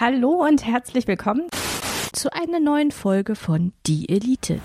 Hallo 0.00 0.46
und 0.48 0.64
herzlich 0.64 1.06
willkommen 1.06 1.42
zu 2.14 2.32
einer 2.32 2.58
neuen 2.58 2.90
Folge 2.90 3.34
von 3.34 3.74
Die 3.86 4.08
Elite. 4.08 4.58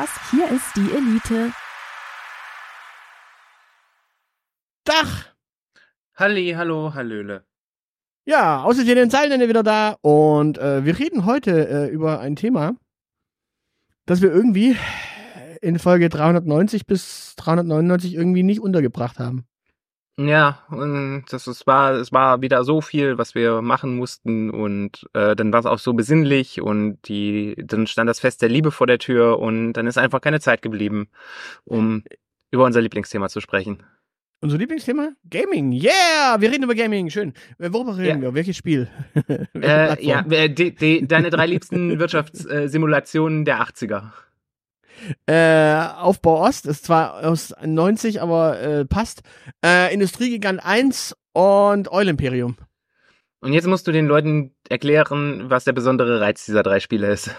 Spaß, 0.00 0.30
hier 0.30 0.48
ist 0.50 0.76
die 0.76 0.90
Elite. 0.92 1.52
Dach! 4.84 5.26
Halli, 6.14 6.54
hallo, 6.56 6.94
hallöle. 6.94 7.44
Ja, 8.24 8.62
außer 8.62 8.84
den 8.94 9.10
Zeilen 9.10 9.40
wieder 9.48 9.62
da 9.62 9.96
und 10.02 10.58
äh, 10.58 10.84
wir 10.84 10.98
reden 10.98 11.26
heute 11.26 11.68
äh, 11.68 11.88
über 11.88 12.20
ein 12.20 12.36
Thema, 12.36 12.76
das 14.06 14.22
wir 14.22 14.30
irgendwie 14.32 14.76
in 15.60 15.78
Folge 15.78 16.08
390 16.08 16.86
bis 16.86 17.34
399 17.36 18.14
irgendwie 18.14 18.42
nicht 18.42 18.60
untergebracht 18.60 19.18
haben. 19.18 19.46
Ja, 20.22 20.58
und 20.68 21.24
das 21.30 21.46
es 21.46 21.66
war, 21.66 21.92
es 21.92 22.12
war 22.12 22.42
wieder 22.42 22.62
so 22.64 22.82
viel, 22.82 23.16
was 23.16 23.34
wir 23.34 23.62
machen 23.62 23.96
mussten 23.96 24.50
und 24.50 25.08
äh, 25.14 25.34
dann 25.34 25.50
war 25.52 25.60
es 25.60 25.66
auch 25.66 25.78
so 25.78 25.94
besinnlich 25.94 26.60
und 26.60 26.98
die, 27.08 27.54
dann 27.64 27.86
stand 27.86 28.08
das 28.10 28.20
Fest 28.20 28.42
der 28.42 28.50
Liebe 28.50 28.70
vor 28.70 28.86
der 28.86 28.98
Tür 28.98 29.38
und 29.38 29.72
dann 29.72 29.86
ist 29.86 29.96
einfach 29.96 30.20
keine 30.20 30.40
Zeit 30.40 30.60
geblieben, 30.60 31.08
um 31.64 32.02
über 32.50 32.64
unser 32.64 32.82
Lieblingsthema 32.82 33.28
zu 33.30 33.40
sprechen. 33.40 33.82
Unser 34.42 34.58
Lieblingsthema? 34.58 35.12
Gaming. 35.30 35.72
Yeah! 35.72 36.38
Wir 36.38 36.50
reden 36.50 36.64
über 36.64 36.74
Gaming. 36.74 37.08
Schön. 37.10 37.32
Äh, 37.58 37.72
Worüber 37.72 37.96
reden 37.96 38.20
Ja. 38.22 38.28
wir? 38.28 38.34
Welches 38.34 38.56
Spiel? 38.56 38.88
Äh, 39.54 40.04
ja, 40.04 40.24
äh, 40.30 40.48
die, 40.50 40.74
die, 40.74 41.06
deine 41.06 41.30
drei 41.30 41.46
liebsten 41.46 41.98
Wirtschaftssimulationen 41.98 43.44
der 43.44 43.60
80er. 43.62 44.10
Äh, 45.26 45.74
Aufbau 45.96 46.46
Ost 46.46 46.66
ist 46.66 46.84
zwar 46.84 47.24
aus 47.24 47.54
90, 47.64 48.20
aber 48.22 48.60
äh, 48.60 48.84
passt. 48.84 49.22
Äh, 49.64 49.92
Industriegigant 49.92 50.64
1 50.64 51.16
und 51.32 51.90
Oil 51.90 52.08
Imperium. 52.08 52.56
Und 53.40 53.52
jetzt 53.52 53.66
musst 53.66 53.86
du 53.86 53.92
den 53.92 54.06
Leuten 54.06 54.54
erklären, 54.68 55.48
was 55.48 55.64
der 55.64 55.72
besondere 55.72 56.20
Reiz 56.20 56.44
dieser 56.44 56.62
drei 56.62 56.80
Spiele 56.80 57.10
ist. 57.10 57.34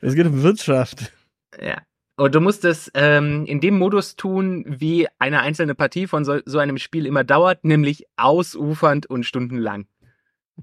Es 0.00 0.14
geht 0.14 0.26
um 0.26 0.42
Wirtschaft. 0.42 1.12
Ja. 1.60 1.78
Und 2.16 2.34
du 2.34 2.40
musst 2.40 2.64
es 2.64 2.90
ähm, 2.94 3.46
in 3.46 3.60
dem 3.60 3.78
Modus 3.78 4.16
tun, 4.16 4.64
wie 4.66 5.06
eine 5.18 5.40
einzelne 5.40 5.74
Partie 5.74 6.06
von 6.06 6.24
so, 6.24 6.40
so 6.44 6.58
einem 6.58 6.78
Spiel 6.78 7.06
immer 7.06 7.22
dauert, 7.22 7.64
nämlich 7.64 8.06
ausufernd 8.16 9.06
und 9.06 9.24
stundenlang. 9.24 9.86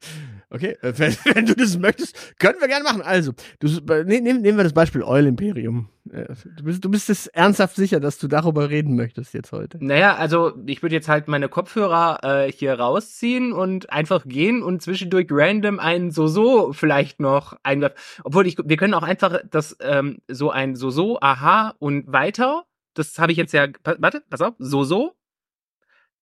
Okay, 0.50 0.76
äh, 0.82 0.92
wenn, 0.98 1.16
wenn 1.34 1.46
du 1.46 1.54
das 1.54 1.78
möchtest, 1.78 2.38
können 2.38 2.60
wir 2.60 2.68
gerne 2.68 2.84
machen. 2.84 3.02
Also, 3.02 3.32
du, 3.60 3.68
äh, 3.92 4.04
ne, 4.04 4.20
nehmen, 4.20 4.42
wir 4.42 4.64
das 4.64 4.72
Beispiel 4.72 5.02
Oil 5.02 5.26
Imperium. 5.26 5.88
Äh, 6.10 6.34
Du 6.56 6.64
bist, 6.64 6.84
du 6.84 6.90
bist 6.90 7.08
es 7.10 7.26
ernsthaft 7.28 7.76
sicher, 7.76 8.00
dass 8.00 8.18
du 8.18 8.28
darüber 8.28 8.68
reden 8.68 8.96
möchtest 8.96 9.32
jetzt 9.34 9.52
heute. 9.52 9.78
Naja, 9.80 10.16
also 10.16 10.52
ich 10.66 10.82
würde 10.82 10.94
jetzt 10.94 11.08
halt 11.08 11.28
meine 11.28 11.48
Kopfhörer 11.48 12.20
äh, 12.22 12.52
hier 12.52 12.78
rausziehen 12.78 13.52
und 13.52 13.90
einfach 13.90 14.24
gehen 14.26 14.62
und 14.62 14.82
zwischendurch 14.82 15.28
random 15.30 15.78
ein 15.78 16.10
So-So 16.10 16.72
vielleicht 16.72 17.20
noch 17.20 17.56
einwerfen. 17.62 17.96
Obwohl 18.24 18.46
ich, 18.46 18.56
wir 18.62 18.76
können 18.76 18.94
auch 18.94 19.02
einfach 19.02 19.40
das 19.50 19.76
ähm, 19.80 20.18
so 20.28 20.50
ein 20.50 20.76
So-So, 20.76 21.18
aha 21.20 21.74
und 21.78 22.12
weiter. 22.12 22.64
Das 22.94 23.18
habe 23.18 23.32
ich 23.32 23.38
jetzt 23.38 23.52
ja. 23.52 23.68
Warte, 23.84 24.22
pass 24.28 24.42
auf. 24.42 24.54
So-So, 24.58 25.12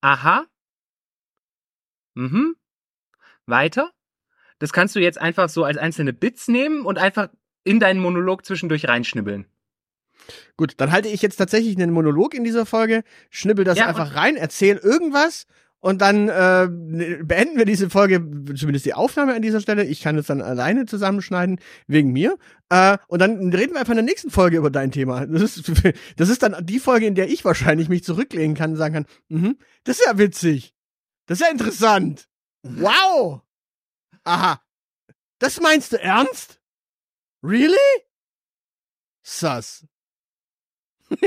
aha, 0.00 0.44
mhm, 2.20 2.56
weiter. 3.46 3.90
Das 4.58 4.72
kannst 4.72 4.94
du 4.94 5.00
jetzt 5.00 5.20
einfach 5.20 5.48
so 5.48 5.64
als 5.64 5.78
einzelne 5.78 6.12
Bits 6.12 6.48
nehmen 6.48 6.84
und 6.84 6.98
einfach 6.98 7.30
in 7.64 7.80
deinen 7.80 8.00
Monolog 8.00 8.44
zwischendurch 8.44 8.88
reinschnibbeln. 8.88 9.46
Gut, 10.56 10.74
dann 10.76 10.92
halte 10.92 11.08
ich 11.08 11.22
jetzt 11.22 11.36
tatsächlich 11.36 11.76
einen 11.76 11.92
Monolog 11.92 12.34
in 12.34 12.44
dieser 12.44 12.66
Folge, 12.66 13.02
schnibbel 13.30 13.64
das 13.64 13.78
Ja, 13.78 13.86
einfach 13.86 14.14
rein, 14.14 14.36
erzähl 14.36 14.76
irgendwas 14.76 15.46
und 15.80 16.02
dann 16.02 16.28
äh, 16.28 16.68
beenden 17.24 17.56
wir 17.56 17.64
diese 17.64 17.88
Folge, 17.88 18.20
zumindest 18.54 18.84
die 18.84 18.92
Aufnahme 18.92 19.34
an 19.34 19.40
dieser 19.40 19.60
Stelle. 19.60 19.84
Ich 19.84 20.02
kann 20.02 20.18
es 20.18 20.26
dann 20.26 20.42
alleine 20.42 20.84
zusammenschneiden, 20.84 21.58
wegen 21.86 22.12
mir. 22.12 22.36
Äh, 22.68 22.98
und 23.08 23.20
dann 23.20 23.50
reden 23.52 23.72
wir 23.72 23.80
einfach 23.80 23.92
in 23.92 23.96
der 23.96 24.04
nächsten 24.04 24.30
Folge 24.30 24.58
über 24.58 24.70
dein 24.70 24.92
Thema. 24.92 25.26
Das 25.26 25.42
ist, 25.42 25.72
das 26.16 26.28
ist 26.28 26.42
dann 26.42 26.54
die 26.66 26.80
Folge, 26.80 27.06
in 27.06 27.14
der 27.14 27.30
ich 27.30 27.46
wahrscheinlich 27.46 27.88
mich 27.88 28.04
zurücklehnen 28.04 28.54
kann 28.54 28.72
und 28.72 28.76
sagen 28.76 28.94
kann, 28.94 29.06
mhm, 29.28 29.56
das 29.84 29.98
ist 29.98 30.06
ja 30.06 30.18
witzig. 30.18 30.74
Das 31.30 31.40
ist 31.40 31.46
ja 31.46 31.52
interessant. 31.52 32.28
Wow. 32.64 33.42
Aha. 34.24 34.60
Das 35.38 35.60
meinst 35.60 35.92
du 35.92 36.02
ernst? 36.02 36.60
Really? 37.40 37.76
Sus. 39.22 39.86
Das 41.08 41.20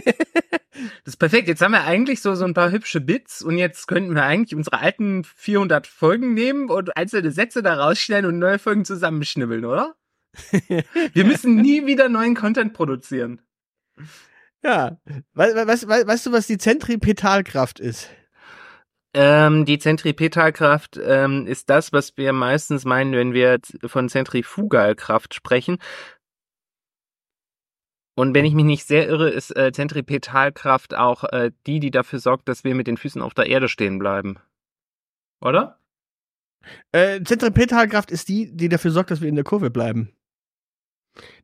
ist 1.06 1.18
perfekt. 1.18 1.48
Jetzt 1.48 1.62
haben 1.62 1.72
wir 1.72 1.86
eigentlich 1.86 2.22
so, 2.22 2.36
so 2.36 2.44
ein 2.44 2.54
paar 2.54 2.72
hübsche 2.72 3.00
Bits 3.00 3.42
und 3.42 3.58
jetzt 3.58 3.88
könnten 3.88 4.14
wir 4.14 4.24
eigentlich 4.24 4.54
unsere 4.56 4.82
alten 4.82 5.24
400 5.24 5.88
Folgen 5.88 6.34
nehmen 6.34 6.70
und 6.70 6.98
einzelne 6.98 7.32
Sätze 7.32 7.64
da 7.64 7.76
rausstellen 7.76 8.26
und 8.26 8.40
neue 8.40 8.60
Folgen 8.60 8.84
zusammenschnibbeln, 8.84 9.64
oder? 9.64 9.96
Wir 11.14 11.24
müssen 11.24 11.56
nie 11.56 11.86
wieder 11.86 12.10
neuen 12.10 12.36
Content 12.36 12.74
produzieren. 12.74 13.42
Ja. 14.64 14.98
We 15.34 15.56
we 15.56 15.68
weißt, 15.68 15.88
we 15.88 16.08
weißt 16.08 16.26
du, 16.26 16.32
was 16.34 16.48
die 16.48 16.58
Zentripetalkraft 16.58 17.80
ist? 17.80 18.10
Ähm, 19.16 19.66
die 19.66 19.78
Zentripetalkraft 19.78 21.00
ähm, 21.02 21.46
ist 21.46 21.70
das, 21.70 21.94
was 21.94 22.18
wir 22.18 22.34
meistens 22.34 22.84
meinen, 22.84 23.14
wenn 23.14 23.34
wir 23.34 23.60
von 23.86 24.10
Zentrifugalkraft 24.10 25.36
sprechen. 25.36 25.78
Und 28.16 28.34
wenn 28.34 28.46
ich 28.46 28.54
mich 28.54 28.66
nicht 28.66 28.86
sehr 28.86 29.08
irre, 29.08 29.30
ist 29.30 29.56
äh, 29.56 29.72
Zentripetalkraft 29.72 30.96
auch 30.96 31.24
äh, 31.26 31.52
die, 31.68 31.80
die 31.80 31.92
dafür 31.92 32.20
sorgt, 32.20 32.48
dass 32.48 32.64
wir 32.64 32.76
mit 32.76 32.88
den 32.88 32.98
Füßen 32.98 33.22
auf 33.22 33.34
der 33.34 33.48
Erde 33.48 33.70
stehen 33.70 34.00
bleiben. 34.00 34.38
Oder? 35.42 35.80
Äh, 36.92 37.22
Zentripetalkraft 37.24 38.10
ist 38.10 38.30
die, 38.30 38.56
die 38.56 38.70
dafür 38.70 38.92
sorgt, 38.92 39.12
dass 39.12 39.22
wir 39.22 39.30
in 39.30 39.36
der 39.36 39.44
Kurve 39.44 39.70
bleiben. 39.70 40.16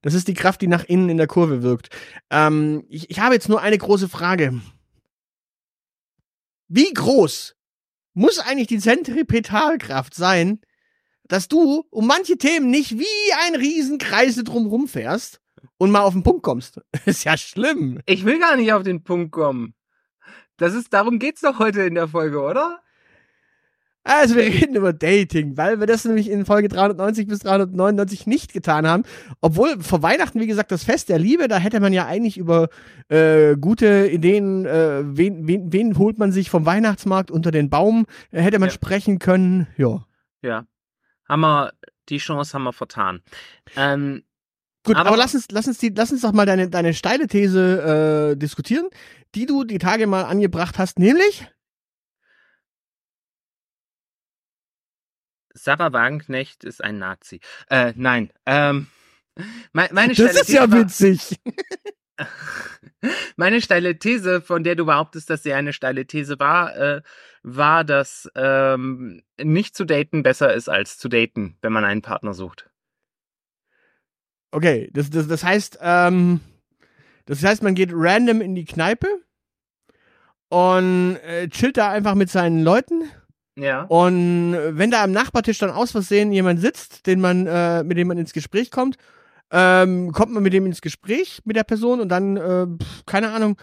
Das 0.01 0.13
ist 0.13 0.27
die 0.27 0.33
Kraft, 0.33 0.61
die 0.61 0.67
nach 0.67 0.83
innen 0.85 1.09
in 1.09 1.17
der 1.17 1.27
Kurve 1.27 1.61
wirkt. 1.61 1.89
Ähm, 2.31 2.85
ich, 2.89 3.09
ich 3.09 3.19
habe 3.19 3.35
jetzt 3.35 3.49
nur 3.49 3.61
eine 3.61 3.77
große 3.77 4.09
Frage. 4.09 4.59
Wie 6.67 6.91
groß 6.93 7.58
muss 8.19 8.37
eigentlich 8.37 8.67
die 8.67 8.79
Zentripetalkraft 8.79 10.13
sein, 10.13 10.59
dass 11.29 11.47
du 11.47 11.85
um 11.89 12.05
manche 12.05 12.37
Themen 12.37 12.69
nicht 12.69 12.99
wie 12.99 13.33
ein 13.45 13.55
Riesenkreise 13.55 14.43
drumrum 14.43 14.87
fährst 14.87 15.41
und 15.77 15.91
mal 15.91 16.01
auf 16.01 16.13
den 16.13 16.23
Punkt 16.23 16.43
kommst? 16.43 16.81
ist 17.05 17.23
ja 17.23 17.37
schlimm. 17.37 18.01
Ich 18.05 18.25
will 18.25 18.39
gar 18.39 18.57
nicht 18.57 18.73
auf 18.73 18.83
den 18.83 19.03
Punkt 19.03 19.31
kommen. 19.31 19.73
Das 20.57 20.73
ist, 20.73 20.93
darum 20.93 21.19
geht's 21.19 21.41
doch 21.41 21.59
heute 21.59 21.83
in 21.83 21.95
der 21.95 22.09
Folge, 22.09 22.41
oder? 22.41 22.81
Also 24.05 24.35
wir 24.35 24.43
reden 24.43 24.75
über 24.75 24.93
Dating, 24.93 25.57
weil 25.57 25.79
wir 25.79 25.85
das 25.85 26.05
nämlich 26.05 26.29
in 26.29 26.45
Folge 26.45 26.67
390 26.69 27.27
bis 27.27 27.39
399 27.39 28.25
nicht 28.27 28.53
getan 28.53 28.87
haben. 28.87 29.03
Obwohl 29.41 29.81
vor 29.83 30.01
Weihnachten, 30.01 30.39
wie 30.39 30.47
gesagt, 30.47 30.71
das 30.71 30.83
Fest 30.83 31.09
der 31.09 31.19
Liebe, 31.19 31.47
da 31.47 31.57
hätte 31.57 31.79
man 31.79 31.93
ja 31.93 32.05
eigentlich 32.07 32.37
über 32.37 32.69
äh, 33.09 33.55
gute 33.57 34.07
Ideen, 34.07 34.65
äh, 34.65 35.01
wen, 35.05 35.47
wen, 35.47 35.71
wen 35.73 35.97
holt 35.97 36.17
man 36.17 36.31
sich 36.31 36.49
vom 36.49 36.65
Weihnachtsmarkt 36.65 37.29
unter 37.29 37.51
den 37.51 37.69
Baum, 37.69 38.05
äh, 38.31 38.41
hätte 38.41 38.57
man 38.59 38.69
Ja. 38.69 38.73
sprechen 38.73 39.19
können. 39.19 39.67
Ja. 39.77 40.05
Ja. 40.41 40.65
Haben 41.27 41.41
wir, 41.41 41.73
die 42.07 42.17
Chance 42.17 42.53
haben 42.53 42.63
wir 42.63 42.73
vertan. 42.73 43.21
Ähm, 43.75 44.23
Gut, 44.85 44.95
aber, 44.95 45.09
Aber- 45.09 45.17
lass 45.17 45.35
uns, 45.35 45.47
lass 45.51 45.67
uns 45.67 45.77
die, 45.77 45.89
lass 45.95 46.11
uns 46.11 46.21
doch 46.21 46.31
mal 46.31 46.45
deine, 46.45 46.69
deine 46.69 46.93
steile 46.93 47.27
These 47.27 48.31
äh, 48.31 48.37
diskutieren, 48.37 48.87
die 49.35 49.45
du 49.45 49.65
die 49.65 49.77
Tage 49.77 50.07
mal 50.07 50.23
angebracht 50.23 50.79
hast, 50.79 50.97
nämlich 50.99 51.45
Sarah 55.63 55.93
Wagenknecht 55.93 56.63
ist 56.63 56.83
ein 56.83 56.97
Nazi. 56.99 57.39
Äh, 57.69 57.93
nein. 57.95 58.31
Ähm, 58.45 58.87
me- 59.73 59.89
meine 59.91 60.13
das 60.13 60.35
ist 60.35 60.49
ja 60.49 60.69
war- 60.71 60.79
witzig. 60.79 61.39
Meine 63.37 63.61
steile 63.61 63.97
These, 63.97 64.41
von 64.41 64.65
der 64.65 64.75
du 64.75 64.85
behauptest, 64.85 65.29
dass 65.29 65.41
sie 65.43 65.53
eine 65.53 65.71
steile 65.71 66.05
These 66.05 66.37
war, 66.37 66.75
äh, 66.75 67.01
war, 67.43 67.85
dass 67.85 68.29
ähm, 68.35 69.21
nicht 69.41 69.77
zu 69.77 69.85
daten 69.85 70.21
besser 70.21 70.53
ist 70.53 70.67
als 70.67 70.97
zu 70.97 71.07
daten, 71.07 71.57
wenn 71.61 71.71
man 71.71 71.85
einen 71.85 72.01
Partner 72.01 72.33
sucht. 72.33 72.69
Okay, 74.51 74.89
das, 74.93 75.09
das, 75.09 75.27
das 75.29 75.45
heißt, 75.45 75.77
ähm, 75.81 76.41
das 77.25 77.41
heißt, 77.41 77.63
man 77.63 77.75
geht 77.75 77.91
random 77.93 78.41
in 78.41 78.53
die 78.55 78.65
Kneipe 78.65 79.07
und 80.49 81.15
äh, 81.23 81.47
chillt 81.47 81.77
da 81.77 81.91
einfach 81.91 82.15
mit 82.15 82.29
seinen 82.29 82.63
Leuten. 82.63 83.03
Ja. 83.61 83.83
Und 83.83 84.53
wenn 84.71 84.91
da 84.91 85.03
am 85.03 85.11
Nachbartisch 85.11 85.57
dann 85.59 85.69
aus 85.71 85.91
Versehen 85.91 86.31
jemand 86.31 86.59
sitzt, 86.59 87.05
den 87.07 87.19
man, 87.19 87.45
äh, 87.47 87.83
mit 87.83 87.97
dem 87.97 88.07
man 88.07 88.17
ins 88.17 88.33
Gespräch 88.33 88.71
kommt, 88.71 88.97
ähm, 89.51 90.11
kommt 90.11 90.31
man 90.31 90.43
mit 90.43 90.53
dem 90.53 90.65
ins 90.65 90.81
Gespräch 90.81 91.41
mit 91.45 91.55
der 91.55 91.63
Person 91.63 91.99
und 91.99 92.09
dann, 92.09 92.37
äh, 92.37 92.67
keine 93.05 93.31
Ahnung, 93.31 93.59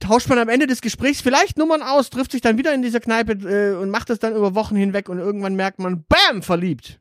tauscht 0.00 0.28
man 0.28 0.38
am 0.38 0.48
Ende 0.48 0.66
des 0.66 0.80
Gesprächs 0.80 1.20
vielleicht 1.20 1.58
Nummern 1.58 1.82
aus, 1.82 2.10
trifft 2.10 2.32
sich 2.32 2.40
dann 2.40 2.58
wieder 2.58 2.74
in 2.74 2.82
dieser 2.82 3.00
Kneipe 3.00 3.32
äh, 3.32 3.76
und 3.76 3.90
macht 3.90 4.10
das 4.10 4.18
dann 4.18 4.34
über 4.34 4.54
Wochen 4.54 4.76
hinweg 4.76 5.08
und 5.08 5.18
irgendwann 5.18 5.54
merkt 5.54 5.78
man, 5.78 6.04
bam, 6.08 6.42
verliebt. 6.42 7.00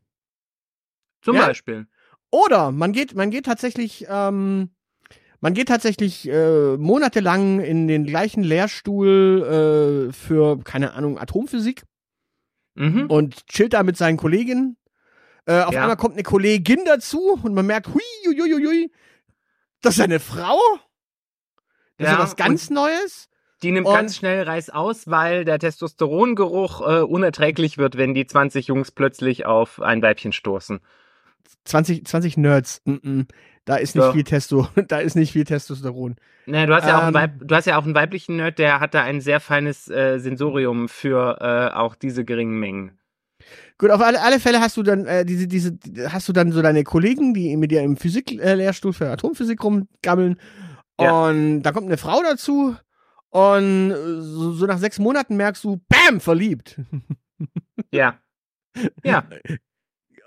Zum 1.22 1.36
Ja. 1.36 1.48
Beispiel. 1.48 1.88
Oder 2.30 2.72
man 2.72 2.92
geht, 2.94 3.16
man 3.16 3.32
geht 3.32 3.46
tatsächlich, 3.46 4.06
ähm, 4.10 4.70
man 5.42 5.54
geht 5.54 5.68
tatsächlich 5.68 6.28
äh, 6.30 6.78
monatelang 6.78 7.60
in 7.60 7.88
den 7.88 8.06
gleichen 8.06 8.44
Lehrstuhl 8.44 10.08
äh, 10.10 10.14
für, 10.14 10.60
keine 10.64 10.94
Ahnung, 10.94 11.18
Atomphysik 11.20 11.84
Mhm. 12.76 13.08
und 13.08 13.48
chillt 13.48 13.74
da 13.74 13.84
mit 13.84 13.98
seinen 13.98 14.16
Kolleginnen. 14.16 14.78
Äh, 15.46 15.62
auf 15.64 15.74
Ja. 15.74 15.82
einmal 15.82 15.98
kommt 15.98 16.14
eine 16.14 16.24
Kollegin 16.24 16.86
dazu 16.86 17.38
und 17.44 17.54
man 17.54 17.66
merkt, 17.66 17.88
hui, 17.90 18.02
hui, 18.26 18.38
hui, 18.40 18.66
hui, 18.66 18.92
das 19.82 19.96
ist 19.96 20.02
eine 20.02 20.20
Frau. 20.22 20.58
Das 21.98 22.08
ist 22.08 22.12
Ja, 22.12 22.14
ja 22.14 22.20
was 22.20 22.36
ganz 22.38 22.70
Neues. 22.70 23.28
Die 23.62 23.72
nimmt 23.72 23.88
Und- 23.88 23.94
ganz 23.94 24.16
schnell 24.16 24.44
Reiß 24.44 24.70
aus, 24.70 25.08
weil 25.08 25.44
der 25.46 25.60
Testosterongeruch 25.60 26.82
äh, 26.82 27.02
unerträglich 27.02 27.78
wird, 27.78 27.98
wenn 27.98 28.14
die 28.14 28.26
20 28.26 28.68
Jungs 28.68 28.92
plötzlich 28.92 29.46
auf 29.46 29.82
ein 29.82 30.02
Weibchen 30.02 30.32
stoßen. 30.32 30.80
20, 31.66 32.06
20 32.06 32.38
Nerds. 32.38 32.82
Mm 32.86 32.92
-mm. 32.94 33.26
Da 33.66 33.76
ist 33.76 33.96
nicht 33.96 34.04
Ja. 34.04 34.12
viel 34.12 34.24
Testo, 34.24 34.68
da 34.88 35.00
ist 35.00 35.16
nicht 35.16 35.34
viel 35.34 35.44
Testosteron. 35.44 36.16
Na, 36.48 36.66
du 36.66 36.74
hast 36.74 36.88
ja 36.88 36.98
auch 36.98 37.04
einen 37.04 37.10
Ähm. 37.10 37.14
Weib, 37.22 37.32
du 37.42 37.56
hast 37.56 37.66
ja 37.66 37.78
auch 37.78 37.86
einen 37.86 37.94
weiblichen 37.94 38.38
Nerd, 38.38 38.58
der 38.58 38.80
hat 38.80 38.94
da 38.96 39.04
ein 39.04 39.22
sehr 39.22 39.40
feines 39.40 39.88
äh, 39.88 40.18
Sensorium 40.20 40.90
für 40.90 41.38
äh, 41.40 41.76
auch 41.76 41.96
diese 41.96 42.26
geringen 42.26 42.60
Mengen. 42.60 42.98
Gut, 43.78 43.92
auf 43.92 44.02
alle, 44.02 44.22
alle 44.22 44.40
Fälle 44.40 44.62
hast 44.62 44.78
du 44.78 44.84
dann 44.84 45.06
äh, 45.06 45.26
diese, 45.26 45.48
diese, 45.48 45.78
hast 46.12 46.28
du 46.28 46.34
dann 46.34 46.52
so 46.52 46.62
deine 46.62 46.84
Kollegen, 46.84 47.34
die 47.34 47.56
mit 47.58 47.72
dir 47.72 47.82
im 47.82 47.98
Physik-Lehrstuhl 47.98 48.94
für 48.94 49.10
Atomphysik 49.10 49.64
rumgammeln. 49.64 50.40
Ja. 51.00 51.28
Und 51.28 51.64
da 51.64 51.72
kommt 51.72 51.88
eine 51.88 51.98
Frau 51.98 52.22
dazu 52.24 52.76
und 53.30 53.92
äh, 53.92 54.22
so, 54.22 54.54
so 54.54 54.66
nach 54.66 54.78
sechs 54.80 55.00
Monaten 55.00 55.38
merkst 55.38 55.64
du, 55.64 55.80
bam, 55.88 56.20
verliebt. 56.20 56.80
Ja. 57.92 58.20
Ja. 59.04 59.24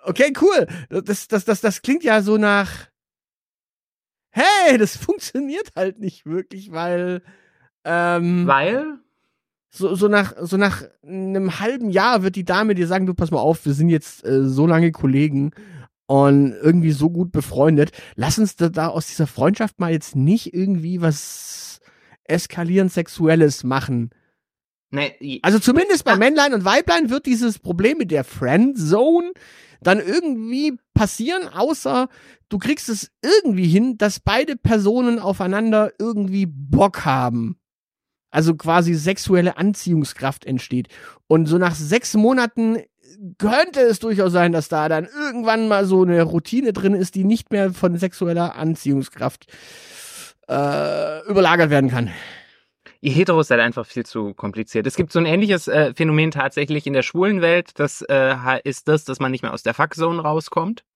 Okay, 0.04 0.32
cool. 0.40 0.66
Das, 0.90 1.28
das, 1.28 1.44
das, 1.44 1.60
das 1.60 1.82
klingt 1.82 2.04
ja 2.04 2.22
so 2.22 2.36
nach. 2.36 2.70
Hey, 4.30 4.78
das 4.78 4.96
funktioniert 4.96 5.70
halt 5.76 5.98
nicht 5.98 6.26
wirklich, 6.26 6.72
weil. 6.72 7.22
Ähm, 7.84 8.46
Weil? 8.46 8.98
so, 9.70 9.94
so 9.94 10.08
nach 10.08 10.34
so 10.40 10.56
nach 10.56 10.84
einem 11.06 11.58
halben 11.60 11.90
Jahr 11.90 12.22
wird 12.22 12.36
die 12.36 12.44
Dame 12.44 12.74
dir 12.74 12.86
sagen, 12.86 13.06
du 13.06 13.12
pass 13.14 13.30
mal 13.30 13.40
auf, 13.40 13.66
wir 13.66 13.74
sind 13.74 13.88
jetzt 13.90 14.24
äh, 14.24 14.44
so 14.44 14.66
lange 14.66 14.90
Kollegen 14.92 15.50
und 16.06 16.52
irgendwie 16.52 16.92
so 16.92 17.10
gut 17.10 17.30
befreundet. 17.32 17.90
Lass 18.14 18.38
uns 18.38 18.56
da, 18.56 18.68
da 18.70 18.88
aus 18.88 19.08
dieser 19.08 19.26
Freundschaft 19.26 19.80
mal 19.80 19.92
jetzt 19.92 20.16
nicht 20.16 20.54
irgendwie 20.54 21.02
was 21.02 21.80
eskalierend 22.24 22.92
Sexuelles 22.92 23.64
machen. 23.64 24.10
Nee, 24.90 25.40
Also 25.42 25.58
zumindest 25.58 26.04
bei 26.04 26.12
Ah. 26.12 26.16
Männlein 26.16 26.54
und 26.54 26.64
Weiblein 26.64 27.10
wird 27.10 27.26
dieses 27.26 27.58
Problem 27.58 27.98
mit 27.98 28.10
der 28.12 28.22
Friendzone 28.24 29.32
dann 29.86 30.00
irgendwie 30.00 30.76
passieren, 30.94 31.48
außer 31.48 32.08
du 32.48 32.58
kriegst 32.58 32.88
es 32.88 33.10
irgendwie 33.22 33.66
hin, 33.66 33.98
dass 33.98 34.20
beide 34.20 34.56
Personen 34.56 35.18
aufeinander 35.18 35.92
irgendwie 35.98 36.46
Bock 36.46 37.04
haben. 37.04 37.58
Also 38.30 38.54
quasi 38.56 38.94
sexuelle 38.94 39.58
Anziehungskraft 39.58 40.44
entsteht. 40.44 40.88
Und 41.28 41.46
so 41.46 41.56
nach 41.58 41.74
sechs 41.74 42.14
Monaten 42.14 42.78
könnte 43.38 43.80
es 43.80 44.00
durchaus 44.00 44.32
sein, 44.32 44.52
dass 44.52 44.68
da 44.68 44.88
dann 44.88 45.06
irgendwann 45.06 45.68
mal 45.68 45.86
so 45.86 46.02
eine 46.02 46.22
Routine 46.22 46.72
drin 46.72 46.94
ist, 46.94 47.14
die 47.14 47.24
nicht 47.24 47.52
mehr 47.52 47.72
von 47.72 47.96
sexueller 47.96 48.56
Anziehungskraft 48.56 49.46
äh, 50.48 51.28
überlagert 51.28 51.70
werden 51.70 51.90
kann. 51.90 52.10
Ihr 53.04 53.12
Heteros 53.12 53.48
seid 53.48 53.60
einfach 53.60 53.84
viel 53.84 54.06
zu 54.06 54.32
kompliziert. 54.32 54.86
Es 54.86 54.96
gibt 54.96 55.12
so 55.12 55.18
ein 55.18 55.26
ähnliches 55.26 55.68
äh, 55.68 55.92
Phänomen 55.94 56.30
tatsächlich 56.30 56.86
in 56.86 56.94
der 56.94 57.02
schwulen 57.02 57.42
Welt. 57.42 57.78
Das 57.78 58.00
äh, 58.00 58.34
ist 58.64 58.88
das, 58.88 59.04
dass 59.04 59.20
man 59.20 59.30
nicht 59.30 59.42
mehr 59.42 59.52
aus 59.52 59.62
der 59.62 59.74
Fuckzone 59.74 60.22
rauskommt. 60.22 60.86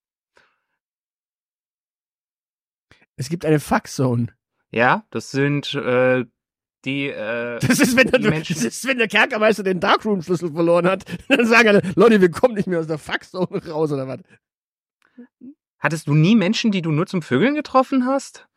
Es 3.16 3.28
gibt 3.28 3.44
eine 3.44 3.60
Fuckzone. 3.60 4.28
Ja, 4.70 5.04
das 5.10 5.30
sind 5.30 5.74
äh, 5.74 6.24
die. 6.86 7.08
Äh, 7.08 7.58
Das 7.58 7.78
ist, 7.78 7.94
wenn 7.94 8.10
der, 8.10 8.20
Die 8.20 8.28
Menschen- 8.28 8.54
das 8.54 8.64
ist, 8.64 8.86
wenn 8.86 8.96
der 8.96 9.08
Kerkermeister 9.08 9.62
den 9.62 9.78
Darkroom-Schlüssel 9.80 10.50
verloren 10.52 10.86
hat. 10.88 11.04
Dann 11.28 11.44
sagen 11.46 11.68
alle, 11.68 11.82
Leute, 11.94 12.22
wir 12.22 12.30
kommen 12.30 12.54
nicht 12.54 12.68
mehr 12.68 12.80
aus 12.80 12.86
der 12.86 12.96
Fuckzone 12.96 13.66
raus, 13.68 13.92
oder 13.92 14.08
was? 14.08 14.20
hattest 15.80 16.06
du 16.08 16.14
nie 16.14 16.36
Menschen, 16.36 16.70
die 16.72 16.80
du 16.80 16.90
nur 16.90 17.06
zum 17.06 17.20
Vögeln 17.20 17.54
getroffen 17.54 18.06
hast? 18.06 18.48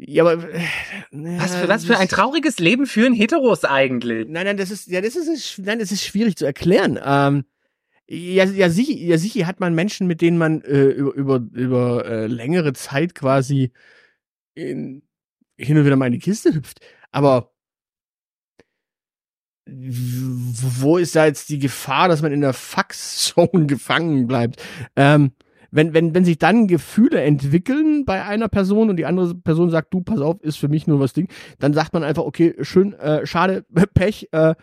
Ja, 0.00 0.24
aber. 0.24 0.48
äh, 0.54 0.60
Was 1.10 1.56
für, 1.56 1.68
was 1.68 1.84
für 1.84 1.98
ein 1.98 2.08
trauriges 2.08 2.60
Leben 2.60 2.86
führen 2.86 3.14
Heteros 3.14 3.64
eigentlich? 3.64 4.28
Nein, 4.28 4.46
nein, 4.46 4.56
das 4.56 4.70
ist, 4.70 4.86
ja, 4.86 5.00
das 5.00 5.16
ist, 5.16 5.58
nein, 5.58 5.80
das 5.80 5.90
ist 5.90 6.04
schwierig 6.04 6.36
zu 6.36 6.46
erklären. 6.46 7.00
Ähm, 7.04 7.44
ja, 8.06 8.44
ja, 8.44 8.70
sicher, 8.70 8.94
ja, 8.96 9.18
sicher 9.18 9.46
hat 9.46 9.58
man 9.58 9.74
Menschen, 9.74 10.06
mit 10.06 10.20
denen 10.20 10.38
man 10.38 10.62
äh, 10.62 10.84
über, 10.84 11.12
über, 11.14 11.46
über 11.52 12.04
äh, 12.06 12.26
längere 12.28 12.74
Zeit 12.74 13.16
quasi 13.16 13.72
in, 14.54 15.02
hin 15.56 15.78
und 15.78 15.84
wieder 15.84 15.96
mal 15.96 16.06
in 16.06 16.12
die 16.12 16.20
Kiste 16.20 16.54
hüpft. 16.54 16.80
Aber 17.10 17.52
wo 19.66 20.96
ist 20.96 21.16
da 21.16 21.26
jetzt 21.26 21.48
die 21.48 21.58
Gefahr, 21.58 22.08
dass 22.08 22.22
man 22.22 22.32
in 22.32 22.40
der 22.40 22.54
Fax-Zone 22.54 23.66
gefangen 23.66 24.28
bleibt? 24.28 24.62
Ähm, 24.94 25.32
wenn, 25.70 25.94
wenn, 25.94 26.14
wenn 26.14 26.24
sich 26.24 26.38
dann 26.38 26.66
Gefühle 26.66 27.20
entwickeln 27.20 28.04
bei 28.04 28.24
einer 28.24 28.48
Person 28.48 28.90
und 28.90 28.96
die 28.96 29.06
andere 29.06 29.34
Person 29.34 29.70
sagt, 29.70 29.92
du, 29.92 30.00
pass 30.00 30.20
auf, 30.20 30.40
ist 30.42 30.56
für 30.56 30.68
mich 30.68 30.86
nur 30.86 31.00
was 31.00 31.12
Ding, 31.12 31.28
dann 31.58 31.74
sagt 31.74 31.92
man 31.92 32.04
einfach, 32.04 32.24
okay, 32.24 32.54
schön, 32.60 32.94
äh, 32.94 33.26
schade, 33.26 33.64
Pech, 33.94 34.28
äh, 34.32 34.54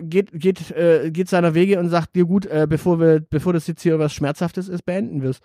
geht, 0.00 0.30
geht, 0.32 0.70
äh, 0.70 1.10
geht 1.10 1.28
seiner 1.28 1.54
Wege 1.54 1.78
und 1.78 1.88
sagt 1.88 2.16
dir 2.16 2.24
gut, 2.24 2.46
äh, 2.46 2.66
bevor 2.68 3.00
wir, 3.00 3.20
bevor 3.20 3.52
das 3.52 3.66
jetzt 3.66 3.82
hier 3.82 3.98
was 3.98 4.12
Schmerzhaftes 4.12 4.68
ist, 4.68 4.84
beenden 4.84 5.22
wir 5.22 5.30
es. 5.30 5.40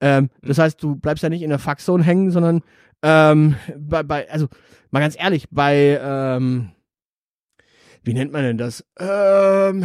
Ähm, 0.00 0.30
das 0.42 0.58
heißt, 0.58 0.82
du 0.82 0.96
bleibst 0.96 1.22
ja 1.22 1.28
nicht 1.28 1.42
in 1.42 1.50
der 1.50 1.58
Fuckzone 1.58 2.02
hängen, 2.02 2.30
sondern 2.30 2.62
ähm, 3.02 3.56
bei, 3.78 4.02
bei, 4.02 4.30
also 4.30 4.48
mal 4.90 5.00
ganz 5.00 5.16
ehrlich, 5.18 5.48
bei 5.50 5.98
ähm, 6.02 6.72
wie 8.04 8.14
nennt 8.14 8.32
man 8.32 8.42
denn 8.42 8.58
das? 8.58 8.84
Ähm, 8.98 9.84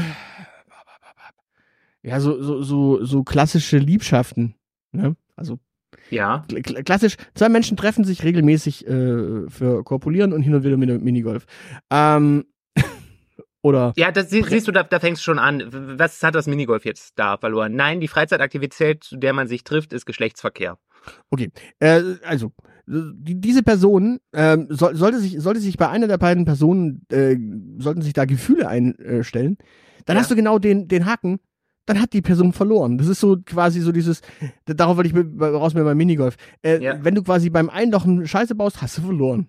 ja, 2.02 2.20
so, 2.20 2.42
so, 2.42 2.64
so, 2.64 3.04
so 3.04 3.24
klassische 3.24 3.78
Liebschaften. 3.78 4.56
Ne? 4.98 5.16
Also 5.36 5.60
Ja. 6.10 6.44
kl- 6.50 6.66
kl- 6.66 6.84
klassisch, 6.84 7.16
zwei 7.36 7.50
Menschen 7.50 7.78
treffen 7.78 8.04
sich 8.04 8.24
regelmäßig 8.24 8.88
äh, 8.88 9.50
für 9.50 9.84
Korpulieren 9.84 10.34
und 10.34 10.42
hin 10.42 10.54
und 10.56 10.64
wieder 10.64 10.78
mit 10.78 11.02
Minigolf. 11.02 11.46
Ähm, 11.92 12.46
oder 13.62 13.94
Ja, 13.98 14.12
das 14.12 14.30
sie- 14.30 14.44
siehst 14.44 14.68
du, 14.68 14.72
da, 14.72 14.84
da 14.84 15.00
fängst 15.00 15.22
du 15.22 15.24
schon 15.26 15.40
an. 15.40 15.64
Was 16.00 16.22
hat 16.24 16.36
das 16.36 16.48
Minigolf 16.48 16.86
jetzt 16.86 17.14
da 17.18 17.38
verloren? 17.38 17.76
Nein, 17.76 18.00
die 18.00 18.08
Freizeitaktivität, 18.08 19.04
zu 19.04 19.18
der 19.18 19.34
man 19.34 19.48
sich 19.48 19.64
trifft, 19.64 19.94
ist 19.94 20.06
Geschlechtsverkehr. 20.06 20.78
Okay, 21.30 21.52
äh, 21.80 22.02
also 22.24 22.52
die, 22.86 23.40
diese 23.40 23.64
Person 23.64 24.20
ähm, 24.34 24.68
soll, 24.70 24.96
sollte 24.96 25.20
sich 25.20 25.40
sollte 25.40 25.60
sich 25.60 25.78
bei 25.78 25.90
einer 25.90 26.08
der 26.08 26.18
beiden 26.18 26.46
Personen 26.46 27.06
äh, 27.12 27.36
sollten 27.80 28.02
sich 28.02 28.14
da 28.14 28.26
Gefühle 28.26 28.68
einstellen, 28.68 29.58
dann 30.06 30.16
Ja. 30.16 30.22
hast 30.22 30.32
du 30.32 30.36
genau 30.36 30.58
den 30.60 30.88
den 30.88 31.06
Haken. 31.06 31.40
Dann 31.88 32.00
hat 32.00 32.14
die 32.14 32.22
Person 32.22 32.54
verloren. 32.54 33.00
Das 33.00 33.08
ist 33.08 33.20
so 33.20 33.38
quasi 33.44 33.80
so 33.82 33.92
dieses, 33.92 34.22
darauf 34.66 34.96
wollte 34.98 35.08
ich 35.10 35.16
mit- 35.16 35.42
raus 35.42 35.74
mit 35.74 35.84
meinem 35.84 35.98
Minigolf. 35.98 36.36
Äh, 36.62 36.84
Ja. 36.84 37.04
Wenn 37.04 37.16
du 37.16 37.24
quasi 37.24 37.50
beim 37.50 37.70
Einlochen 37.72 38.28
Scheiße 38.28 38.54
baust, 38.54 38.82
hast 38.82 39.00
du 39.00 39.02
verloren. 39.02 39.48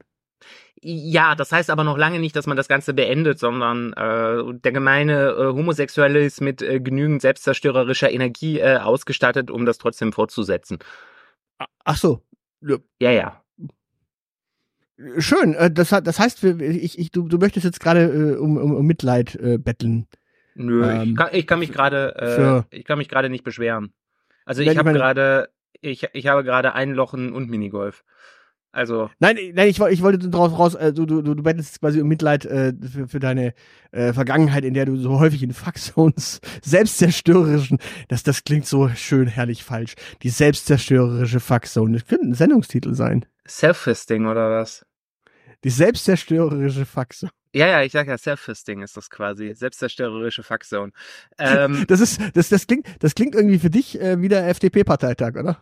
Ja, 0.80 1.34
das 1.34 1.50
heißt 1.50 1.70
aber 1.70 1.82
noch 1.82 1.98
lange 1.98 2.20
nicht, 2.20 2.36
dass 2.36 2.46
man 2.46 2.56
das 2.56 2.68
Ganze 2.68 2.94
beendet, 2.94 3.40
sondern 3.40 3.92
äh, 3.94 4.54
der 4.62 4.70
gemeine 4.70 5.30
äh, 5.30 5.46
Homosexuelle 5.52 6.24
ist 6.24 6.40
mit 6.40 6.62
äh, 6.62 6.78
genügend 6.80 7.20
selbstzerstörerischer 7.20 8.12
Energie 8.12 8.60
äh, 8.60 8.76
ausgestattet, 8.78 9.50
um 9.50 9.66
das 9.66 9.78
trotzdem 9.78 10.12
fortzusetzen. 10.12 10.78
Ach 11.84 11.96
so. 11.96 12.22
Ja, 13.00 13.10
ja. 13.10 13.42
Schön. 15.18 15.54
Äh, 15.54 15.70
das, 15.72 15.88
das 15.90 16.18
heißt, 16.20 16.44
ich, 16.44 16.98
ich, 16.98 17.10
du, 17.10 17.28
du 17.28 17.38
möchtest 17.38 17.64
jetzt 17.64 17.80
gerade 17.80 18.02
äh, 18.04 18.36
um, 18.36 18.56
um, 18.56 18.74
um 18.76 18.86
Mitleid 18.86 19.34
äh, 19.36 19.58
betteln. 19.58 20.06
Nö, 20.58 20.84
Ähm, 20.84 21.10
ich, 21.10 21.16
kann, 21.16 21.28
ich 21.32 21.46
kann 21.46 21.58
mich 21.58 21.72
gerade, 21.72 22.66
äh, 22.70 22.76
ich 22.76 22.84
kann 22.84 22.98
mich 22.98 23.08
gerade 23.08 23.30
nicht 23.30 23.44
beschweren. 23.44 23.92
Also 24.44 24.62
ich 24.62 24.76
habe 24.76 24.92
gerade, 24.92 25.50
ich, 25.80 26.08
ich 26.12 26.26
habe 26.26 26.44
gerade 26.44 26.74
Einlochen 26.74 27.32
und 27.32 27.48
Minigolf. 27.48 28.04
Also 28.70 29.10
Nein, 29.18 29.38
nein, 29.54 29.68
ich, 29.68 29.80
ich 29.80 30.02
wollte 30.02 30.28
drauf 30.28 30.58
raus, 30.58 30.74
äh, 30.74 30.92
du, 30.92 31.06
du, 31.06 31.22
du 31.22 31.42
bettelst 31.42 31.80
quasi 31.80 32.02
um 32.02 32.08
Mitleid 32.08 32.44
äh, 32.44 32.74
für, 32.80 33.08
für 33.08 33.18
deine 33.18 33.54
äh, 33.92 34.12
Vergangenheit, 34.12 34.64
in 34.64 34.74
der 34.74 34.84
du 34.84 34.96
so 34.96 35.18
häufig 35.18 35.42
in 35.42 35.54
Fuckzones 35.54 36.40
selbstzerstörerischen, 36.62 37.78
das, 38.08 38.24
das 38.24 38.44
klingt 38.44 38.66
so 38.66 38.88
schön 38.90 39.26
herrlich 39.26 39.64
falsch. 39.64 39.94
Die 40.22 40.28
selbstzerstörerische 40.28 41.40
Fuckzone, 41.40 41.94
das 41.94 42.06
könnte 42.06 42.26
ein 42.26 42.34
Sendungstitel 42.34 42.94
sein. 42.94 43.24
Self-Fisting 43.48 44.26
oder 44.26 44.50
was? 44.50 44.84
Die 45.64 45.70
selbstzerstörerische 45.70 46.84
Fuckzone. 46.84 47.32
Ja, 47.54 47.66
ja, 47.66 47.82
ich 47.82 47.92
sag 47.92 48.06
ja, 48.08 48.18
Self-Fisting 48.18 48.82
ist 48.82 48.96
das 48.96 49.08
quasi. 49.10 49.54
Selbstzerstörerische 49.54 50.42
Fuckzone. 50.42 50.92
Ähm, 51.38 51.84
Das 51.88 52.00
ist, 52.00 52.20
das, 52.34 52.48
das 52.48 52.66
klingt, 52.66 52.86
das 53.00 53.14
klingt 53.14 53.34
irgendwie 53.34 53.58
für 53.58 53.70
dich 53.70 54.00
äh, 54.00 54.20
wie 54.20 54.28
der 54.28 54.48
FDP-Parteitag, 54.48 55.34
oder? 55.36 55.58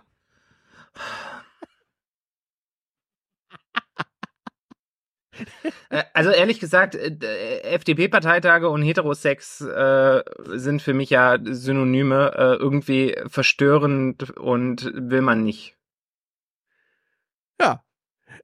Äh, 5.91 6.05
Also 6.15 6.31
ehrlich 6.31 6.61
gesagt, 6.61 6.95
äh, 6.95 7.61
FDP-Parteitage 7.63 8.69
und 8.69 8.83
Heterosex 8.83 9.61
äh, 9.61 10.23
sind 10.55 10.83
für 10.83 10.95
mich 10.95 11.11
ja 11.11 11.39
Synonyme, 11.43 12.33
äh, 12.37 12.55
irgendwie 12.57 13.17
verstörend 13.27 14.31
und 14.37 14.91
will 14.95 15.23
man 15.23 15.43
nicht. 15.45 15.77
Ja. 17.61 17.86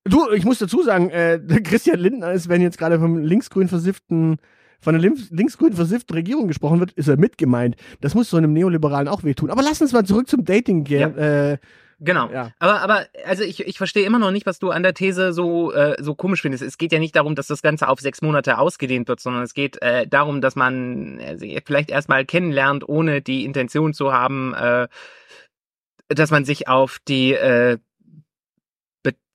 Du, 0.04 0.30
ich 0.32 0.44
muss 0.44 0.59
dazu 0.59 0.82
sagen, 0.82 1.11
äh, 1.11 1.38
Christian 1.64 1.99
Lindner 1.99 2.32
ist, 2.32 2.49
wenn 2.49 2.61
jetzt 2.61 2.78
gerade 2.78 2.99
vom 2.99 3.18
linksgrün 3.18 3.68
versifften, 3.68 4.38
von 4.80 4.94
der 4.94 5.00
links- 5.00 5.30
linksgrün 5.30 5.73
versifften 5.73 6.14
Regierung 6.14 6.49
gesprochen 6.49 6.80
wird, 6.80 6.92
ist 6.92 7.09
er 7.09 7.16
mitgemeint. 7.16 7.76
Das 8.00 8.14
muss 8.14 8.28
so 8.30 8.37
einem 8.37 8.52
Neoliberalen 8.52 9.06
auch 9.09 9.23
wehtun. 9.23 9.50
Aber 9.50 9.62
lass 9.62 9.80
uns 9.80 9.92
mal 9.92 10.04
zurück 10.04 10.28
zum 10.28 10.44
Dating 10.44 10.85
gehen. 10.85 11.16
Äh, 11.16 11.59
Genau. 12.04 12.28
ja. 12.32 12.50
Aber, 12.59 12.80
aber, 12.80 13.06
also 13.26 13.44
ich, 13.44 13.64
ich 13.64 13.78
verstehe 13.78 14.04
immer 14.04 14.18
noch 14.18 14.32
nicht, 14.32 14.44
was 14.44 14.59
du 14.59 14.71
an 14.71 14.82
der 14.82 14.92
These 14.92 15.32
so, 15.32 15.73
äh, 15.73 15.94
so 16.02 16.16
komisch 16.16 16.42
findest. 16.42 16.64
Es 16.64 16.76
geht 16.76 16.90
ja 16.90 16.99
nicht 16.99 17.14
darum, 17.14 17.37
dass 17.37 17.47
das 17.47 17.62
Ganze 17.62 17.87
auf 17.87 18.00
sechs 18.00 18.23
Monate 18.23 18.59
ausgedehnt 18.59 19.06
wird, 19.06 19.21
sondern 19.21 19.44
es 19.44 19.54
geht 19.54 19.80
äh, 19.82 20.09
darum, 20.09 20.40
dass 20.40 20.56
man 20.56 21.21
äh, 21.21 21.61
vielleicht 21.64 21.92
erstmal 21.92 22.25
kennenlernt, 22.25 22.88
ohne 22.88 23.23
die 23.23 23.44
Intention 23.44 23.94
zu 23.94 24.12
haben, 24.12 24.52
äh, 24.52 24.88
dass 26.09 26.32
man 26.32 26.44
sich 26.44 26.66
auf 26.66 26.99
die 27.06 27.35
äh, 27.35 27.78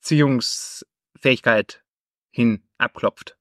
Beziehungsfähigkeit 0.07 1.83
hin 2.31 2.63
abklopft. 2.77 3.35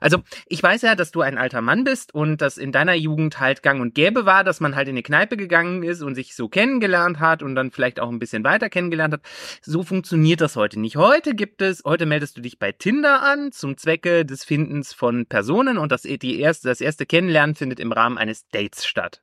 Also, 0.00 0.22
ich 0.46 0.62
weiß 0.62 0.82
ja, 0.82 0.94
dass 0.94 1.10
du 1.10 1.20
ein 1.20 1.36
alter 1.36 1.60
Mann 1.60 1.84
bist 1.84 2.14
und 2.14 2.40
dass 2.40 2.56
in 2.56 2.72
deiner 2.72 2.94
Jugend 2.94 3.40
halt 3.40 3.62
gang 3.62 3.80
und 3.80 3.94
gäbe 3.94 4.24
war, 4.24 4.42
dass 4.42 4.60
man 4.60 4.74
halt 4.74 4.88
in 4.88 4.94
eine 4.94 5.02
Kneipe 5.02 5.36
gegangen 5.36 5.82
ist 5.82 6.02
und 6.02 6.14
sich 6.14 6.34
so 6.34 6.48
kennengelernt 6.48 7.20
hat 7.20 7.42
und 7.42 7.54
dann 7.54 7.70
vielleicht 7.70 8.00
auch 8.00 8.08
ein 8.08 8.18
bisschen 8.18 8.42
weiter 8.42 8.70
kennengelernt 8.70 9.14
hat. 9.14 9.20
So 9.62 9.82
funktioniert 9.82 10.40
das 10.40 10.56
heute 10.56 10.80
nicht. 10.80 10.96
Heute 10.96 11.34
gibt 11.34 11.60
es, 11.60 11.82
heute 11.84 12.06
meldest 12.06 12.38
du 12.38 12.40
dich 12.40 12.58
bei 12.58 12.72
Tinder 12.72 13.22
an 13.22 13.52
zum 13.52 13.76
Zwecke 13.76 14.24
des 14.24 14.44
Findens 14.44 14.94
von 14.94 15.26
Personen 15.26 15.76
und 15.76 15.92
das, 15.92 16.02
die 16.02 16.40
erste, 16.40 16.68
das 16.68 16.80
erste 16.80 17.04
Kennenlernen 17.04 17.54
findet 17.54 17.78
im 17.80 17.92
Rahmen 17.92 18.16
eines 18.16 18.48
Dates 18.48 18.86
statt. 18.86 19.22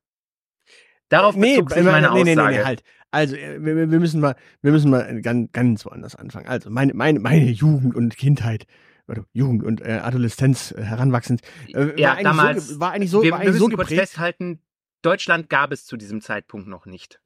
Darauf 1.09 1.35
bezog 1.35 1.71
sich 1.71 1.79
äh, 1.79 1.83
meine 1.83 2.11
nee, 2.13 2.23
nee, 2.23 2.35
nee, 2.35 2.41
Aussage. 2.41 2.57
nee, 2.57 2.63
halt. 2.63 2.83
Also, 3.13 3.35
äh, 3.35 3.63
wir, 3.63 3.91
wir 3.91 3.99
müssen 3.99 4.19
mal, 4.19 4.35
wir 4.61 4.71
müssen 4.71 4.89
mal 4.91 5.21
ganz, 5.21 5.51
ganz 5.53 5.85
woanders 5.85 6.15
anfangen. 6.15 6.47
Also, 6.47 6.69
meine, 6.69 6.93
meine, 6.93 7.19
meine 7.19 7.49
Jugend 7.49 7.95
und 7.95 8.17
Kindheit, 8.17 8.65
oder 9.07 9.25
Jugend 9.33 9.63
und 9.63 9.81
äh, 9.81 9.99
Adoleszenz 10.01 10.71
äh, 10.71 10.81
heranwachsend, 10.83 11.41
äh, 11.73 11.99
Ja, 11.99 12.15
war, 12.15 12.23
damals- 12.23 12.67
so, 12.69 12.79
war 12.79 12.91
eigentlich 12.91 13.11
so, 13.11 13.21
wir, 13.21 13.31
war 13.31 13.39
wir 13.39 13.43
eigentlich 13.47 13.59
so 13.59 13.65
müssen 13.67 13.75
kurz 13.77 13.89
geprägt. 13.89 14.09
festhalten, 14.09 14.59
Deutschland 15.01 15.49
gab 15.49 15.71
es 15.73 15.85
zu 15.85 15.97
diesem 15.97 16.21
Zeitpunkt 16.21 16.67
noch 16.67 16.85
nicht. 16.85 17.19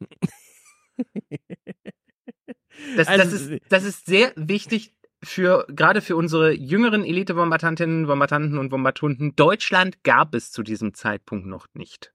Das, 2.95 3.07
das, 3.07 3.07
Also, 3.07 3.35
ist, 3.53 3.61
das 3.69 3.83
ist 3.83 4.05
sehr 4.05 4.33
wichtig 4.35 4.93
für, 5.23 5.65
gerade 5.69 6.01
für 6.01 6.15
unsere 6.15 6.51
jüngeren 6.53 7.03
Elite-Bombardantinnen, 7.03 8.07
Bombardanten 8.07 8.57
und 8.57 8.69
Bombardunden. 8.69 9.35
Deutschland 9.35 10.03
gab 10.03 10.35
es 10.35 10.51
zu 10.51 10.63
diesem 10.63 10.93
Zeitpunkt 10.93 11.45
noch 11.47 11.67
nicht. 11.73 12.13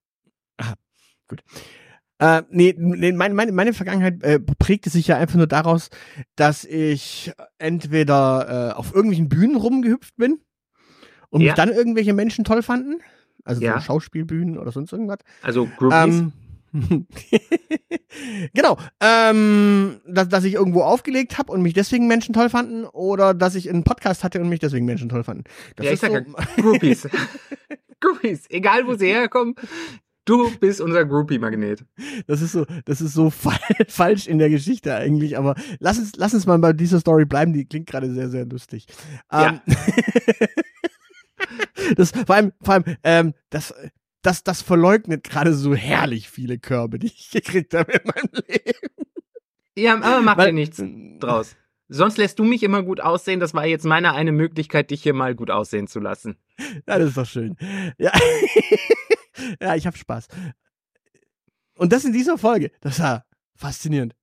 Äh, 2.22 2.42
nee, 2.50 2.72
nee 2.78 3.10
meine, 3.10 3.34
meine, 3.34 3.50
meine 3.50 3.72
Vergangenheit 3.72 4.22
äh, 4.22 4.38
prägte 4.38 4.90
sich 4.90 5.08
ja 5.08 5.16
einfach 5.16 5.34
nur 5.34 5.48
daraus, 5.48 5.90
dass 6.36 6.64
ich 6.64 7.32
entweder 7.58 8.70
äh, 8.70 8.78
auf 8.78 8.94
irgendwelchen 8.94 9.28
Bühnen 9.28 9.56
rumgehüpft 9.56 10.16
bin 10.16 10.38
und 11.30 11.40
Ja. 11.40 11.46
mich 11.48 11.54
dann 11.54 11.70
irgendwelche 11.70 12.12
Menschen 12.12 12.44
toll 12.44 12.62
fanden. 12.62 13.00
Also 13.44 13.60
Ja. 13.60 13.74
so 13.80 13.86
Schauspielbühnen 13.86 14.56
oder 14.56 14.70
sonst 14.70 14.92
irgendwas. 14.92 15.18
Also 15.42 15.66
Groupies. 15.66 16.20
Ähm, 16.20 16.32
genau. 18.54 18.78
Ähm, 19.00 20.00
dass, 20.06 20.28
dass 20.28 20.44
ich 20.44 20.54
irgendwo 20.54 20.82
aufgelegt 20.82 21.38
habe 21.38 21.52
und 21.52 21.60
mich 21.60 21.74
deswegen 21.74 22.06
Menschen 22.06 22.32
toll 22.34 22.50
fanden 22.50 22.84
oder 22.84 23.34
dass 23.34 23.56
ich 23.56 23.68
einen 23.68 23.82
Podcast 23.82 24.22
hatte 24.22 24.40
und 24.40 24.48
mich 24.48 24.60
deswegen 24.60 24.86
Menschen 24.86 25.08
toll 25.08 25.24
fanden. 25.24 25.42
Das 25.74 25.86
Ja, 25.86 25.92
ich 25.92 25.98
sag 26.00 26.10
so, 26.10 26.16
ja, 26.18 26.22
Groupies. 26.62 27.08
Groupies. 28.00 28.48
Egal 28.48 28.86
wo 28.86 28.94
sie 28.94 29.08
herkommen, 29.08 29.56
du 30.24 30.50
bist 30.58 30.80
unser 30.80 31.04
Groupie-Magnet. 31.04 31.84
das 32.26 32.42
ist 32.42 32.52
so, 32.52 32.66
das 32.84 33.00
ist 33.00 33.14
so 33.14 33.30
fa 33.30 33.52
falsch 33.88 34.26
in 34.26 34.38
der 34.38 34.50
Geschichte 34.50 34.94
eigentlich, 34.94 35.38
aber 35.38 35.54
lass 35.78 35.98
uns, 35.98 36.12
lass 36.16 36.34
uns 36.34 36.46
mal 36.46 36.58
bei 36.58 36.72
dieser 36.72 37.00
Story 37.00 37.24
bleiben, 37.24 37.52
die 37.52 37.64
klingt 37.64 37.88
gerade 37.88 38.12
sehr, 38.12 38.28
sehr 38.28 38.46
lustig. 38.46 38.86
Ähm, 39.30 39.60
das, 41.96 42.12
vor 42.12 42.34
allem, 42.34 42.52
vor 42.62 42.74
allem, 42.74 42.84
ähm, 43.04 43.34
das, 43.50 43.74
das, 44.22 44.44
das 44.44 44.62
verleugnet 44.62 45.24
gerade 45.24 45.54
so 45.54 45.74
herrlich 45.74 46.30
viele 46.30 46.58
Körbe, 46.58 46.98
die 46.98 47.08
ich 47.08 47.30
gekriegt 47.30 47.74
habe 47.74 47.92
in 47.92 48.00
meinem 48.04 48.30
Leben. 48.48 48.78
Ja, 49.76 49.94
aber 49.94 50.20
mach 50.20 50.36
Weil- 50.36 50.48
dir 50.48 50.54
nichts 50.54 50.82
draus. 51.18 51.56
Sonst 51.94 52.16
lässt 52.16 52.38
du 52.38 52.44
mich 52.44 52.62
immer 52.62 52.82
gut 52.82 53.02
aussehen. 53.02 53.38
Das 53.38 53.52
war 53.52 53.66
jetzt 53.66 53.84
meine 53.84 54.14
eine 54.14 54.32
Möglichkeit, 54.32 54.90
dich 54.90 55.02
hier 55.02 55.12
mal 55.12 55.34
gut 55.34 55.50
aussehen 55.50 55.88
zu 55.88 56.00
lassen. 56.00 56.36
Ja, 56.86 56.98
das 56.98 57.10
ist 57.10 57.18
doch 57.18 57.26
schön. 57.26 57.54
Ja, 57.98 58.12
ja 59.62 59.74
ich 59.76 59.86
hab 59.86 59.96
Spaß. 59.96 60.28
Und 61.76 61.92
das 61.92 62.04
in 62.04 62.12
dieser 62.12 62.36
Folge. 62.38 62.70
Das 62.80 62.98
war 63.00 63.24
faszinierend. 63.56 64.14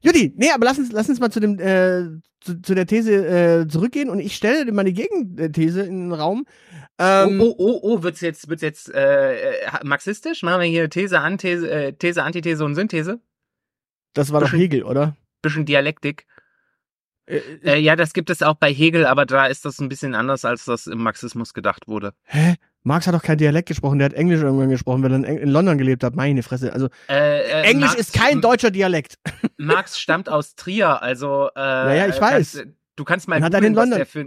Judy, 0.00 0.32
nee, 0.36 0.50
aber 0.50 0.66
lass 0.66 0.78
uns, 0.78 0.92
lass 0.92 1.08
uns 1.08 1.18
mal 1.20 1.30
zu 1.30 1.40
dem, 1.40 1.58
äh, 1.58 2.20
zu, 2.40 2.60
zu 2.60 2.74
der 2.74 2.86
These 2.86 3.12
äh, 3.62 3.68
zurückgehen 3.68 4.10
und 4.10 4.18
ich 4.20 4.36
stelle 4.36 4.70
mal 4.70 4.84
die 4.84 4.92
Gegenthese 4.92 5.82
in 5.82 6.10
den 6.10 6.12
Raum. 6.12 6.44
Ähm, 6.98 7.40
oh, 7.40 7.54
oh, 7.56 7.56
oh, 7.58 7.80
oh, 7.82 8.02
wird's 8.02 8.20
jetzt, 8.20 8.48
wird's 8.48 8.62
jetzt 8.62 8.92
äh, 8.92 9.62
äh, 9.62 9.84
marxistisch? 9.84 10.42
Machen 10.42 10.60
wir 10.60 10.68
hier 10.68 10.90
These, 10.90 11.20
Antithese, 11.20 11.70
äh, 11.70 11.92
These, 11.94 12.22
Antithese 12.22 12.64
und 12.64 12.74
Synthese? 12.74 13.20
Das 14.12 14.30
war 14.30 14.40
doch 14.40 14.48
bisschen- 14.48 14.60
Hegel, 14.60 14.82
oder? 14.84 15.16
Bisschen 15.42 15.64
Dialektik. 15.64 16.26
Äh, 17.26 17.38
Äh, 17.64 17.78
ja, 17.78 17.96
das 17.96 18.12
gibt 18.12 18.28
es 18.28 18.42
auch 18.42 18.56
bei 18.56 18.72
Hegel, 18.72 19.06
aber 19.06 19.24
da 19.24 19.46
ist 19.46 19.64
das 19.64 19.78
ein 19.80 19.88
bisschen 19.88 20.14
anders, 20.14 20.44
als 20.44 20.66
das 20.66 20.86
im 20.86 20.98
Marxismus 21.02 21.54
gedacht 21.54 21.88
wurde. 21.88 22.12
hä? 22.24 22.56
Marx 22.84 23.06
hat 23.06 23.14
doch 23.14 23.22
kein 23.22 23.38
Dialekt 23.38 23.66
gesprochen, 23.68 23.98
der 23.98 24.06
hat 24.06 24.12
Englisch 24.12 24.42
irgendwann 24.42 24.68
gesprochen, 24.68 25.02
weil 25.02 25.12
er 25.12 25.24
in, 25.24 25.48
London 25.48 25.78
gelebt 25.78 26.04
hat. 26.04 26.14
Meine 26.14 26.42
Fresse. 26.42 26.72
Also 26.72 26.88
Äh, 27.08 27.40
äh, 27.40 27.62
Englisch 27.62 27.88
Marx- 27.88 28.00
ist 28.00 28.12
kein 28.12 28.40
deutscher 28.42 28.70
Dialekt. 28.70 29.18
Marx 29.56 29.98
stammt 29.98 30.28
aus 30.28 30.54
Trier, 30.54 31.02
also 31.02 31.48
äh, 31.56 31.98
ja, 31.98 32.06
ich 32.06 32.20
weiß. 32.20 32.52
Kannst, 32.58 32.66
du 32.96 33.04
kannst 33.04 33.26
mal 33.26 33.40
googeln, 33.40 33.74
was 33.74 33.90
der, 33.90 34.06
für, 34.06 34.26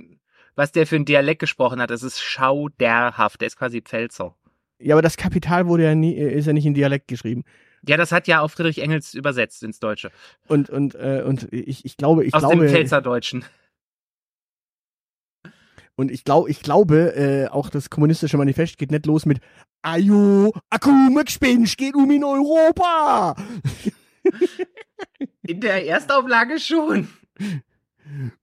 was 0.55 0.71
der 0.71 0.87
für 0.87 0.95
ein 0.95 1.05
Dialekt 1.05 1.39
gesprochen 1.39 1.79
hat. 1.79 1.91
Es 1.91 2.01
ist 2.01 2.19
schauderhaft. 2.19 3.41
Der 3.41 3.47
ist 3.47 3.57
quasi 3.57 3.81
Pfälzer. 3.81 4.35
Ja, 4.79 4.95
aber 4.95 5.01
das 5.03 5.17
Kapital 5.17 5.67
wurde 5.67 5.83
ja 5.83 5.95
nie, 5.95 6.15
äh, 6.15 6.33
ist 6.33 6.47
ja 6.47 6.53
nicht 6.53 6.65
in 6.65 6.73
Dialekt 6.73 7.07
geschrieben. 7.07 7.43
Ja, 7.87 7.95
das 7.95 8.11
hat 8.11 8.27
ja 8.27 8.41
auch 8.41 8.49
Friedrich 8.49 8.81
Engels 8.81 9.13
übersetzt 9.13 9.61
ins 9.63 9.79
Deutsche. 9.79 10.09
Und, 10.47 10.69
und, 10.69 10.95
äh, 10.95 11.21
und 11.25 11.47
ich, 11.53 11.85
ich 11.85 11.95
glaube, 11.95 12.25
ich 12.25 12.33
aus 12.33 12.41
glaube. 12.41 12.57
dem 12.65 12.69
Pfälzerdeutschen. 12.69 13.45
Und 15.97 16.11
ich 16.11 16.23
glaube, 16.23 16.49
ich 16.49 16.61
glaube, 16.61 17.15
äh, 17.15 17.47
auch 17.47 17.69
das 17.69 17.89
kommunistische 17.89 18.37
Manifest 18.37 18.77
geht 18.77 18.91
nicht 18.91 19.07
los 19.07 19.25
mit 19.25 19.39
Ajo, 19.81 20.53
Akume 20.69 21.23
Gespinst 21.25 21.77
geht 21.77 21.95
um 21.95 22.09
in 22.11 22.23
Europa. 22.23 23.35
In 25.41 25.61
der 25.61 25.87
Erstauflage 25.87 26.59
schon. 26.59 27.07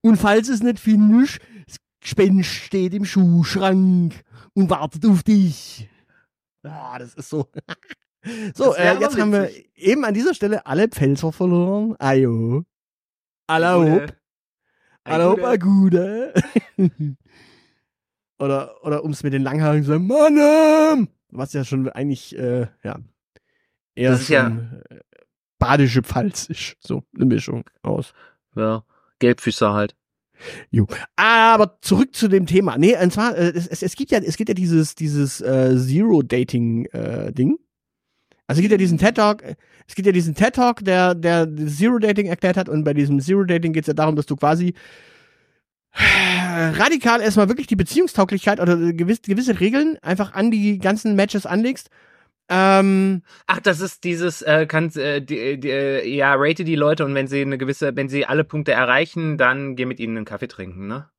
Und 0.01 0.17
falls 0.17 0.49
es 0.49 0.63
nicht 0.63 0.79
findest, 0.79 1.39
das 1.67 1.77
Gespenst 2.01 2.49
steht 2.49 2.93
im 2.93 3.05
Schuhschrank 3.05 4.23
und 4.53 4.69
wartet 4.69 5.05
auf 5.05 5.23
dich. 5.23 5.87
Ah, 6.63 6.97
das 6.97 7.13
ist 7.13 7.29
so. 7.29 7.47
so, 8.55 8.75
äh, 8.75 8.99
jetzt 8.99 9.19
haben 9.19 9.31
wir 9.31 9.49
eben 9.75 10.03
an 10.03 10.13
dieser 10.13 10.33
Stelle 10.33 10.65
alle 10.65 10.87
Pfälzer 10.87 11.31
verloren. 11.31 11.95
Ajo. 11.99 12.63
Alla 13.47 13.75
hopp. 13.75 14.15
Alla 15.05 15.29
hopp, 15.29 15.43
a 15.43 15.55
gute. 15.57 16.33
oder, 18.39 18.75
oder 18.83 19.03
um 19.03 19.11
es 19.11 19.23
mit 19.23 19.33
den 19.33 19.41
Langhaarigen 19.43 19.83
zu 19.85 19.91
sagen, 19.91 20.07
Mannem! 20.07 21.07
Was 21.29 21.53
ja 21.53 21.63
schon 21.63 21.89
eigentlich, 21.89 22.37
äh, 22.37 22.67
ja, 22.83 22.99
eher 23.95 24.11
Das 24.11 24.21
ist 24.21 24.29
ja- 24.29 24.47
äh, 24.89 24.99
badische 25.59 26.01
Pfalz 26.03 26.45
ist. 26.47 26.75
So, 26.79 27.03
eine 27.15 27.25
Mischung 27.25 27.63
aus. 27.81 28.13
Ja, 28.55 28.83
Gelbfüßer 29.19 29.73
halt. 29.73 29.95
Aber 31.15 31.77
zurück 31.81 32.13
zu 32.13 32.27
dem 32.27 32.45
Thema. 32.45 32.77
Nee, 32.77 32.95
und 33.01 33.11
zwar, 33.13 33.37
äh, 33.37 33.51
es, 33.55 33.67
es, 33.67 33.81
es 33.83 33.95
gibt 33.95 34.11
ja, 34.11 34.19
es 34.19 34.35
gibt 34.37 34.49
ja 34.49 34.53
dieses, 34.53 34.95
dieses 34.95 35.39
äh, 35.41 35.75
Zero-Dating-Ding. 35.77 37.57
Also 38.47 38.59
es 38.59 38.61
gibt 38.61 38.71
ja 38.71 38.77
diesen 38.77 38.97
TED-Talk, 38.97 39.43
äh, 39.43 39.55
es 39.87 39.95
gibt 39.95 40.05
ja 40.05 40.11
diesen 40.11 40.35
TED-Talk, 40.35 40.83
der, 40.83 41.15
der 41.15 41.47
Zero-Dating 41.47 42.27
erklärt 42.27 42.57
hat 42.57 42.69
und 42.69 42.83
bei 42.83 42.93
diesem 42.93 43.19
Zero-Dating 43.19 43.73
geht 43.73 43.83
es 43.83 43.87
ja 43.87 43.93
darum, 43.93 44.15
dass 44.15 44.25
du 44.25 44.35
quasi 44.35 44.73
radikal 45.97 47.21
erstmal 47.21 47.47
wirklich 47.47 47.67
die 47.67 47.75
Beziehungstauglichkeit 47.75 48.59
oder 48.59 48.75
gewisse, 48.93 49.21
gewisse 49.21 49.59
Regeln 49.59 49.97
einfach 50.01 50.33
an 50.33 50.51
die 50.51 50.77
ganzen 50.77 51.15
Matches 51.15 51.45
anlegst 51.45 51.89
Ähm, 52.49 53.23
Ach, 53.47 53.59
das 53.59 53.79
ist 53.79 54.03
dieses, 54.03 54.41
äh, 54.41 54.65
kann, 54.67 54.91
äh, 54.95 55.21
die, 55.21 55.59
die, 55.59 55.69
äh, 55.69 56.07
ja, 56.07 56.35
rate 56.35 56.63
die 56.63 56.75
Leute 56.75 57.05
und 57.05 57.15
wenn 57.15 57.27
sie 57.27 57.41
eine 57.41 57.57
gewisse, 57.57 57.95
wenn 57.95 58.09
sie 58.09 58.25
alle 58.25 58.43
Punkte 58.43 58.73
erreichen, 58.73 59.37
dann 59.37 59.75
geh 59.75 59.85
mit 59.85 59.99
ihnen 59.99 60.17
einen 60.17 60.25
Kaffee 60.25 60.47
trinken, 60.47 60.87
ne? 60.87 61.09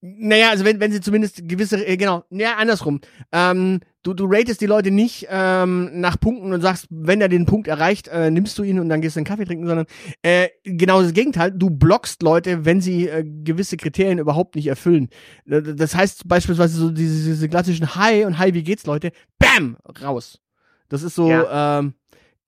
naja, 0.00 0.50
also 0.50 0.64
wenn, 0.64 0.80
wenn 0.80 0.92
sie 0.92 1.00
zumindest 1.00 1.48
gewisse, 1.48 1.84
äh, 1.84 1.96
genau, 1.96 2.24
ja, 2.30 2.56
andersrum. 2.56 3.00
Ähm, 3.32 3.80
du, 4.06 4.14
du 4.14 4.26
ratest 4.26 4.60
die 4.60 4.66
Leute 4.66 4.90
nicht 4.90 5.26
ähm, 5.28 5.90
nach 6.00 6.18
Punkten 6.20 6.52
und 6.52 6.60
sagst, 6.60 6.86
wenn 6.90 7.20
er 7.20 7.28
den 7.28 7.44
Punkt 7.44 7.66
erreicht, 7.66 8.08
äh, 8.08 8.30
nimmst 8.30 8.56
du 8.58 8.62
ihn 8.62 8.78
und 8.78 8.88
dann 8.88 9.00
gehst 9.00 9.16
du 9.16 9.18
einen 9.18 9.26
Kaffee 9.26 9.44
trinken, 9.44 9.66
sondern 9.66 9.86
äh, 10.22 10.48
genau 10.62 11.02
das 11.02 11.12
Gegenteil. 11.12 11.50
Du 11.50 11.70
blockst 11.70 12.22
Leute, 12.22 12.64
wenn 12.64 12.80
sie 12.80 13.08
äh, 13.08 13.24
gewisse 13.24 13.76
Kriterien 13.76 14.18
überhaupt 14.18 14.54
nicht 14.54 14.68
erfüllen. 14.68 15.08
Äh, 15.50 15.62
Das 15.62 15.94
heißt 15.94 16.28
beispielsweise 16.28 16.76
so 16.78 16.90
diese, 16.90 17.30
diese 17.30 17.48
klassischen 17.48 17.96
Hi 17.96 18.24
und 18.24 18.38
Hi, 18.38 18.54
wie 18.54 18.62
geht's, 18.62 18.86
Leute? 18.86 19.10
Bam! 19.38 19.76
Raus. 20.02 20.40
Das 20.88 21.02
ist 21.02 21.16
so 21.16 21.28
ähm, 21.30 21.94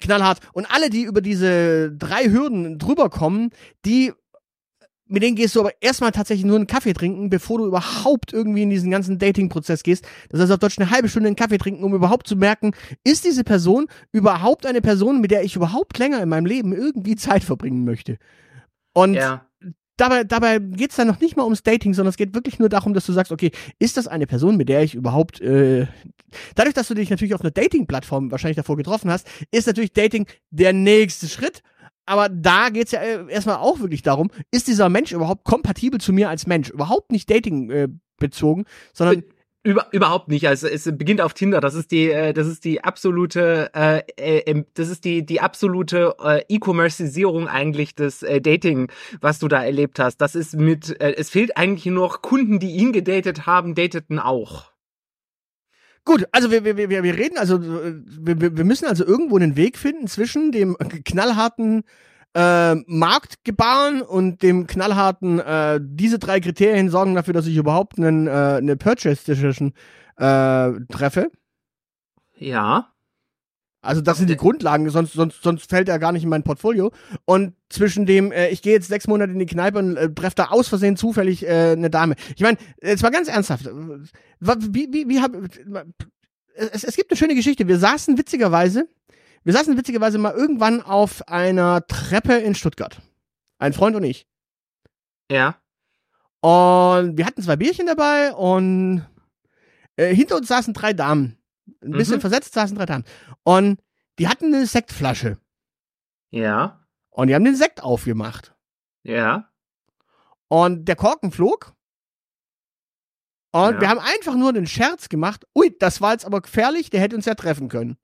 knallhart. 0.00 0.38
Und 0.53 0.67
alle, 0.71 0.91
die 0.91 1.03
über 1.03 1.21
diese 1.21 1.91
drei 1.91 2.31
Hürden 2.31 2.79
drüber 2.79 3.11
kommen, 3.11 3.50
die 3.85 4.12
mit 5.09 5.23
denen 5.23 5.37
gehst 5.37 5.57
du 5.57 5.61
aber 5.61 5.73
erstmal 5.81 6.12
tatsächlich 6.12 6.45
nur 6.45 6.57
einen 6.57 6.67
Kaffee 6.67 6.93
trinken, 6.93 7.31
bevor 7.31 7.59
du 7.59 7.67
überhaupt 7.67 8.33
irgendwie 8.33 8.62
in 8.62 8.71
diesen 8.71 8.91
ganzen 8.91 9.19
Dating-Prozess 9.19 9.83
gehst. 9.83 10.07
Das 10.29 10.41
heißt 10.41 10.53
auf 10.53 10.59
Deutsch 10.59 10.79
eine 10.79 10.91
halbe 10.91 11.09
Stunde 11.09 11.29
einen 11.29 11.37
Kaffee 11.37 11.59
trinken, 11.59 11.85
um 11.85 11.95
überhaupt 11.95 12.27
zu 12.27 12.37
merken, 12.37 12.73
ist 13.05 13.25
diese 13.25 13.45
Person 13.45 13.87
überhaupt 14.12 14.67
eine 14.67 14.81
Person, 14.81 15.21
mit 15.21 15.31
der 15.31 15.43
ich 15.45 15.57
überhaupt 15.57 15.99
länger 15.99 16.23
in 16.23 16.29
meinem 16.29 16.47
Leben 16.47 16.73
irgendwie 16.73 17.17
Zeit 17.17 17.43
verbringen 17.43 17.85
möchte. 17.85 18.19
Und 18.93 19.15
Ja. 19.15 19.47
dabei, 19.97 20.25
dabei 20.25 20.59
geht's 20.59 20.97
dann 20.97 21.09
noch 21.09 21.21
nicht 21.21 21.37
mal 21.37 21.45
ums 21.45 21.62
Dating, 21.62 21.95
sondern 21.95 22.11
es 22.11 22.17
geht 22.17 22.35
wirklich 22.35 22.59
nur 22.59 22.69
darum, 22.69 22.95
dass 22.95 23.07
du 23.07 23.12
sagst, 23.12 23.33
okay, 23.33 23.50
ist 23.79 23.97
das 23.97 24.09
eine 24.09 24.27
Person, 24.27 24.57
mit 24.57 24.69
der 24.69 24.83
ich 24.83 24.95
überhaupt, 24.95 25.41
äh, 25.41 25.87
dadurch, 26.55 26.75
dass 26.75 26.88
du 26.88 26.95
dich 26.95 27.11
natürlich 27.11 27.35
auf 27.35 27.41
einer 27.41 27.50
Dating-Plattform 27.50 28.31
wahrscheinlich 28.31 28.57
davor 28.57 28.77
getroffen 28.77 29.11
hast, 29.11 29.27
ist 29.50 29.67
natürlich 29.67 29.93
Dating 29.93 30.27
der 30.50 30.73
nächste 30.73 31.29
Schritt. 31.29 31.62
Aber 32.09 32.29
da 32.29 32.71
geht's 32.71 32.93
ja 32.93 33.00
äh, 33.00 33.31
erstmal 33.31 33.57
auch 33.57 33.81
wirklich 33.81 34.03
darum, 34.03 34.31
ist 34.50 34.67
dieser 34.67 34.88
Mensch 34.88 35.12
überhaupt 35.12 35.45
kompatibel 35.45 36.00
zu 36.00 36.12
mir 36.12 36.29
als 36.29 36.47
Mensch? 36.47 36.71
Überhaupt 36.71 37.12
nicht 37.12 37.31
Dating 37.31 37.71
äh, 37.71 37.88
bezogen, 38.19 38.65
sondern 38.93 39.23
Über, 39.65 39.88
überhaupt 39.93 40.29
nicht. 40.29 40.47
Also 40.49 40.69
es 40.69 40.85
beginnt 40.85 41.21
auf 41.21 41.35
Tinder. 41.35 41.61
Das 41.61 41.75
ist 41.75 41.91
die, 41.91 42.11
äh, 42.11 42.33
das 42.33 42.47
ist 42.47 42.65
die 42.65 42.83
absolute, 42.85 43.71
äh, 43.75 44.03
äh, 44.17 44.38
ähm, 44.47 44.65
das 44.75 44.88
ist 44.88 45.05
die 45.05 45.27
die 45.27 45.41
absolute 45.41 46.15
äh, 46.25 46.43
E-Commerceisierung 46.49 47.49
eigentlich 47.49 47.95
des 47.95 48.23
äh, 48.23 48.41
Dating, 48.41 48.91
was 49.21 49.41
du 49.41 49.49
da 49.49 49.62
erlebt 49.62 49.99
hast. 49.99 50.19
Das 50.19 50.35
ist 50.35 50.55
mit, 50.55 50.99
äh, 51.00 51.15
es 51.17 51.29
fehlt 51.29 51.57
eigentlich 51.57 51.87
nur 51.87 52.07
noch 52.07 52.23
Kunden, 52.23 52.61
die 52.61 52.71
ihn 52.71 52.93
gedatet 52.93 53.47
haben, 53.47 53.75
dateten 53.75 54.19
auch. 54.21 54.73
Gut, 56.09 56.27
also 56.33 56.50
wir, 56.50 56.65
wir, 56.65 56.79
wir, 56.79 57.03
wir 57.03 57.15
reden, 57.19 57.37
also 57.37 57.61
wir, 57.61 58.41
wir 58.41 58.57
wir 58.57 58.65
müssen 58.65 58.87
also 58.87 59.05
irgendwo 59.05 59.37
einen 59.37 59.57
Weg 59.57 59.77
finden 59.77 60.07
zwischen 60.07 60.53
dem 60.53 60.75
knallharten 61.05 61.85
äh, 62.35 62.77
Marktgebaren 62.87 64.00
und 64.00 64.43
dem 64.43 64.67
knallharten, 64.67 65.38
äh, 65.38 65.79
diese 65.83 66.19
drei 66.19 66.41
Kriterien 66.41 66.88
sorgen 66.88 67.15
dafür, 67.15 67.35
dass 67.35 67.47
ich 67.47 67.59
überhaupt 67.59 67.99
einen, 67.99 68.27
äh, 68.27 68.31
eine 68.31 68.79
Purchase 68.79 69.23
Decision 69.23 69.75
äh, 70.17 70.71
treffe. 70.91 71.31
Ja. 72.38 72.91
Also 73.88 74.02
das 74.02 74.18
sind 74.18 74.28
die 74.28 74.35
Äh, 74.35 74.37
Grundlagen, 74.37 74.90
sonst, 74.90 75.14
sonst, 75.14 75.42
sonst 75.42 75.71
fällt 75.71 75.88
er 75.88 75.99
gar 75.99 76.12
nicht 76.12 76.23
in 76.23 76.28
mein 76.28 76.42
Portfolio. 76.42 76.92
Und 77.25 77.54
zwischen 77.71 78.04
dem, 78.04 78.33
äh, 78.33 78.50
ich 78.50 78.61
gehe 78.61 78.75
jetzt 78.75 78.88
sechs 78.88 79.07
Monate 79.07 79.33
in 79.33 79.38
die 79.38 79.47
Kneipe 79.47 79.78
und 79.78 79.97
äh, 79.97 80.12
treffe 80.12 80.35
da 80.37 80.45
aus 80.49 80.68
Versehen 80.68 80.97
zufällig 80.97 81.42
äh, 81.47 81.73
eine 81.73 81.88
Dame. 81.88 82.14
Ich 82.37 82.42
meine, 82.42 82.59
jetzt 82.83 83.02
mal 83.02 83.09
ganz 83.09 83.28
ernsthaft. 83.28 83.66
äh, 83.66 83.71
Wie, 83.71 84.92
wie, 84.92 85.09
wie 85.09 85.21
hab, 85.23 85.33
es, 86.54 86.85
es 86.85 86.97
gibt 86.97 87.11
eine 87.11 87.16
schöne 87.16 87.35
Geschichte. 87.35 87.66
Wir 87.66 87.78
saßen 87.78 88.18
witzigerweise, 88.18 88.87
wir 89.42 89.54
saßen 89.54 89.75
witzigerweise 89.78 90.18
mal 90.18 90.35
irgendwann 90.35 90.83
auf 90.83 91.26
einer 91.26 91.87
Treppe 91.87 92.35
in 92.35 92.54
Stuttgart. 92.54 93.00
Ein 93.59 93.73
Freund 93.73 93.97
und 93.97 94.04
ich. 94.04 94.26
Ja. 95.33 95.57
Und 96.40 97.16
wir 97.16 97.25
hatten 97.25 97.42
zwei 97.42 97.57
Bierchen 97.57 97.87
dabei 97.87 98.35
und 98.35 99.07
äh, 99.97 100.14
hinter 100.14 100.37
uns 100.37 100.49
saßen 100.49 100.75
drei 100.75 100.92
Damen. 100.92 101.38
Ein 101.82 101.92
bisschen 101.92 102.16
Mhm. 102.16 102.20
versetzt 102.23 102.54
saßen 102.54 102.76
drei 102.76 102.87
Damen. 102.87 103.04
Und 103.44 103.80
die 104.18 104.28
hatten 104.28 104.47
eine 104.54 104.66
Sektflasche. 104.66 105.38
Ja. 106.30 106.85
Und 107.11 107.29
die 107.29 107.35
haben 107.35 107.44
den 107.44 107.57
Sekt 107.57 107.83
aufgemacht. 107.83 108.55
Ja. 109.03 109.50
Und 110.48 110.87
der 110.87 110.96
Korken 110.96 111.31
flog. 111.33 111.74
Und 113.53 113.74
Ja. 113.74 113.81
wir 113.81 113.88
haben 113.88 113.98
einfach 114.00 114.35
nur 114.35 114.53
den 114.53 114.66
Scherz 114.66 115.09
gemacht. 115.09 115.46
Ui, 115.55 115.74
das 115.79 116.00
war 116.00 116.12
jetzt 116.12 116.24
aber 116.26 116.40
gefährlich, 116.42 116.90
der 116.90 117.00
hätte 117.00 117.16
uns 117.16 117.24
ja 117.26 117.35
treffen 117.35 117.68
können. 117.68 117.96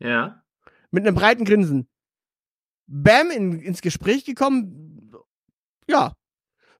Ja. 0.00 0.42
Mit 0.90 1.06
einem 1.06 1.14
breiten 1.14 1.44
Grinsen. 1.44 1.88
Bam, 2.86 3.30
in, 3.30 3.60
ins 3.60 3.82
Gespräch 3.82 4.24
gekommen. 4.24 5.12
Ja. 5.86 6.14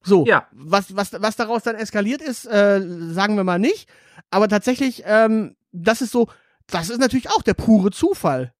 So. 0.02 0.24
Ja. 0.24 0.48
Was, 0.52 0.96
was, 0.96 1.12
was 1.12 1.36
daraus 1.36 1.62
dann 1.62 1.76
eskaliert 1.76 2.22
ist, 2.22 2.46
äh, 2.46 2.80
sagen 3.12 3.36
wir 3.36 3.44
mal 3.44 3.58
nicht. 3.58 3.88
Aber 4.30 4.48
tatsächlich, 4.48 5.02
ähm, 5.04 5.56
das 5.72 6.02
ist 6.02 6.12
so, 6.12 6.28
das 6.66 6.90
ist 6.90 6.98
natürlich 7.00 7.30
auch 7.30 7.42
der 7.42 7.54
pure 7.54 7.90
Zufall. 7.90 8.52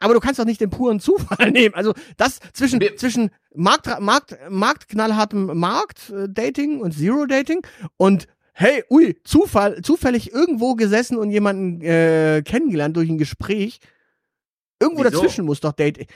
Aber 0.00 0.14
du 0.14 0.20
kannst 0.20 0.38
doch 0.38 0.44
nicht 0.44 0.60
den 0.60 0.70
puren 0.70 1.00
Zufall 1.00 1.50
nehmen. 1.50 1.74
Also 1.74 1.92
das 2.16 2.38
zwischen, 2.52 2.80
Wir- 2.80 2.96
zwischen 2.96 3.30
Markt, 3.54 3.88
Markt, 4.00 4.36
Marktknallhartem 4.48 5.58
Markt-Dating 5.58 6.80
und 6.80 6.92
Zero-Dating 6.92 7.66
und 7.96 8.28
hey, 8.52 8.84
ui, 8.90 9.16
Zufall, 9.24 9.82
zufällig 9.82 10.32
irgendwo 10.32 10.74
gesessen 10.74 11.16
und 11.16 11.30
jemanden 11.30 11.80
äh, 11.80 12.42
kennengelernt 12.44 12.96
durch 12.96 13.08
ein 13.08 13.18
Gespräch. 13.18 13.80
Irgendwo 14.80 15.02
Wieso? 15.04 15.10
dazwischen 15.10 15.44
muss 15.44 15.60
doch 15.60 15.72
Dating. 15.72 16.06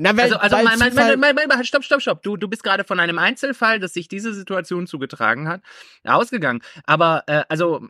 Na, 0.00 0.16
weil, 0.16 0.24
Also, 0.24 0.36
also 0.36 0.56
weil 0.56 0.64
mein, 0.64 0.78
mein, 0.78 0.92
Zufall- 0.92 1.16
mein, 1.16 1.34
mein, 1.34 1.48
mein, 1.48 1.64
stopp, 1.64 1.82
stopp, 1.82 2.00
stopp. 2.00 2.22
Du, 2.22 2.36
du 2.36 2.46
bist 2.48 2.62
gerade 2.62 2.84
von 2.84 3.00
einem 3.00 3.18
Einzelfall, 3.18 3.80
dass 3.80 3.92
sich 3.94 4.06
diese 4.06 4.32
Situation 4.32 4.86
zugetragen 4.86 5.48
hat, 5.48 5.60
ausgegangen. 6.04 6.62
Aber 6.84 7.24
äh, 7.26 7.42
also 7.48 7.86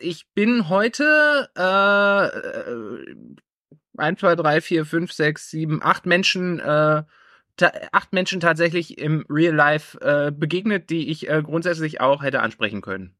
ich 0.00 0.26
bin 0.34 0.68
heute 0.68 1.48
äh, 1.56 2.26
äh, 2.26 3.16
1, 3.96 4.18
2, 4.20 4.34
3, 4.34 4.60
4, 4.60 4.84
5, 4.84 5.12
6, 5.12 5.50
7, 5.50 5.80
8 5.82 6.06
Menschen, 6.06 6.58
äh, 6.58 7.04
acht 7.92 8.12
Menschen 8.12 8.40
tatsächlich 8.40 8.98
im 8.98 9.24
Real 9.30 9.54
Life 9.54 9.96
äh, 10.00 10.32
begegnet, 10.32 10.90
die 10.90 11.08
ich 11.08 11.28
äh, 11.28 11.40
grundsätzlich 11.40 12.00
auch 12.00 12.24
hätte 12.24 12.40
ansprechen 12.42 12.80
können. 12.80 13.14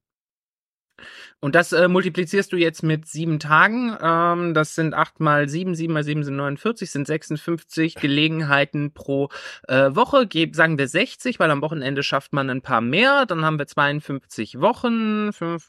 Und 1.40 1.54
das 1.54 1.72
äh, 1.72 1.88
multiplizierst 1.88 2.52
du 2.52 2.56
jetzt 2.56 2.82
mit 2.82 3.06
sieben 3.06 3.38
Tagen. 3.38 3.96
Ähm, 4.00 4.54
das 4.54 4.74
sind 4.74 4.94
acht 4.94 5.20
mal 5.20 5.46
sieben, 5.48 5.74
sieben 5.74 5.92
mal 5.92 6.02
sieben 6.02 6.24
sind 6.24 6.36
49, 6.36 6.90
sind 6.90 7.06
56 7.06 7.96
Gelegenheiten 7.96 8.92
pro 8.92 9.28
äh, 9.68 9.94
Woche. 9.94 10.26
Geb, 10.26 10.56
sagen 10.56 10.78
wir 10.78 10.88
60, 10.88 11.38
weil 11.40 11.50
am 11.50 11.60
Wochenende 11.60 12.02
schafft 12.02 12.32
man 12.32 12.48
ein 12.48 12.62
paar 12.62 12.80
mehr. 12.80 13.26
Dann 13.26 13.44
haben 13.44 13.58
wir 13.58 13.66
52 13.66 14.60
Wochen, 14.60 15.32
5, 15.34 15.68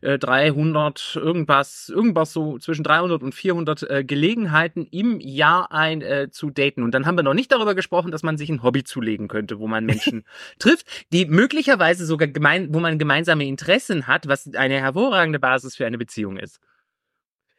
äh, 0.00 0.18
300, 0.18 1.16
irgendwas, 1.16 1.88
irgendwas 1.88 2.32
so 2.32 2.58
zwischen 2.58 2.84
300 2.84 3.20
und 3.20 3.34
400 3.34 3.82
äh, 3.82 4.04
Gelegenheiten 4.04 4.86
im 4.92 5.18
Jahr 5.18 5.72
ein 5.72 6.02
äh, 6.02 6.28
zu 6.30 6.50
daten. 6.50 6.84
Und 6.84 6.92
dann 6.94 7.06
haben 7.06 7.16
wir 7.16 7.24
noch 7.24 7.34
nicht 7.34 7.50
darüber 7.50 7.74
gesprochen, 7.74 8.12
dass 8.12 8.22
man 8.22 8.38
sich 8.38 8.48
ein 8.48 8.62
Hobby 8.62 8.84
zulegen 8.84 9.26
könnte, 9.26 9.58
wo 9.58 9.66
man 9.66 9.84
Menschen 9.84 10.24
trifft, 10.60 10.86
die 11.12 11.26
möglicherweise 11.26 12.06
sogar 12.06 12.28
gemein, 12.28 12.68
wo 12.72 12.78
man 12.78 12.98
gemeinsame 12.98 13.44
Interessen 13.44 14.01
hat, 14.06 14.28
was 14.28 14.52
eine 14.54 14.80
hervorragende 14.80 15.38
Basis 15.38 15.76
für 15.76 15.86
eine 15.86 15.98
Beziehung 15.98 16.36
ist. 16.36 16.60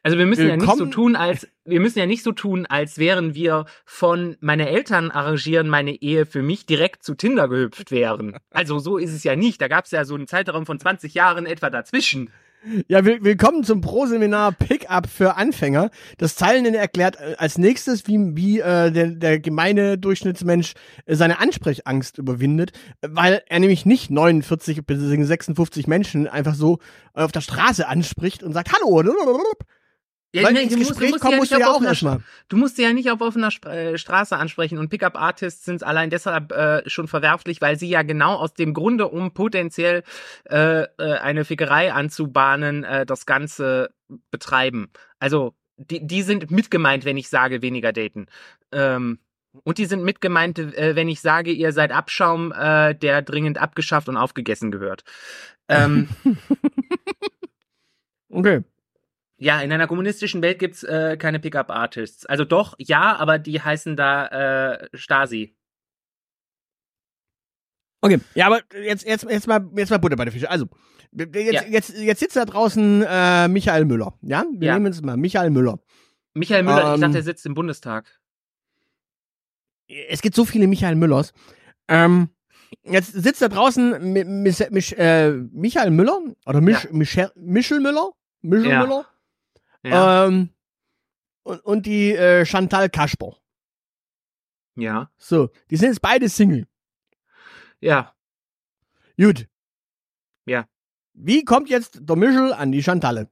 Also 0.02 0.18
wir 0.18 0.26
müssen 0.26 0.46
ja 0.46 0.56
nicht 0.56 0.66
so 0.66 0.72
Willkommen- 0.72 0.90
tun, 0.90 1.16
als 1.16 1.48
wir 1.64 1.80
müssen 1.80 1.98
ja 1.98 2.04
nicht 2.04 2.22
so 2.22 2.32
tun, 2.32 2.66
als 2.66 2.98
wären 2.98 3.34
wir 3.34 3.64
von 3.86 4.36
meine 4.40 4.68
Eltern 4.68 5.10
arrangieren 5.10 5.66
meine 5.68 5.92
Ehe 6.02 6.26
für 6.26 6.42
mich 6.42 6.66
direkt 6.66 7.02
zu 7.02 7.14
Tinder 7.14 7.48
gehüpft 7.48 7.90
wären. 7.90 8.36
Also 8.50 8.78
so 8.78 8.98
ist 8.98 9.14
es 9.14 9.24
ja 9.24 9.34
nicht. 9.34 9.62
Da 9.62 9.68
gab 9.68 9.86
es 9.86 9.92
ja 9.92 10.04
so 10.04 10.14
einen 10.14 10.26
Zeitraum 10.26 10.66
von 10.66 10.78
20 10.78 11.14
Jahren 11.14 11.46
etwa 11.46 11.70
dazwischen. 11.70 12.30
Ja, 12.88 13.04
will, 13.04 13.22
willkommen 13.22 13.62
zum 13.62 13.82
Pro-Seminar 13.82 14.52
Pickup 14.52 15.06
für 15.06 15.36
Anfänger. 15.36 15.90
Das 16.16 16.34
Teilnehmer 16.34 16.78
erklärt 16.78 17.16
äh, 17.16 17.34
als 17.36 17.58
nächstes, 17.58 18.06
wie, 18.06 18.18
wie 18.36 18.60
äh, 18.60 18.90
der, 18.90 19.08
der 19.08 19.38
gemeine 19.38 19.98
Durchschnittsmensch 19.98 20.72
äh, 21.04 21.14
seine 21.14 21.40
Ansprechangst 21.40 22.16
überwindet, 22.16 22.72
äh, 23.02 23.08
weil 23.10 23.42
er 23.48 23.60
nämlich 23.60 23.84
nicht 23.84 24.10
49 24.10 24.86
bis 24.86 24.98
56 24.98 25.86
Menschen 25.88 26.26
einfach 26.26 26.54
so 26.54 26.78
auf 27.12 27.32
der 27.32 27.42
Straße 27.42 27.86
anspricht 27.86 28.42
und 28.42 28.54
sagt 28.54 28.72
Hallo. 28.72 29.02
Ja, 30.34 30.42
weil 30.42 30.52
nee, 30.52 30.62
ins 30.62 30.72
du 30.72 30.78
musst- 30.78 30.90
Gespräch 30.90 31.10
musst 31.12 31.22
kommen 31.22 31.32
ja 31.34 31.38
musst 31.38 31.52
du 31.52 31.58
ja 31.58 31.66
auf 31.66 31.70
auch 31.70 31.76
offener 31.76 31.88
erstmal. 31.90 32.20
Du 32.48 32.56
musst 32.56 32.76
sie 32.76 32.82
ja 32.82 32.92
nicht 32.92 33.10
auf 33.10 33.20
offener 33.20 33.50
äh, 33.66 33.96
Straße 33.96 34.36
ansprechen 34.36 34.78
und 34.78 34.88
Pickup-Artists 34.88 35.64
sind 35.64 35.82
allein 35.84 36.10
deshalb 36.10 36.50
äh, 36.52 36.82
schon 36.90 37.06
verwerflich, 37.06 37.60
weil 37.60 37.78
sie 37.78 37.88
ja 37.88 38.02
genau 38.02 38.34
aus 38.34 38.52
dem 38.54 38.74
Grunde, 38.74 39.06
um 39.08 39.32
potenziell 39.32 40.02
äh, 40.50 40.82
äh, 40.82 40.86
eine 40.98 41.44
Fickerei 41.44 41.92
anzubahnen, 41.92 42.82
äh, 42.82 43.06
das 43.06 43.26
Ganze 43.26 43.94
betreiben. 44.32 44.90
Also 45.20 45.54
die, 45.76 46.04
die 46.06 46.22
sind 46.22 46.50
mitgemeint, 46.50 47.04
wenn 47.04 47.16
ich 47.16 47.28
sage, 47.28 47.62
weniger 47.62 47.92
daten. 47.92 48.26
Ähm, 48.72 49.20
und 49.62 49.78
die 49.78 49.86
sind 49.86 50.02
mitgemeint, 50.02 50.58
äh, 50.58 50.96
wenn 50.96 51.08
ich 51.08 51.20
sage, 51.20 51.52
ihr 51.52 51.70
seid 51.72 51.92
Abschaum, 51.92 52.50
äh, 52.52 52.94
der 52.96 53.22
dringend 53.22 53.58
abgeschafft 53.58 54.08
und 54.08 54.16
aufgegessen 54.16 54.72
gehört. 54.72 55.04
Ähm, 55.68 56.08
Okay. 58.30 58.64
Ja, 59.36 59.60
in 59.60 59.72
einer 59.72 59.86
kommunistischen 59.88 60.42
Welt 60.42 60.58
gibt's 60.60 60.84
äh, 60.84 61.16
keine 61.16 61.40
Pickup-Artists. 61.40 62.24
Also 62.26 62.44
doch, 62.44 62.74
ja, 62.78 63.16
aber 63.16 63.38
die 63.38 63.60
heißen 63.60 63.96
da 63.96 64.26
äh, 64.74 64.88
Stasi. 64.94 65.56
Okay, 68.00 68.20
ja, 68.34 68.46
aber 68.46 68.60
jetzt, 68.82 69.06
jetzt, 69.06 69.24
jetzt 69.24 69.46
mal, 69.46 69.66
jetzt 69.76 69.90
mal 69.90 69.98
Butter 69.98 70.16
bei 70.16 70.24
der 70.24 70.32
Fische. 70.32 70.50
Also, 70.50 70.66
jetzt, 71.12 71.34
Ja. 71.52 71.62
jetzt, 71.64 71.96
jetzt 71.96 72.20
sitzt 72.20 72.36
da 72.36 72.44
draußen 72.44 73.02
äh, 73.08 73.48
Michael 73.48 73.86
Müller. 73.86 74.16
Ja, 74.20 74.44
wir 74.52 74.66
Ja. 74.68 74.74
nehmen 74.74 74.86
jetzt 74.92 75.02
mal 75.04 75.16
Michael 75.16 75.50
Müller. 75.50 75.78
Michael 76.34 76.62
Müller, 76.64 76.88
ich 76.90 76.94
Ähm, 76.96 77.00
dachte, 77.00 77.18
er 77.18 77.22
sitzt 77.22 77.46
im 77.46 77.54
Bundestag. 77.54 78.20
Es 80.08 80.20
gibt 80.22 80.34
so 80.36 80.44
viele 80.44 80.66
Michael 80.66 80.96
Müllers. 80.96 81.32
Ähm, 81.88 82.28
jetzt 82.82 83.12
sitzt 83.12 83.40
da 83.42 83.48
draußen 83.48 83.94
Mi- 84.12 84.24
Mis- 84.24 84.70
Mich, 84.70 84.98
äh, 84.98 85.30
Michael 85.30 85.90
Müller 85.90 86.18
oder 86.46 86.60
Mich, 86.60 86.84
Ja. 86.84 86.90
Michel, 86.92 87.30
Michel 87.36 87.80
Müller, 87.80 88.10
Michel 88.42 88.70
Ja. 88.70 88.80
Müller 88.82 89.06
Ja. 89.84 90.26
ähm, 90.26 90.50
und, 91.42 91.60
und 91.64 91.86
die 91.86 92.12
äh, 92.12 92.44
Chantal 92.46 92.88
Kasper. 92.88 93.36
ja. 94.76 95.10
So, 95.18 95.50
die 95.70 95.76
sind 95.76 95.90
jetzt 95.90 96.00
beide 96.02 96.28
Single. 96.28 96.66
Ja. 97.80 98.14
Gut. 99.18 99.46
Ja. 100.46 100.66
Wie 101.12 101.44
kommt 101.44 101.68
jetzt 101.68 102.00
der 102.02 102.16
Michel 102.16 102.52
an 102.52 102.72
die 102.72 102.82
Chantalle? 102.82 103.28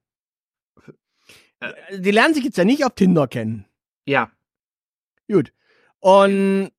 Äh. 1.61 1.99
Die 1.99 2.11
lernen 2.11 2.35
sich 2.35 2.45
jetzt 2.45 2.59
ja 2.59 2.65
nicht 2.65 2.85
auf 2.85 2.95
Tinder 2.95 3.27
kennen. 3.27 3.67
Ja. 4.07 4.31
Gut. 5.29 5.53
Und 6.01 6.71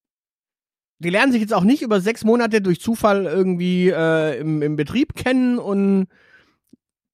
die 0.99 1.09
lernen 1.09 1.31
sich 1.31 1.41
jetzt 1.41 1.53
auch 1.53 1.63
nicht 1.63 1.81
über 1.81 1.99
sechs 1.99 2.23
Monate 2.23 2.61
durch 2.61 2.79
Zufall 2.79 3.25
irgendwie 3.25 3.89
äh, 3.89 4.39
im, 4.39 4.61
im 4.61 4.75
Betrieb 4.75 5.15
kennen 5.15 5.57
und 5.57 6.07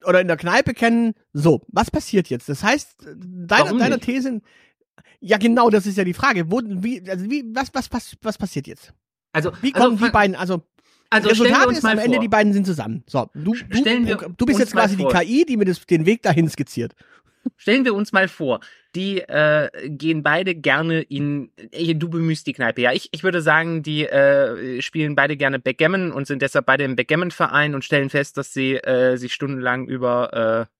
oder 0.06 0.22
in 0.22 0.28
der 0.28 0.38
Kneipe 0.38 0.74
kennen. 0.74 1.14
So, 1.34 1.62
was 1.68 1.92
passiert 1.92 2.30
jetzt? 2.30 2.50
Das 2.50 2.64
heißt, 2.64 2.96
deiner, 3.18 3.78
deiner? 3.78 4.00
These. 4.00 4.42
Ja, 5.22 5.38
genau, 5.38 5.70
das 5.70 5.86
ist 5.86 5.98
ja 5.98 6.04
die 6.04 6.14
Frage. 6.14 6.52
Wo, 6.52 6.62
wie, 6.64 7.04
also 7.10 7.30
wie, 7.30 7.44
was, 7.54 7.70
was, 7.74 7.92
was, 7.92 8.16
was 8.22 8.38
passiert 8.38 8.68
jetzt? 8.68 8.94
Also, 9.32 9.52
Wie 9.62 9.74
also, 9.74 9.86
kommen 9.86 9.98
die 9.98 10.04
fang- 10.04 10.12
beiden, 10.12 10.36
also 10.36 10.64
also 11.12 11.30
stellen 11.30 11.40
wir 11.40 11.46
Resultat 11.50 11.68
uns 11.68 11.78
ist 11.80 11.86
am 11.86 11.98
Ende, 11.98 12.14
vor. 12.16 12.22
die 12.22 12.28
beiden 12.28 12.54
sind 12.54 12.66
zusammen. 12.66 13.04
So, 13.08 13.30
du, 13.34 13.54
du, 13.54 14.16
du 14.38 14.46
bist 14.46 14.60
jetzt 14.60 14.74
quasi 14.74 14.96
die 14.96 15.06
KI, 15.06 15.46
die 15.46 15.58
mir 15.58 15.66
das, 15.66 15.86
den 15.86 16.06
Weg 16.06 16.22
dahin 16.22 16.48
skizziert. 16.50 16.94
Stellen 17.58 17.84
wir 17.84 17.96
uns 17.96 18.12
mal 18.12 18.28
vor, 18.28 18.60
die 18.96 19.20
äh, 19.20 19.70
gehen 19.90 20.24
beide 20.24 20.56
gerne 20.56 21.02
in. 21.02 21.52
Du 21.96 22.10
bemühst 22.10 22.48
die 22.48 22.54
Kneipe, 22.54 22.82
ja. 22.82 22.92
Ich, 22.92 23.10
ich 23.12 23.24
würde 23.24 23.42
sagen, 23.42 23.84
die 23.84 24.08
äh, 24.08 24.82
spielen 24.82 25.16
beide 25.16 25.38
gerne 25.38 25.60
Backgammon 25.60 26.12
und 26.12 26.26
sind 26.28 26.42
deshalb 26.42 26.66
beide 26.66 26.84
im 26.84 26.96
Backgammon-Verein 26.96 27.76
und 27.76 27.86
stellen 27.86 28.10
fest, 28.10 28.38
dass 28.38 28.54
sie 28.54 28.76
äh, 28.76 29.18
sich 29.18 29.34
stundenlang 29.34 29.88
über 29.88 30.68
äh, 30.68 30.74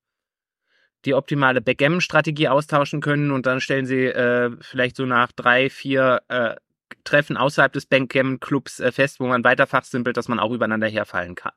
die 1.04 1.14
optimale 1.14 1.60
Backgammon-Strategie 1.60 2.48
austauschen 2.48 3.00
können 3.00 3.30
und 3.30 3.46
dann 3.46 3.60
stellen 3.60 3.86
sie 3.86 4.06
äh, 4.06 4.50
vielleicht 4.60 4.96
so 4.96 5.06
nach 5.06 5.32
drei, 5.32 5.70
vier 5.70 6.22
äh, 6.28 6.56
Treffen 7.04 7.36
außerhalb 7.36 7.72
des 7.72 7.86
Backgammon-Clubs 7.86 8.80
äh, 8.80 8.92
fest, 8.92 9.20
wo 9.20 9.26
man 9.26 9.44
weiter 9.44 9.66
fachsimpelt, 9.66 10.16
dass 10.16 10.28
man 10.28 10.40
auch 10.40 10.52
übereinander 10.52 10.88
herfallen 10.88 11.36
kann. 11.36 11.52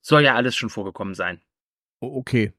Soll 0.00 0.22
ja 0.22 0.34
alles 0.34 0.56
schon 0.56 0.70
vorgekommen 0.70 1.14
sein. 1.14 1.40
Okay. 2.00 2.52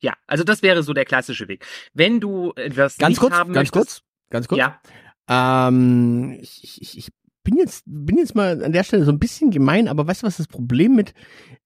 Ja, 0.00 0.14
also 0.26 0.44
das 0.44 0.62
wäre 0.62 0.82
so 0.82 0.92
der 0.92 1.04
klassische 1.04 1.48
Weg. 1.48 1.64
Wenn 1.94 2.20
du 2.20 2.52
etwas 2.56 2.98
Ganz 2.98 3.10
nicht 3.12 3.20
kurz, 3.20 3.32
haben 3.34 3.52
ganz 3.52 3.72
möchtest, 3.72 4.02
kurz, 4.02 4.30
ganz 4.30 4.48
kurz. 4.48 4.58
Ja, 4.58 4.80
Ähm, 5.28 6.36
ich, 6.40 6.80
ich, 6.82 6.98
ich 6.98 7.08
bin 7.42 7.56
jetzt, 7.56 7.84
bin 7.86 8.18
jetzt 8.18 8.34
mal 8.34 8.62
an 8.64 8.72
der 8.72 8.82
Stelle 8.84 9.04
so 9.04 9.12
ein 9.12 9.18
bisschen 9.18 9.50
gemein, 9.50 9.88
aber 9.88 10.06
weißt 10.06 10.22
du, 10.22 10.26
was 10.26 10.36
das 10.36 10.48
Problem 10.48 10.94
mit 10.94 11.14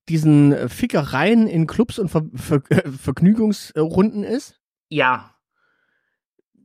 diesen 0.09 0.69
Fickereien 0.69 1.47
in 1.47 1.67
Clubs 1.67 1.99
und 1.99 2.09
Ver, 2.09 2.25
Ver, 2.35 2.63
äh, 2.71 2.91
Vergnügungsrunden 2.91 4.25
ist? 4.25 4.61
ja, 4.89 5.35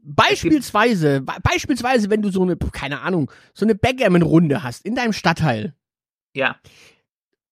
Beispielsweise, 0.08 1.22
be- 1.22 1.34
beispielsweise, 1.42 2.12
wenn 2.12 2.22
du 2.22 2.30
so 2.30 2.44
eine, 2.44 2.56
keine 2.58 3.02
Ahnung, 3.02 3.32
so 3.56 3.66
eine 3.66 3.74
Backgammon-Runde 3.74 4.62
hast 4.62 4.86
in 4.86 4.94
deinem 4.96 5.14
Stadtteil 5.14 5.74
ja, 6.34 6.60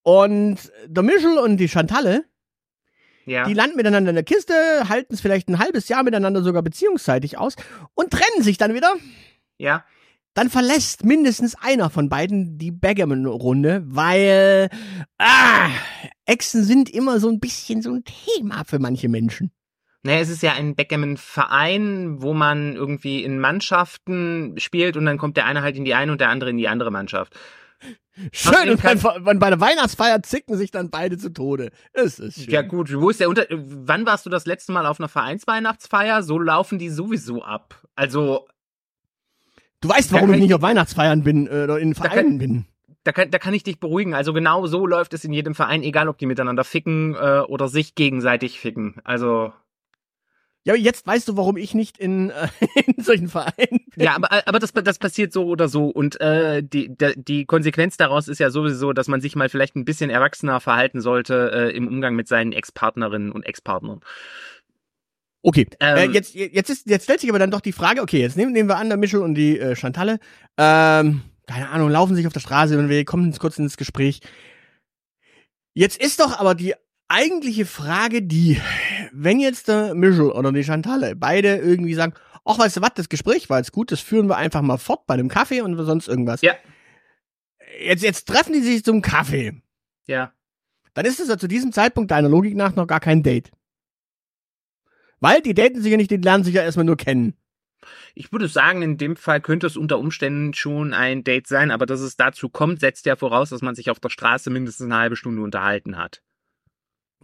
und 0.04 0.58
der 0.86 1.04
Michel 1.04 1.38
und 1.40 1.58
die 1.58 1.68
Chantalle, 1.70 2.26
ja. 3.26 3.46
die 3.46 3.54
landen 3.54 3.76
miteinander 3.76 4.10
in 4.10 4.16
der 4.16 4.24
Kiste, 4.24 4.54
halten 4.90 5.14
es 5.14 5.22
vielleicht 5.22 5.48
ein 5.50 5.60
halbes 5.60 5.88
Jahr 5.90 6.04
miteinander 6.04 6.44
sogar 6.44 6.62
beziehungsseitig 6.62 7.38
aus 7.38 7.56
und 7.94 8.12
trennen 8.12 8.44
sich 8.44 8.58
dann 8.58 8.74
wieder. 8.74 8.94
ja. 9.58 9.84
dann 10.34 10.50
verlässt 10.50 11.06
mindestens 11.06 11.56
einer 11.56 11.90
von 11.90 12.10
beiden 12.10 12.58
die 12.58 12.72
Backgammon-Runde, 12.72 13.84
weil 13.86 14.70
ah, 15.18 15.70
Echsen 16.26 16.64
sind 16.64 16.90
immer 16.90 17.20
so 17.20 17.30
ein 17.30 17.40
bisschen 17.40 17.82
so 17.82 17.92
ein 17.92 18.04
Thema 18.04 18.64
für 18.66 18.80
manche 18.80 19.10
Menschen. 19.10 19.52
Naja, 20.06 20.20
es 20.20 20.30
ist 20.30 20.44
ja 20.44 20.54
ein 20.54 20.76
Backgammon-Verein, 20.76 22.22
wo 22.22 22.34
man 22.34 22.76
irgendwie 22.76 23.24
in 23.24 23.40
Mannschaften 23.40 24.56
spielt 24.58 24.98
und 24.98 25.06
dann 25.06 25.18
kommt 25.18 25.38
der 25.38 25.46
eine 25.46 25.62
halt 25.62 25.78
in 25.78 25.86
die 25.86 25.94
eine 25.94 26.12
und 26.12 26.20
der 26.20 26.30
andere 26.30 26.50
in 26.50 26.58
die 26.58 26.68
andere 26.68 26.92
Mannschaft. 26.92 27.40
Schön, 28.32 28.70
und 28.70 28.84
und 29.28 29.40
bei 29.40 29.50
der 29.50 29.60
Weihnachtsfeier 29.60 30.22
zicken 30.22 30.56
sich 30.56 30.70
dann 30.70 30.90
beide 30.92 31.18
zu 31.18 31.30
Tode. 31.34 31.72
Es 31.94 32.20
ist 32.20 32.44
schön. 32.44 32.54
Ja 32.54 32.62
gut, 32.62 32.94
wo 32.94 33.10
ist 33.10 33.20
der 33.20 33.28
Unter... 33.30 33.48
Wann 33.50 34.06
warst 34.06 34.26
du 34.26 34.30
das 34.30 34.46
letzte 34.46 34.72
Mal 34.72 34.86
auf 34.86 35.00
einer 35.00 35.10
Vereinsweihnachtsfeier? 35.10 36.22
So 36.22 36.38
laufen 36.38 36.78
die 36.78 36.90
sowieso 36.90 37.42
ab. 37.44 37.82
Also, 37.96 38.48
Du 39.82 39.90
weißt, 39.90 40.12
warum 40.14 40.28
kann 40.28 40.36
ich 40.36 40.42
ich- 40.44 40.48
nicht 40.50 40.54
auf 40.56 40.62
Weihnachtsfeiern 40.62 41.24
bin 41.24 41.48
äh, 41.48 41.64
oder 41.64 41.80
in 41.80 41.94
kann- 41.94 42.10
Vereinen 42.12 42.38
bin. 42.38 42.66
da 43.04 43.12
kann, 43.12 43.32
da 43.32 43.40
kann 43.40 43.54
ich 43.56 43.64
dich 43.64 43.80
beruhigen. 43.80 44.14
Also 44.14 44.32
genau 44.32 44.66
so 44.68 44.86
läuft 44.86 45.14
es 45.14 45.26
in 45.26 45.34
jedem 45.34 45.56
Verein, 45.56 45.82
egal 45.84 46.08
ob 46.08 46.18
die 46.20 46.26
miteinander 46.28 46.64
ficken 46.64 47.16
äh, 47.16 47.40
oder 47.48 47.68
sich 47.68 47.96
gegenseitig 47.96 48.60
ficken. 48.60 48.96
Also... 49.04 49.52
Ja, 50.66 50.74
aber 50.74 50.82
jetzt 50.82 51.06
weißt 51.06 51.28
du, 51.28 51.36
warum 51.36 51.58
ich 51.58 51.74
nicht 51.74 51.98
in, 51.98 52.30
äh, 52.30 52.48
in 52.86 53.04
solchen 53.04 53.28
Vereinen 53.28 53.86
bin. 53.96 54.04
Ja, 54.04 54.16
aber, 54.16 54.48
aber 54.48 54.60
das, 54.60 54.72
das 54.72 54.98
passiert 54.98 55.34
so 55.34 55.46
oder 55.46 55.68
so. 55.68 55.88
Und 55.88 56.20
äh, 56.22 56.64
die, 56.64 56.96
die, 57.16 57.46
Konsequenz 57.46 57.98
daraus 57.98 58.28
ist 58.28 58.40
ja 58.40 58.50
sowieso, 58.50 58.94
dass 58.94 59.08
man 59.08 59.20
sich 59.20 59.36
mal 59.36 59.50
vielleicht 59.50 59.76
ein 59.76 59.86
bisschen 59.86 60.10
erwachsener 60.10 60.60
verhalten 60.62 61.02
sollte 61.02 61.52
äh, 61.54 61.76
im 61.76 61.88
Umgang 61.88 62.16
mit 62.16 62.28
seinen 62.28 62.54
Ex-Partnerinnen 62.54 63.32
und 63.32 63.46
Ex-Partnern. 63.46 64.00
Okay, 65.42 65.68
äh, 65.80 66.06
Ähm, 66.06 66.14
jetzt, 66.14 66.34
jetzt, 66.34 66.70
ist, 66.70 66.90
jetzt 66.90 67.04
stellt 67.04 67.20
sich 67.20 67.30
aber 67.30 67.40
dann 67.40 67.52
doch 67.52 67.60
die 67.60 67.74
Frage, 67.74 68.02
okay, 68.02 68.22
jetzt 68.22 68.38
nehmen, 68.38 68.54
nehmen 68.54 68.70
wir 68.70 68.78
an, 68.78 68.88
der 68.88 68.98
Michel 68.98 69.22
und 69.22 69.36
die 69.36 69.60
äh, 69.60 69.76
Chantalle, 69.76 70.20
ähm, 70.58 71.22
keine 71.46 71.70
Ahnung, 71.70 71.90
laufen 71.90 72.16
sich 72.16 72.26
auf 72.26 72.32
der 72.32 72.40
Straße 72.40 72.80
und 72.80 72.88
wir 72.88 73.04
kommen 73.04 73.38
kurz 73.38 73.60
ins 73.60 73.76
Gespräch. 73.76 74.22
Jetzt 75.74 76.02
ist 76.02 76.22
doch 76.22 76.40
aber 76.40 76.56
die 76.56 76.76
eigentliche 77.10 77.66
Frage 77.66 78.22
die, 78.22 78.62
wenn 79.14 79.40
jetzt 79.40 79.68
der 79.68 79.94
Michel 79.94 80.32
oder 80.32 80.52
die 80.52 80.64
Chantalle 80.64 81.16
beide 81.16 81.58
irgendwie 81.58 81.94
sagen, 81.94 82.14
ach, 82.46 82.58
weißt 82.58 82.78
du 82.78 82.82
was, 82.82 82.94
das 82.96 83.10
Gespräch 83.10 83.50
war 83.50 83.60
jetzt 83.60 83.72
gut, 83.72 83.92
das 83.92 84.02
führen 84.02 84.28
wir 84.28 84.38
einfach 84.38 84.62
mal 84.62 84.78
fort 84.78 85.06
bei 85.06 85.14
einem 85.14 85.30
Kaffee 85.30 85.62
und 85.62 85.78
sonst 85.86 86.08
irgendwas. 86.08 86.42
Ja. 86.42 86.54
Jetzt, 87.80 88.04
jetzt 88.04 88.28
treffen 88.28 88.54
die 88.54 88.62
sich 88.62 88.84
zum 88.84 89.02
Kaffee. 89.02 89.62
Ja. 90.08 90.34
Dann 90.94 91.06
ist 91.06 91.20
es 91.20 91.30
ja 91.30 91.38
zu 91.38 91.48
diesem 91.48 91.72
Zeitpunkt 91.72 92.12
deiner 92.12 92.30
Logik 92.30 92.56
nach 92.56 92.76
noch 92.76 92.88
gar 92.88 93.00
kein 93.00 93.24
Date. 93.24 93.52
Weil 95.20 95.42
die 95.42 95.54
daten 95.54 95.82
sich 95.82 95.92
ja 95.92 95.98
nicht, 95.98 96.12
die 96.12 96.18
lernen 96.18 96.44
sich 96.44 96.54
ja 96.54 96.64
erstmal 96.64 96.86
nur 96.86 96.98
kennen. 96.98 97.36
Ich 98.16 98.32
würde 98.32 98.48
sagen, 98.48 98.82
in 98.82 98.98
dem 98.98 99.16
Fall 99.16 99.42
könnte 99.42 99.68
es 99.68 99.78
unter 99.78 100.00
Umständen 100.00 100.54
schon 100.54 100.94
ein 100.94 101.24
Date 101.24 101.48
sein, 101.48 101.72
aber 101.72 101.86
dass 101.86 102.02
es 102.02 102.16
dazu 102.16 102.50
kommt, 102.50 102.80
setzt 102.80 103.06
ja 103.06 103.16
voraus, 103.16 103.50
dass 103.50 103.62
man 103.62 103.76
sich 103.76 103.90
auf 103.90 104.00
der 104.00 104.10
Straße 104.10 104.50
mindestens 104.50 104.86
eine 104.86 104.98
halbe 104.98 105.16
Stunde 105.16 105.42
unterhalten 105.42 105.98
hat. 105.98 106.22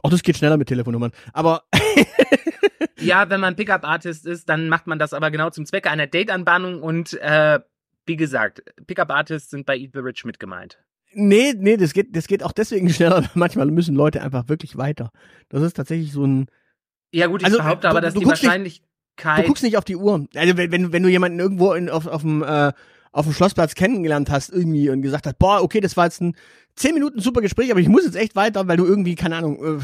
Auch 0.04 0.10
das 0.10 0.24
geht 0.24 0.38
schneller 0.38 0.58
mit 0.58 0.68
Telefonnummern. 0.68 1.12
Aber 1.34 1.64
Ja, 3.00 3.30
wenn 3.30 3.40
man 3.40 3.56
Pickup-Artist 3.56 4.26
ist, 4.26 4.50
dann 4.50 4.68
macht 4.70 4.88
man 4.88 5.00
das 5.00 5.14
aber 5.14 5.32
genau 5.32 5.50
zum 5.50 5.66
Zwecke 5.66 5.90
einer 5.90 6.08
Date-Anbahnung 6.08 6.82
und 6.82 7.14
äh, 7.22 7.60
wie 8.06 8.16
gesagt, 8.18 8.62
Pickup-Artists 8.88 9.50
sind 9.52 9.66
bei 9.66 9.78
Eat 9.78 9.92
the 9.94 10.00
Rich 10.00 10.26
mit 10.26 10.40
gemeint. 10.40 10.80
nee, 11.14 11.54
nee, 11.58 11.78
das 11.78 11.94
geht, 11.94 12.16
das 12.16 12.28
geht 12.28 12.44
auch 12.44 12.52
deswegen 12.52 12.90
schneller. 12.94 13.30
Manchmal 13.36 13.68
müssen 13.68 13.96
Leute 13.96 14.22
einfach 14.22 14.50
wirklich 14.50 14.78
weiter. 14.78 15.12
Das 15.50 15.62
ist 15.64 15.74
tatsächlich 15.76 16.12
so 16.12 16.26
ein. 16.26 16.48
Ja 17.12 17.28
gut, 17.28 17.42
ich 17.42 17.46
Also, 17.46 17.58
behaupte 17.60 17.88
du- 17.88 17.92
aber, 17.92 18.02
dass 18.02 18.14
die 18.14 18.20
guckst 18.24 18.44
nicht- 18.44 18.50
Wahrscheinlichkeit... 18.50 19.40
Du 19.40 19.48
guckst 19.48 19.64
nicht 19.64 19.78
auf 19.78 19.86
die 19.86 19.96
Uhr. 19.96 20.28
Also 20.36 20.58
wenn, 20.58 20.72
wenn, 20.72 20.92
wenn 20.94 21.04
du 21.04 21.10
jemanden 21.10 21.40
irgendwo 21.40 21.74
in, 21.74 21.90
auf, 21.90 22.06
auf 22.08 22.22
dem 22.22 22.44
äh, 22.44 22.72
auf 23.12 23.26
dem 23.26 23.34
Schlossplatz 23.34 23.74
kennengelernt 23.74 24.30
hast 24.30 24.50
irgendwie 24.50 24.90
und 24.92 25.02
gesagt 25.02 25.26
hast, 25.26 25.40
boah, 25.40 25.64
okay, 25.64 25.80
das 25.80 25.98
war 25.98 26.06
jetzt 26.06 26.22
ein 26.22 26.36
zehn 26.80 26.94
Minuten 26.94 27.20
super 27.20 27.42
Gespräch, 27.42 27.72
aber 27.72 27.80
ich 27.80 27.89
muss 27.89 28.06
jetzt 28.06 28.15
echt 28.15 28.36
weiter, 28.36 28.68
weil 28.68 28.78
du 28.78 28.86
irgendwie, 28.86 29.15
keine 29.15 29.36
Ahnung, 29.36 29.63
äh, 29.63 29.84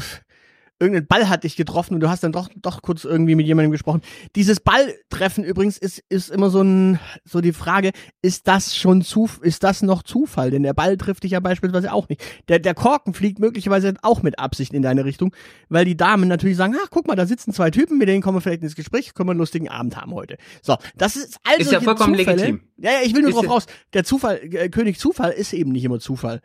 irgendein 0.78 1.06
Ball 1.06 1.28
hat 1.28 1.44
dich 1.44 1.56
getroffen 1.56 1.94
und 1.94 2.00
du 2.00 2.10
hast 2.10 2.22
dann 2.22 2.32
doch, 2.32 2.48
doch 2.56 2.82
kurz 2.82 3.04
irgendwie 3.04 3.34
mit 3.34 3.46
jemandem 3.46 3.72
gesprochen. 3.72 4.02
Dieses 4.34 4.60
Balltreffen 4.60 5.42
übrigens 5.42 5.78
ist, 5.78 6.02
ist 6.10 6.30
immer 6.30 6.50
so 6.50 6.62
ein, 6.62 6.98
so 7.24 7.40
die 7.40 7.52
Frage, 7.52 7.92
ist 8.20 8.46
das 8.46 8.76
schon 8.76 9.00
zu, 9.02 9.28
ist 9.40 9.64
das 9.64 9.82
noch 9.82 10.02
Zufall? 10.02 10.50
Denn 10.50 10.62
der 10.62 10.74
Ball 10.74 10.96
trifft 10.98 11.22
dich 11.22 11.32
ja 11.32 11.40
beispielsweise 11.40 11.92
auch 11.92 12.08
nicht. 12.08 12.22
Der, 12.48 12.58
der 12.58 12.74
Korken 12.74 13.14
fliegt 13.14 13.38
möglicherweise 13.38 13.94
auch 14.02 14.22
mit 14.22 14.38
Absicht 14.38 14.74
in 14.74 14.82
deine 14.82 15.04
Richtung, 15.04 15.34
weil 15.68 15.86
die 15.86 15.96
Damen 15.96 16.28
natürlich 16.28 16.58
sagen, 16.58 16.74
ach, 16.82 16.88
guck 16.90 17.06
mal, 17.06 17.16
da 17.16 17.26
sitzen 17.26 17.52
zwei 17.52 17.70
Typen, 17.70 17.96
mit 17.96 18.08
denen 18.08 18.20
kommen 18.22 18.36
wir 18.36 18.42
vielleicht 18.42 18.62
ins 18.62 18.76
Gespräch, 18.76 19.14
können 19.14 19.28
wir 19.28 19.32
einen 19.32 19.40
lustigen 19.40 19.70
Abend 19.70 19.96
haben 19.96 20.12
heute. 20.12 20.36
So, 20.60 20.76
das 20.96 21.16
ist 21.16 21.38
also 21.42 21.60
Ist 21.62 21.72
ja 21.72 21.80
vollkommen 21.80 22.14
legitim. 22.14 22.60
Ja, 22.76 22.90
ja, 22.90 22.98
ich 23.02 23.14
will 23.14 23.22
nur 23.22 23.30
Ist 23.30 23.36
drauf 23.36 23.48
raus. 23.48 23.66
Der 23.94 24.04
Zufall, 24.04 24.40
äh, 24.42 24.68
König 24.68 24.98
Zufall 24.98 25.32
ist 25.32 25.54
eben 25.54 25.72
nicht 25.72 25.84
immer 25.84 26.00
Zufall. 26.00 26.42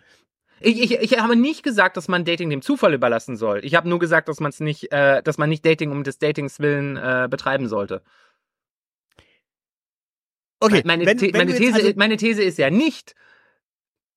Ich, 0.61 0.81
ich, 0.81 0.91
ich 0.99 1.19
habe 1.19 1.35
nicht 1.35 1.63
gesagt, 1.63 1.97
dass 1.97 2.07
man 2.07 2.25
Dating 2.25 2.49
dem 2.49 2.61
Zufall 2.61 2.93
überlassen 2.93 3.35
soll. 3.35 3.61
Ich 3.63 3.75
habe 3.75 3.89
nur 3.89 3.99
gesagt, 3.99 4.27
dass 4.29 4.39
man 4.39 4.49
es 4.49 4.59
nicht, 4.59 4.91
äh, 4.91 5.21
dass 5.23 5.37
man 5.37 5.49
nicht 5.49 5.65
Dating 5.65 5.91
um 5.91 6.03
des 6.03 6.19
Datings 6.19 6.59
willen 6.59 6.97
äh, 6.97 7.27
betreiben 7.29 7.67
sollte. 7.67 8.01
Okay, 10.59 10.83
meine, 10.85 11.05
wenn, 11.05 11.19
wenn 11.19 11.31
meine, 11.31 11.55
These, 11.55 11.73
also, 11.73 11.91
meine 11.95 12.17
These 12.17 12.43
ist 12.43 12.59
ja 12.59 12.69
nicht, 12.69 13.15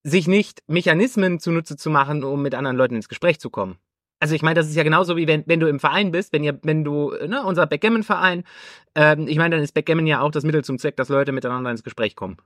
sich 0.02 0.28
nicht 0.28 0.62
Mechanismen 0.66 1.40
zunutze 1.40 1.76
zu 1.76 1.88
machen, 1.88 2.22
um 2.22 2.42
mit 2.42 2.54
anderen 2.54 2.76
Leuten 2.76 2.96
ins 2.96 3.08
Gespräch 3.08 3.40
zu 3.40 3.48
kommen. 3.48 3.78
Also 4.20 4.34
ich 4.34 4.42
meine, 4.42 4.54
das 4.54 4.68
ist 4.68 4.76
ja 4.76 4.82
genauso 4.82 5.16
wie 5.16 5.26
wenn, 5.26 5.44
wenn 5.46 5.60
du 5.60 5.68
im 5.68 5.80
Verein 5.80 6.12
bist, 6.12 6.32
wenn 6.32 6.44
ihr, 6.44 6.58
wenn 6.62 6.84
du, 6.84 7.12
ne, 7.26 7.42
unser 7.44 7.66
Backgammon-Verein, 7.66 8.44
ähm, 8.94 9.26
ich 9.26 9.38
meine, 9.38 9.56
dann 9.56 9.64
ist 9.64 9.72
Backgammon 9.72 10.06
ja 10.06 10.20
auch 10.20 10.30
das 10.30 10.44
Mittel 10.44 10.64
zum 10.64 10.78
Zweck, 10.78 10.96
dass 10.96 11.08
Leute 11.08 11.32
miteinander 11.32 11.70
ins 11.70 11.82
Gespräch 11.82 12.14
kommen. 12.14 12.36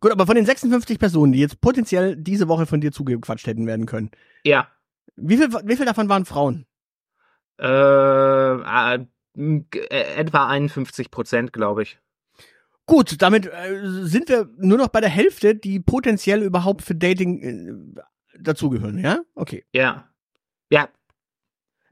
Gut, 0.00 0.12
aber 0.12 0.26
von 0.26 0.36
den 0.36 0.46
56 0.46 0.98
Personen, 0.98 1.32
die 1.32 1.40
jetzt 1.40 1.60
potenziell 1.60 2.16
diese 2.16 2.48
Woche 2.48 2.66
von 2.66 2.80
dir 2.80 2.92
zugequatscht 2.92 3.46
hätten 3.46 3.66
werden 3.66 3.86
können, 3.86 4.10
Ja. 4.44 4.68
wie 5.16 5.36
viel, 5.36 5.52
wie 5.64 5.76
viel 5.76 5.86
davon 5.86 6.08
waren 6.08 6.24
Frauen? 6.24 6.66
Äh, 7.60 8.54
äh, 8.94 9.04
etwa 10.16 10.46
51 10.48 11.10
Prozent, 11.10 11.52
glaube 11.52 11.82
ich. 11.82 11.98
Gut, 12.86 13.22
damit 13.22 13.46
äh, 13.46 13.80
sind 13.82 14.28
wir 14.28 14.48
nur 14.58 14.76
noch 14.78 14.88
bei 14.88 15.00
der 15.00 15.10
Hälfte, 15.10 15.54
die 15.54 15.80
potenziell 15.80 16.42
überhaupt 16.42 16.82
für 16.82 16.94
Dating 16.94 17.42
äh, 17.96 18.02
dazugehören, 18.38 18.98
ja? 18.98 19.20
Okay. 19.34 19.64
Ja. 19.72 20.08
Ja. 20.70 20.88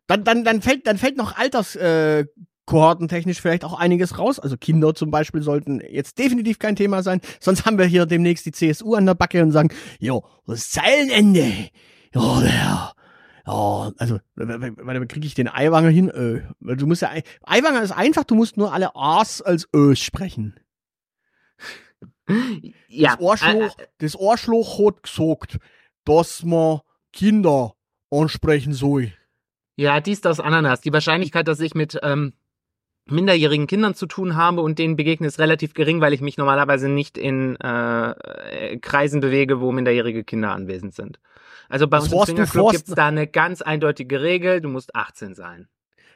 Dann, 0.07 0.25
dann, 0.25 0.45
dann 0.45 0.61
fällt, 0.61 0.87
dann 0.87 0.99
fällt 0.99 1.16
noch 1.16 1.37
Alters, 1.38 1.77
äh, 1.77 2.27
kohortentechnisch 2.66 3.40
vielleicht 3.40 3.64
auch 3.64 3.79
einiges 3.79 4.18
raus. 4.18 4.38
Also 4.38 4.57
Kinder 4.57 4.94
zum 4.94 5.11
Beispiel 5.11 5.42
sollten 5.42 5.81
jetzt 5.81 6.18
definitiv 6.18 6.59
kein 6.59 6.77
Thema 6.77 7.03
sein. 7.03 7.20
Sonst 7.40 7.66
haben 7.66 7.79
wir 7.79 7.87
hier 7.87 8.07
demnächst 8.07 8.46
die 8.46 8.53
CSU 8.53 8.94
an 8.94 9.07
der 9.07 9.14
Backe 9.14 9.42
und 9.42 9.53
sagen, 9.53 9.70
jo, 9.98 10.25
das 10.46 10.70
Zeilenende. 10.70 11.70
Jo, 12.14 12.40
der. 12.40 12.92
Ja, 13.44 13.92
also, 13.98 14.20
warte, 14.37 15.07
kriege 15.09 15.27
ich 15.27 15.35
den 15.35 15.48
Eiwanger 15.48 15.88
hin? 15.88 16.09
Äh, 16.11 16.77
du 16.77 16.87
musst 16.87 17.03
ja, 17.03 17.11
Eiwanger 17.42 17.83
ist 17.83 17.90
einfach, 17.90 18.22
du 18.22 18.37
musst 18.37 18.57
nur 18.57 18.72
alle 18.72 18.94
A's 18.94 19.42
als 19.42 19.68
Ös 19.75 19.98
sprechen. 19.98 20.55
Ja. 22.88 23.16
Das 23.16 23.20
Ohrschloch, 23.20 23.79
äh, 23.79 23.87
das 23.98 24.16
Ohrschloch 24.16 24.79
hat 24.79 25.03
gesagt, 25.03 25.59
dass 26.05 26.44
man 26.44 26.81
Kinder 27.12 27.75
ansprechen 28.11 28.72
soll. 28.75 29.12
Ja, 29.77 30.01
dies, 30.01 30.20
das, 30.20 30.38
Ananas. 30.38 30.81
Die 30.83 30.92
Wahrscheinlichkeit, 30.92 31.48
dass 31.48 31.61
ich 31.61 31.75
mit 31.75 31.98
ähm, 32.03 32.35
minderjährigen 33.07 33.67
Kindern 33.67 33.95
zu 33.95 34.07
tun 34.07 34.37
habe 34.37 34.61
und 34.61 34.79
denen 34.79 34.97
begegne, 34.97 35.27
ist 35.27 35.38
relativ 35.38 35.75
gering, 35.75 36.01
weil 36.01 36.12
ich 36.12 36.21
mich 36.21 36.37
normalerweise 36.38 36.88
nicht 36.88 37.19
in 37.19 37.57
äh, 37.57 38.79
Kreisen 38.79 39.21
bewege, 39.21 39.61
wo 39.61 39.73
minderjährige 39.73 40.25
Kinder 40.25 40.53
anwesend 40.53 40.95
sind. 40.95 41.19
Also 41.69 41.88
bei 41.88 41.97
Das 41.99 42.05
uns 42.05 42.12
im 42.12 42.19
Horst, 42.19 42.29
du 42.31 42.35
Swingerclub 42.35 42.62
Forst- 42.65 42.77
gibt's 42.79 42.95
da 42.95 43.07
eine 43.09 43.27
ganz 43.27 43.61
eindeutige 43.62 44.21
Regel, 44.23 44.61
du 44.61 44.69
musst 44.69 44.95
18 44.95 45.35
sein. 45.35 45.69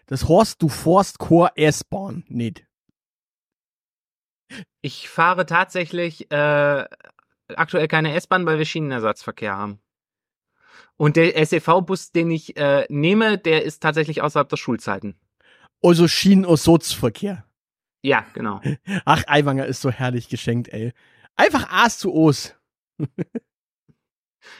Das 0.06 0.28
Horst, 0.28 0.62
du 0.62 0.68
Forst 0.68 1.18
Chor 1.18 1.50
S-Bahn 1.56 2.24
nicht. 2.28 2.64
Ich 4.80 5.08
fahre 5.08 5.46
tatsächlich 5.46 6.30
äh, 6.30 6.84
aktuell 7.56 7.88
keine 7.88 8.14
S-Bahn, 8.14 8.46
weil 8.46 8.58
wir 8.58 8.64
Schienenersatzverkehr 8.64 9.56
haben. 9.56 9.80
Und 10.96 11.16
der 11.16 11.44
SEV-Bus, 11.44 12.12
den 12.12 12.30
ich 12.30 12.56
äh, 12.56 12.86
nehme, 12.88 13.38
der 13.38 13.64
ist 13.64 13.82
tatsächlich 13.82 14.22
außerhalb 14.22 14.48
der 14.48 14.56
Schulzeiten. 14.56 15.16
Also 15.82 16.08
Schienenersatzverkehr. 16.08 17.44
Ja, 18.02 18.24
genau. 18.34 18.60
Ach, 19.04 19.22
Eiwanger 19.26 19.66
ist 19.66 19.80
so 19.80 19.90
herrlich 19.90 20.28
geschenkt, 20.28 20.68
ey. 20.68 20.92
Einfach 21.36 21.70
A's 21.70 21.98
zu 21.98 22.12
O's. 22.12 22.54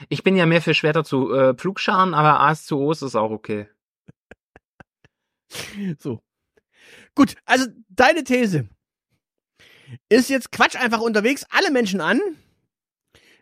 Ich 0.09 0.21
bin 0.21 0.35
ja 0.35 0.45
mehr 0.45 0.61
für 0.61 0.73
Schwerter 0.73 1.05
zu 1.05 1.33
äh, 1.33 1.53
Pflugscharen, 1.53 2.13
aber 2.13 2.41
A's 2.41 2.65
zu 2.65 2.77
O's 2.77 3.01
ist 3.01 3.15
auch 3.15 3.31
okay. 3.31 3.69
So. 5.99 6.21
Gut, 7.15 7.35
also 7.45 7.67
deine 7.87 8.25
These 8.25 8.67
ist 10.09 10.29
jetzt 10.29 10.51
Quatsch 10.51 10.75
einfach 10.75 10.99
unterwegs 10.99 11.45
alle 11.49 11.71
Menschen 11.71 12.01
an, 12.01 12.19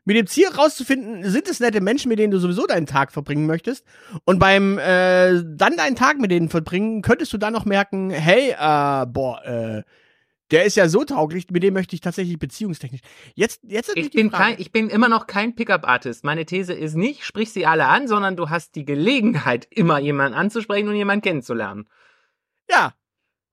mit 0.06 0.16
dem 0.16 0.28
Ziel 0.28 0.48
rauszufinden, 0.48 1.30
sind 1.30 1.48
es 1.50 1.60
nette 1.60 1.82
Menschen, 1.82 2.10
mit 2.10 2.20
denen 2.20 2.32
du 2.32 2.40
sowieso 2.40 2.66
deinen 2.66 2.86
Tag 2.86 3.12
verbringen 3.12 3.48
möchtest. 3.48 3.86
Und 4.24 4.40
beim 4.40 4.78
äh, 4.78 5.42
dann 5.44 5.76
deinen 5.76 5.96
Tag 5.96 6.20
mit 6.20 6.32
denen 6.32 6.50
verbringen, 6.50 7.02
könntest 7.02 7.34
du 7.34 7.38
dann 7.38 7.54
noch 7.54 7.66
merken, 7.66 8.12
hey, 8.12 8.52
äh, 8.52 9.06
boah, 9.08 9.44
äh, 9.44 9.84
der 10.52 10.66
ist 10.66 10.76
ja 10.76 10.88
so 10.88 11.04
tauglich, 11.04 11.50
mit 11.50 11.64
dem 11.64 11.74
möchte 11.74 11.96
ich 11.96 12.02
tatsächlich 12.02 12.38
beziehungstechnisch. 12.38 13.02
Jetzt, 13.34 13.62
jetzt 13.64 13.92
Ich 13.96 14.12
bin, 14.12 14.30
kein, 14.30 14.60
ich 14.60 14.72
bin 14.72 14.90
immer 14.90 15.10
noch 15.10 15.26
kein 15.26 15.56
Pickup-Artist. 15.56 16.24
Meine 16.24 16.46
These 16.46 16.74
ist 16.74 16.96
nicht, 16.96 17.26
sprich 17.26 17.52
sie 17.52 17.66
alle 17.66 17.88
an, 17.88 18.08
sondern 18.08 18.36
du 18.36 18.50
hast 18.50 18.76
die 18.76 18.86
Gelegenheit, 18.86 19.68
immer 19.72 20.00
jemanden 20.00 20.38
anzusprechen 20.38 20.88
und 20.88 20.96
jemanden 20.96 21.24
kennenzulernen. 21.24 21.90
Ja, 22.70 22.94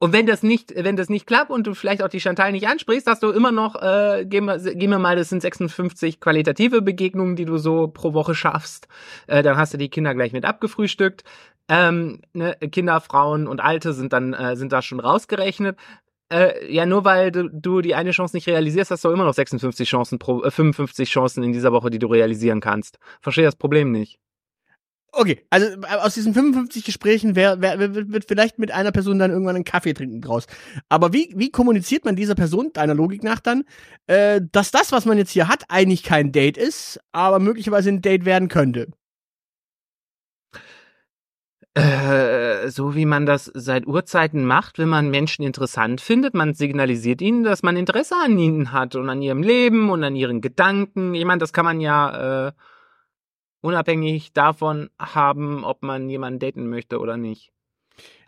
Und 0.02 0.12
wenn 0.12 0.26
das 0.26 0.42
nicht, 0.42 0.74
wenn 0.74 0.96
das 0.96 1.08
nicht 1.08 1.28
klappt 1.28 1.52
und 1.52 1.64
du 1.64 1.74
vielleicht 1.74 2.02
auch 2.02 2.08
die 2.08 2.18
Chantal 2.18 2.50
nicht 2.50 2.66
ansprichst, 2.66 3.06
hast 3.06 3.22
du 3.22 3.30
immer 3.30 3.52
noch, 3.52 3.80
äh, 3.80 4.26
gehen 4.26 4.46
wir, 4.46 4.58
gehen 4.58 4.90
wir 4.90 4.98
mal, 4.98 5.14
das 5.14 5.28
sind 5.28 5.40
56 5.40 6.18
qualitative 6.18 6.82
Begegnungen, 6.82 7.36
die 7.36 7.44
du 7.44 7.56
so 7.56 7.86
pro 7.86 8.12
Woche 8.12 8.34
schaffst. 8.34 8.88
Äh, 9.28 9.44
dann 9.44 9.56
hast 9.56 9.74
du 9.74 9.78
die 9.78 9.90
Kinder 9.90 10.12
gleich 10.12 10.32
mit 10.32 10.44
abgefrühstückt. 10.44 11.22
Ähm, 11.68 12.20
ne, 12.32 12.56
Kinder, 12.72 13.00
Frauen 13.00 13.46
und 13.46 13.60
Alte 13.60 13.92
sind 13.92 14.12
dann 14.12 14.32
äh, 14.32 14.56
sind 14.56 14.72
da 14.72 14.82
schon 14.82 14.98
rausgerechnet. 14.98 15.78
Äh, 16.32 16.74
ja, 16.74 16.84
nur 16.84 17.04
weil 17.04 17.30
du, 17.30 17.48
du 17.48 17.80
die 17.80 17.94
eine 17.94 18.10
Chance 18.10 18.34
nicht 18.36 18.48
realisierst, 18.48 18.90
hast 18.90 19.04
du 19.04 19.10
immer 19.10 19.24
noch 19.24 19.34
56 19.34 19.88
Chancen 19.88 20.18
pro, 20.18 20.42
äh, 20.42 20.50
55 20.50 21.08
Chancen 21.08 21.44
in 21.44 21.52
dieser 21.52 21.70
Woche, 21.70 21.90
die 21.90 22.00
du 22.00 22.08
realisieren 22.08 22.60
kannst. 22.60 22.98
Verstehe 23.20 23.44
das 23.44 23.54
Problem 23.54 23.92
nicht. 23.92 24.18
Okay, 25.14 25.44
also 25.50 25.66
äh, 25.66 25.96
aus 26.00 26.14
diesen 26.14 26.32
55 26.32 26.84
Gesprächen 26.84 27.36
wär, 27.36 27.60
wär, 27.60 27.78
wird 27.94 28.24
vielleicht 28.26 28.58
mit 28.58 28.70
einer 28.72 28.92
Person 28.92 29.18
dann 29.18 29.30
irgendwann 29.30 29.56
einen 29.56 29.64
Kaffee 29.64 29.92
trinken 29.92 30.22
draus. 30.22 30.46
Aber 30.88 31.12
wie, 31.12 31.32
wie 31.36 31.50
kommuniziert 31.50 32.06
man 32.06 32.16
dieser 32.16 32.34
Person, 32.34 32.72
deiner 32.72 32.94
Logik 32.94 33.22
nach 33.22 33.40
dann, 33.40 33.64
äh, 34.06 34.40
dass 34.52 34.70
das, 34.70 34.90
was 34.90 35.04
man 35.04 35.18
jetzt 35.18 35.30
hier 35.30 35.48
hat, 35.48 35.64
eigentlich 35.68 36.02
kein 36.02 36.32
Date 36.32 36.56
ist, 36.56 36.98
aber 37.12 37.40
möglicherweise 37.40 37.90
ein 37.90 38.00
Date 38.00 38.24
werden 38.24 38.48
könnte? 38.48 38.88
Äh, 41.74 42.68
so 42.70 42.94
wie 42.94 43.06
man 43.06 43.26
das 43.26 43.50
seit 43.54 43.86
Urzeiten 43.86 44.46
macht, 44.46 44.78
wenn 44.78 44.88
man 44.88 45.10
Menschen 45.10 45.42
interessant 45.42 46.00
findet, 46.00 46.34
man 46.34 46.54
signalisiert 46.54 47.20
ihnen, 47.20 47.44
dass 47.44 47.62
man 47.62 47.76
Interesse 47.76 48.14
an 48.22 48.38
ihnen 48.38 48.72
hat 48.72 48.94
und 48.94 49.08
an 49.10 49.20
ihrem 49.20 49.42
Leben 49.42 49.90
und 49.90 50.04
an 50.04 50.16
ihren 50.16 50.40
Gedanken. 50.40 51.14
Ich 51.14 51.24
meine, 51.24 51.38
das 51.38 51.52
kann 51.52 51.64
man 51.66 51.80
ja 51.80 52.48
äh, 52.48 52.52
unabhängig 53.62 54.32
davon 54.34 54.90
haben, 54.98 55.64
ob 55.64 55.82
man 55.82 56.10
jemanden 56.10 56.38
daten 56.40 56.68
möchte 56.68 56.98
oder 56.98 57.16
nicht. 57.16 57.50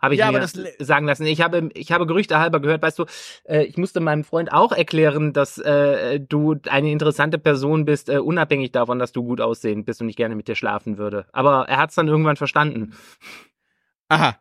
Habe 0.01 0.13
ich 0.13 0.19
Ja, 0.19 0.31
mir 0.31 0.47
sagen 0.79 1.07
lassen. 1.07 1.25
Ich 1.25 1.41
habe, 1.41 1.69
ich 1.73 1.91
habe 1.91 2.05
Gerüchte 2.05 2.39
halber 2.39 2.59
gehört, 2.59 2.81
weißt 2.81 2.99
du, 2.99 3.05
äh, 3.45 3.63
ich 3.63 3.77
musste 3.77 3.99
meinem 3.99 4.23
Freund 4.23 4.51
auch 4.53 4.71
erklären, 4.71 5.33
dass 5.33 5.57
äh, 5.57 6.19
du 6.19 6.55
eine 6.69 6.91
interessante 6.91 7.39
Person 7.39 7.85
bist, 7.85 8.09
äh, 8.09 8.19
unabhängig 8.19 8.71
davon, 8.71 8.99
dass 8.99 9.11
du 9.11 9.23
gut 9.23 9.41
aussehend 9.41 9.85
bist 9.85 10.01
und 10.01 10.09
ich 10.09 10.15
gerne 10.15 10.35
mit 10.35 10.47
dir 10.47 10.55
schlafen 10.55 10.97
würde. 10.97 11.25
Aber 11.33 11.67
er 11.67 11.77
hat 11.77 11.89
es 11.89 11.95
dann 11.95 12.07
irgendwann 12.07 12.35
verstanden. 12.37 12.93
Aha. 14.09 14.39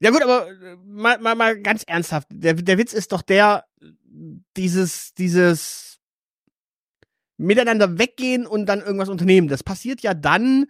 Ja 0.00 0.10
gut, 0.10 0.22
aber 0.22 0.48
äh, 0.50 0.76
mal, 0.84 1.18
mal, 1.18 1.34
mal 1.34 1.60
ganz 1.60 1.82
ernsthaft. 1.84 2.28
Der, 2.30 2.54
der 2.54 2.78
Witz 2.78 2.92
ist 2.92 3.12
doch 3.12 3.22
der, 3.22 3.64
dieses, 4.56 5.14
dieses 5.14 5.87
miteinander 7.38 7.98
weggehen 7.98 8.46
und 8.46 8.66
dann 8.66 8.80
irgendwas 8.80 9.08
unternehmen. 9.08 9.48
Das 9.48 9.62
passiert 9.64 10.00
ja 10.02 10.12
dann 10.14 10.66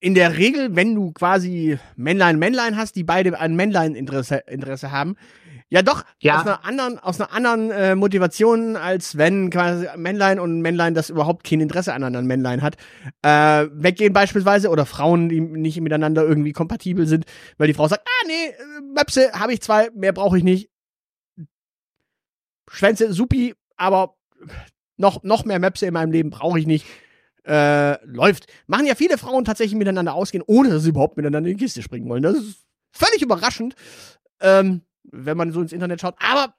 in 0.00 0.14
der 0.14 0.36
Regel, 0.38 0.76
wenn 0.76 0.94
du 0.94 1.12
quasi 1.12 1.78
Männlein, 1.96 2.38
Männlein 2.38 2.76
hast, 2.76 2.96
die 2.96 3.04
beide 3.04 3.38
an 3.38 3.54
Männlein-Interesse 3.56 4.36
Interesse 4.46 4.90
haben. 4.90 5.16
Ja 5.68 5.82
doch, 5.82 6.04
Ja. 6.20 6.36
aus 6.36 6.46
einer 6.46 6.64
anderen, 6.64 6.98
aus 7.00 7.20
einer 7.20 7.32
anderen 7.32 7.70
äh, 7.72 7.96
Motivation, 7.96 8.76
als 8.76 9.16
wenn 9.18 9.50
quasi 9.50 9.88
Männlein 9.96 10.38
und 10.38 10.60
Männlein 10.60 10.94
das 10.94 11.10
überhaupt 11.10 11.44
kein 11.44 11.60
Interesse 11.60 11.92
an 11.92 12.04
anderen 12.04 12.26
Männlein 12.28 12.62
hat. 12.62 12.76
Äh, 13.22 13.66
weggehen 13.72 14.12
beispielsweise 14.12 14.68
oder 14.70 14.86
Frauen, 14.86 15.28
die 15.28 15.40
nicht 15.40 15.80
miteinander 15.80 16.22
irgendwie 16.22 16.52
kompatibel 16.52 17.08
sind, 17.08 17.24
weil 17.58 17.66
die 17.66 17.74
Frau 17.74 17.88
sagt, 17.88 18.06
ah 18.06 18.26
nee, 18.28 18.54
Möpse 18.94 19.32
habe 19.32 19.54
ich 19.54 19.60
zwei, 19.60 19.90
mehr 19.92 20.12
brauche 20.12 20.38
ich 20.38 20.44
nicht. 20.44 20.70
Schwänze, 22.70 23.12
supi, 23.12 23.54
aber 23.76 24.14
noch, 24.96 25.22
noch 25.22 25.44
mehr 25.44 25.58
Möpse 25.58 25.86
in 25.86 25.94
meinem 25.94 26.12
Leben 26.12 26.30
brauche 26.30 26.58
ich 26.58 26.66
nicht. 26.66 26.86
Äh, 27.46 28.04
läuft. 28.04 28.46
Machen 28.66 28.86
ja 28.86 28.96
viele 28.96 29.18
Frauen 29.18 29.44
tatsächlich 29.44 29.78
miteinander 29.78 30.14
ausgehen, 30.14 30.42
ohne 30.46 30.68
dass 30.68 30.82
sie 30.82 30.88
überhaupt 30.88 31.16
miteinander 31.16 31.48
in 31.48 31.56
die 31.56 31.64
Kiste 31.64 31.80
springen 31.82 32.08
wollen. 32.08 32.22
Das 32.22 32.36
ist 32.36 32.66
völlig 32.90 33.22
überraschend, 33.22 33.76
ähm, 34.40 34.82
wenn 35.04 35.36
man 35.36 35.52
so 35.52 35.60
ins 35.60 35.72
Internet 35.72 36.00
schaut. 36.00 36.16
Aber 36.18 36.54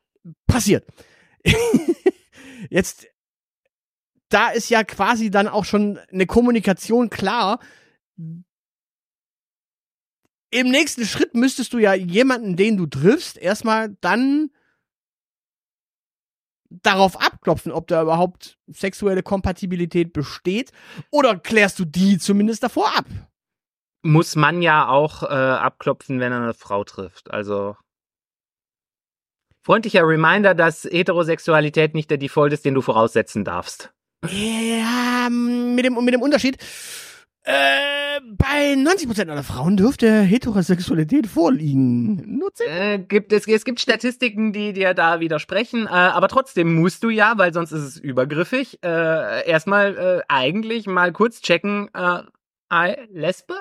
passiert. 0.46 0.86
Jetzt, 2.70 3.08
da 4.30 4.50
ist 4.50 4.70
ja 4.70 4.84
quasi 4.84 5.30
dann 5.30 5.48
auch 5.48 5.66
schon 5.66 6.00
eine 6.12 6.26
Kommunikation 6.26 7.10
klar. 7.10 7.60
Im 10.50 10.70
nächsten 10.70 11.06
Schritt 11.06 11.34
müsstest 11.36 11.74
du 11.74 11.80
ja 11.80 11.94
jemanden, 11.94 12.56
den 12.56 12.78
du 12.78 12.86
triffst, 12.86 13.38
erstmal 13.38 13.98
dann 14.00 14.52
darauf 16.70 17.20
abklopfen, 17.20 17.72
ob 17.72 17.88
da 17.88 18.02
überhaupt 18.02 18.58
sexuelle 18.68 19.24
Kompatibilität 19.24 20.14
besteht? 20.14 20.72
Oder 21.12 21.38
klärst 21.38 21.80
du 21.80 21.86
die 21.86 22.18
zumindest 22.18 22.64
davor 22.64 22.98
ab? 22.98 23.06
Muss 24.04 24.36
man 24.36 24.62
ja 24.62 24.88
auch 24.88 25.24
äh, 25.24 25.28
abklopfen, 25.28 26.20
wenn 26.20 26.32
er 26.32 26.42
eine 26.42 26.54
Frau 26.54 26.84
trifft. 26.84 27.32
Also 27.32 27.76
freundlicher 29.62 30.08
Reminder, 30.08 30.56
dass 30.56 30.86
Heterosexualität 30.86 31.94
nicht 31.94 32.10
der 32.10 32.18
Default 32.18 32.54
ist, 32.54 32.64
den 32.64 32.74
du 32.74 32.82
voraussetzen 32.82 33.44
darfst. 33.44 33.92
Ja, 34.26 35.30
mit 35.30 35.86
dem, 35.86 36.04
mit 36.04 36.14
dem 36.14 36.22
Unterschied. 36.22 36.58
Äh, 37.48 38.20
bei 38.36 38.74
90% 38.74 39.30
aller 39.30 39.42
Frauen 39.42 39.78
dürfte 39.78 40.22
Heterosexualität 40.22 41.28
vorliegen. 41.28 42.38
Nur 42.38 42.54
10 42.54 42.68
Äh, 42.68 43.00
gibt, 43.00 43.32
es, 43.32 43.48
es 43.48 43.64
gibt 43.64 43.80
Statistiken, 43.80 44.52
die 44.52 44.74
dir 44.74 44.94
da 44.94 45.22
widersprechen, 45.22 45.86
äh, 45.86 45.90
aber 45.90 46.28
trotzdem 46.28 46.76
musst 46.76 47.04
du 47.04 47.10
ja, 47.10 47.38
weil 47.38 47.54
sonst 47.54 47.72
ist 47.72 47.84
es 47.84 47.98
übergriffig, 47.98 48.80
äh, 48.84 49.48
erstmal 49.48 49.98
äh, 49.98 50.22
eigentlich 50.28 50.88
mal 50.88 51.14
kurz 51.14 51.40
checken, 51.40 51.90
äh, 51.94 52.24
Lesbe? 53.14 53.56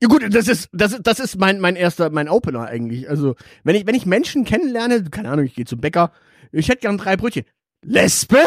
Ja 0.00 0.06
gut, 0.06 0.22
das 0.32 0.46
ist 0.46 0.68
das 0.72 0.92
ist 0.92 1.04
das 1.04 1.18
ist 1.18 1.36
mein 1.40 1.58
mein 1.58 1.74
erster 1.74 2.10
mein 2.10 2.28
Opener 2.28 2.66
eigentlich. 2.66 3.10
Also, 3.10 3.34
wenn 3.64 3.74
ich 3.74 3.88
wenn 3.88 3.96
ich 3.96 4.06
Menschen 4.06 4.44
kennenlerne, 4.44 5.02
keine 5.10 5.30
Ahnung, 5.30 5.44
ich 5.44 5.56
gehe 5.56 5.64
zum 5.64 5.80
Bäcker, 5.80 6.12
ich 6.52 6.68
hätte 6.68 6.82
gern 6.82 6.96
drei 6.96 7.16
Brötchen. 7.16 7.44
Lesbe? 7.82 8.44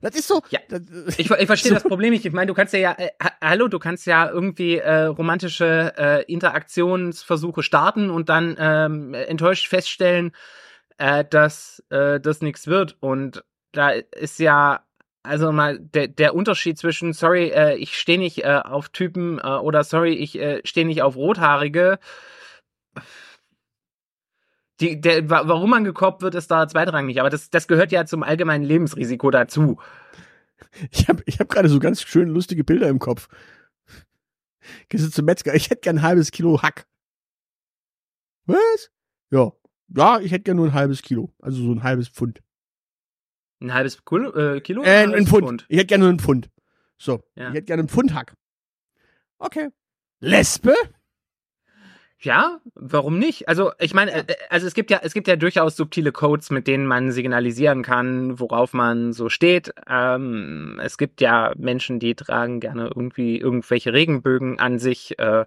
Das 0.00 0.14
ist 0.14 0.28
so. 0.28 0.42
Ja. 0.50 0.60
Das, 0.68 0.80
Ich, 1.18 1.30
ich 1.30 1.46
verstehe 1.46 1.68
so, 1.70 1.74
das 1.74 1.82
Problem 1.82 2.12
nicht. 2.12 2.24
Ich 2.24 2.32
meine, 2.32 2.46
du 2.46 2.54
kannst 2.54 2.72
ja, 2.72 2.80
ja 2.80 2.92
äh, 2.98 3.10
ha- 3.22 3.32
hallo, 3.42 3.68
du 3.68 3.78
kannst 3.78 4.06
ja 4.06 4.28
irgendwie 4.30 4.78
äh, 4.78 5.04
romantische 5.04 5.92
äh, 5.96 6.22
Interaktionsversuche 6.32 7.62
starten 7.62 8.10
und 8.10 8.28
dann 8.28 8.56
ähm, 8.58 9.14
enttäuscht 9.14 9.68
feststellen, 9.68 10.32
äh, 10.98 11.24
dass 11.28 11.82
äh, 11.90 12.20
das 12.20 12.40
nichts 12.40 12.66
wird. 12.66 12.96
Und 13.00 13.44
da 13.72 13.90
ist 13.90 14.38
ja 14.38 14.84
also 15.22 15.52
mal 15.52 15.78
der, 15.80 16.08
der 16.08 16.34
Unterschied 16.34 16.78
zwischen 16.78 17.12
sorry, 17.14 17.48
äh, 17.48 17.76
ich 17.76 17.98
stehe 17.98 18.18
nicht 18.18 18.44
äh, 18.44 18.60
auf 18.62 18.90
Typen 18.90 19.38
äh, 19.38 19.46
oder 19.46 19.82
sorry, 19.82 20.14
ich 20.14 20.38
äh, 20.38 20.60
stehe 20.64 20.86
nicht 20.86 21.02
auf 21.02 21.16
Rothaarige. 21.16 21.98
Die, 24.80 25.00
der, 25.00 25.30
wa- 25.30 25.46
warum 25.46 25.70
man 25.70 25.84
gekoppt 25.84 26.22
wird, 26.22 26.34
ist 26.34 26.50
da 26.50 26.66
zweitrangig, 26.66 27.20
aber 27.20 27.30
das, 27.30 27.48
das 27.50 27.68
gehört 27.68 27.92
ja 27.92 28.06
zum 28.06 28.22
allgemeinen 28.22 28.64
Lebensrisiko 28.64 29.30
dazu. 29.30 29.78
Ich 30.90 31.08
habe 31.08 31.22
ich 31.26 31.38
hab 31.38 31.48
gerade 31.48 31.68
so 31.68 31.78
ganz 31.78 32.02
schön 32.02 32.28
lustige 32.28 32.64
Bilder 32.64 32.88
im 32.88 32.98
Kopf. 32.98 33.28
Gehst 34.88 35.04
du 35.04 35.10
zum 35.10 35.26
Metzger? 35.26 35.54
Ich 35.54 35.70
hätte 35.70 35.82
gern 35.82 35.98
ein 35.98 36.02
halbes 36.02 36.30
Kilo 36.32 36.62
Hack. 36.62 36.86
Was? 38.46 38.90
Ja. 39.30 39.52
Ja, 39.88 40.18
ich 40.20 40.32
hätte 40.32 40.44
gern 40.44 40.56
nur 40.56 40.66
ein 40.66 40.72
halbes 40.74 41.02
Kilo. 41.02 41.32
Also 41.40 41.62
so 41.62 41.72
ein 41.72 41.82
halbes 41.82 42.08
Pfund. 42.08 42.42
Ein 43.60 43.74
halbes 43.74 44.04
Kilo? 44.04 44.34
Äh, 44.34 44.60
Kilo 44.60 44.82
Äh, 44.82 44.86
ein, 44.86 45.10
ein 45.10 45.12
halbes 45.12 45.28
Pfund. 45.28 45.66
Ich 45.68 45.76
hätte 45.76 45.86
gern 45.86 46.00
nur 46.00 46.08
ein 46.08 46.18
Pfund. 46.18 46.50
So. 46.96 47.22
Ja. 47.36 47.48
Ich 47.50 47.54
hätte 47.54 47.66
gern 47.66 47.78
einen 47.80 47.88
Pfund 47.88 48.14
Hack. 48.14 48.34
Okay. 49.38 49.68
Lesbe? 50.20 50.74
Ja, 52.24 52.58
warum 52.74 53.18
nicht? 53.18 53.48
Also 53.48 53.72
ich 53.78 53.92
meine, 53.92 54.12
äh, 54.14 54.24
also 54.48 54.66
es 54.66 54.72
gibt 54.72 54.90
ja, 54.90 55.00
es 55.02 55.12
gibt 55.12 55.28
ja 55.28 55.36
durchaus 55.36 55.76
subtile 55.76 56.10
Codes, 56.10 56.50
mit 56.50 56.66
denen 56.66 56.86
man 56.86 57.12
signalisieren 57.12 57.82
kann, 57.82 58.40
worauf 58.40 58.72
man 58.72 59.12
so 59.12 59.28
steht. 59.28 59.74
Ähm, 59.86 60.80
es 60.82 60.96
gibt 60.96 61.20
ja 61.20 61.52
Menschen, 61.58 61.98
die 61.98 62.14
tragen 62.14 62.60
gerne 62.60 62.86
irgendwie 62.86 63.38
irgendwelche 63.38 63.92
Regenbögen 63.92 64.58
an 64.58 64.78
sich, 64.78 65.18
äh, 65.18 65.44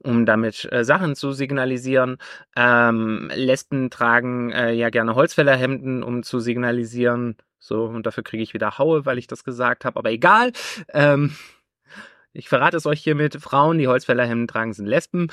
um 0.00 0.26
damit 0.26 0.68
äh, 0.72 0.82
Sachen 0.84 1.14
zu 1.14 1.30
signalisieren. 1.30 2.18
Ähm, 2.56 3.30
Lesben 3.32 3.88
tragen 3.88 4.50
äh, 4.50 4.72
ja 4.72 4.90
gerne 4.90 5.14
Holzfällerhemden, 5.14 6.02
um 6.02 6.24
zu 6.24 6.40
signalisieren. 6.40 7.36
So 7.60 7.84
und 7.84 8.04
dafür 8.04 8.24
kriege 8.24 8.42
ich 8.42 8.52
wieder 8.52 8.78
Haue, 8.78 9.06
weil 9.06 9.18
ich 9.18 9.28
das 9.28 9.44
gesagt 9.44 9.84
habe. 9.84 9.96
Aber 9.96 10.10
egal. 10.10 10.50
Ähm, 10.92 11.36
ich 12.32 12.48
verrate 12.48 12.76
es 12.76 12.86
euch 12.86 13.00
hiermit. 13.00 13.36
Frauen, 13.40 13.78
die 13.78 13.86
Holzfällerhemden 13.86 14.48
tragen, 14.48 14.72
sind 14.72 14.86
Lesben. 14.86 15.28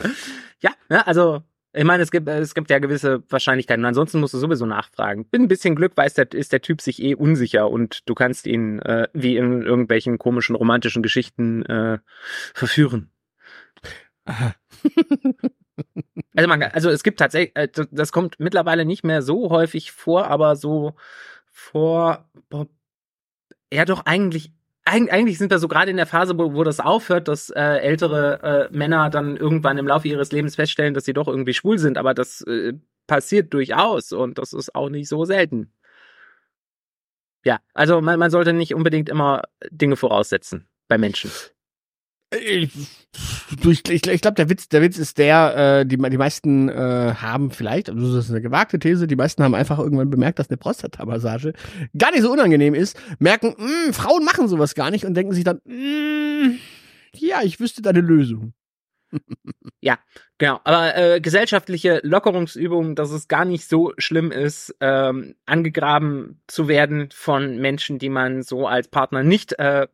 Ja, 0.62 0.72
ja, 0.90 1.00
also 1.02 1.42
ich 1.72 1.84
meine, 1.84 2.02
es 2.02 2.10
gibt, 2.10 2.28
es 2.28 2.54
gibt 2.54 2.68
ja 2.68 2.80
gewisse 2.80 3.22
Wahrscheinlichkeiten. 3.30 3.82
Und 3.84 3.88
ansonsten 3.88 4.20
musst 4.20 4.34
du 4.34 4.38
sowieso 4.38 4.66
nachfragen. 4.66 5.26
Mit 5.32 5.40
ein 5.40 5.48
bisschen 5.48 5.74
Glück 5.76 5.96
weiß 5.96 6.14
der, 6.14 6.30
ist 6.32 6.52
der 6.52 6.60
Typ 6.62 6.80
sich 6.82 7.00
eh 7.02 7.14
unsicher 7.14 7.70
und 7.70 8.06
du 8.08 8.14
kannst 8.14 8.46
ihn 8.46 8.80
äh, 8.80 9.08
wie 9.14 9.36
in 9.36 9.62
irgendwelchen 9.62 10.18
komischen 10.18 10.56
romantischen 10.56 11.02
Geschichten 11.02 11.64
äh, 11.64 11.98
verführen. 12.54 13.10
Aha. 14.24 14.54
Also, 16.36 16.48
man, 16.48 16.62
also 16.62 16.90
es 16.90 17.02
gibt 17.02 17.18
tatsächlich, 17.18 17.56
äh, 17.56 17.66
das- 17.68 17.88
das 17.90 18.12
kommt 18.12 18.38
mittlerweile 18.38 18.84
nicht 18.84 19.02
mehr 19.02 19.22
so 19.22 19.50
häufig 19.50 19.92
vor, 19.92 20.26
aber 20.28 20.54
so 20.54 20.94
vor, 21.50 22.28
boah, 22.50 22.66
ja 23.72 23.84
doch 23.84 24.04
eigentlich, 24.06 24.52
eig- 24.84 25.10
eigentlich 25.10 25.38
sind 25.38 25.50
wir 25.50 25.58
so 25.58 25.68
gerade 25.68 25.90
in 25.90 25.96
der 25.96 26.06
Phase, 26.06 26.38
wo, 26.38 26.54
wo 26.54 26.64
das 26.64 26.80
aufhört, 26.80 27.28
dass 27.28 27.50
äh, 27.50 27.60
ältere 27.60 28.68
äh, 28.70 28.76
Männer 28.76 29.10
dann 29.10 29.36
irgendwann 29.36 29.78
im 29.78 29.86
Laufe 29.86 30.08
ihres 30.08 30.32
Lebens 30.32 30.56
feststellen, 30.56 30.94
dass 30.94 31.04
sie 31.04 31.12
doch 31.12 31.28
irgendwie 31.28 31.54
schwul 31.54 31.78
sind, 31.78 31.98
aber 31.98 32.14
das 32.14 32.42
äh, 32.42 32.74
passiert 33.06 33.52
durchaus 33.52 34.12
und 34.12 34.38
das 34.38 34.52
ist 34.52 34.74
auch 34.74 34.88
nicht 34.88 35.08
so 35.08 35.24
selten. 35.24 35.72
Ja, 37.44 37.60
also 37.74 38.00
man, 38.00 38.18
man 38.18 38.30
sollte 38.30 38.52
nicht 38.52 38.74
unbedingt 38.74 39.08
immer 39.08 39.42
Dinge 39.70 39.96
voraussetzen 39.96 40.68
bei 40.88 40.98
Menschen. 40.98 41.30
Ich, 42.32 42.70
du, 43.60 43.70
ich, 43.70 43.88
ich, 43.88 44.06
ich 44.06 44.20
glaube, 44.20 44.36
der 44.36 44.48
Witz, 44.48 44.68
der 44.68 44.82
Witz 44.82 44.98
ist 44.98 45.18
der, 45.18 45.80
äh, 45.80 45.86
die, 45.86 45.96
die 45.96 46.18
meisten 46.18 46.68
äh, 46.68 47.14
haben 47.16 47.50
vielleicht, 47.50 47.90
also 47.90 48.14
das 48.14 48.26
ist 48.26 48.30
eine 48.30 48.40
gewagte 48.40 48.78
These, 48.78 49.08
die 49.08 49.16
meisten 49.16 49.42
haben 49.42 49.54
einfach 49.54 49.78
irgendwann 49.80 50.10
bemerkt, 50.10 50.38
dass 50.38 50.48
eine 50.48 50.56
Prostata-Massage 50.56 51.52
gar 51.98 52.12
nicht 52.12 52.22
so 52.22 52.32
unangenehm 52.32 52.74
ist, 52.74 52.96
merken, 53.18 53.54
mh, 53.58 53.92
Frauen 53.92 54.24
machen 54.24 54.46
sowas 54.46 54.76
gar 54.76 54.92
nicht 54.92 55.04
und 55.04 55.14
denken 55.14 55.32
sich 55.32 55.42
dann, 55.42 55.60
mh, 55.64 56.54
ja, 57.16 57.42
ich 57.42 57.58
wüsste 57.58 57.82
da 57.82 57.90
eine 57.90 58.00
Lösung. 58.00 58.54
Genau, 60.38 60.60
aber 60.64 60.96
äh, 60.96 61.20
gesellschaftliche 61.20 62.00
Lockerungsübungen, 62.02 62.94
dass 62.94 63.10
es 63.10 63.28
gar 63.28 63.44
nicht 63.44 63.68
so 63.68 63.92
schlimm 63.98 64.30
ist, 64.30 64.74
ähm, 64.80 65.34
angegraben 65.46 66.42
zu 66.46 66.68
werden 66.68 67.08
von 67.12 67.58
Menschen, 67.58 67.98
die 67.98 68.08
man 68.08 68.42
so 68.42 68.66
als 68.66 68.88
Partner 68.88 69.22
nicht 69.22 69.58
äh, 69.58 69.88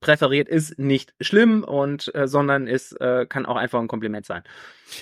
präferiert, 0.00 0.48
ist 0.48 0.78
nicht 0.78 1.14
schlimm 1.20 1.64
und 1.64 2.14
äh, 2.14 2.28
sondern 2.28 2.66
ist 2.66 2.92
äh, 3.00 3.26
kann 3.26 3.46
auch 3.46 3.56
einfach 3.56 3.80
ein 3.80 3.88
Kompliment 3.88 4.26
sein. 4.26 4.42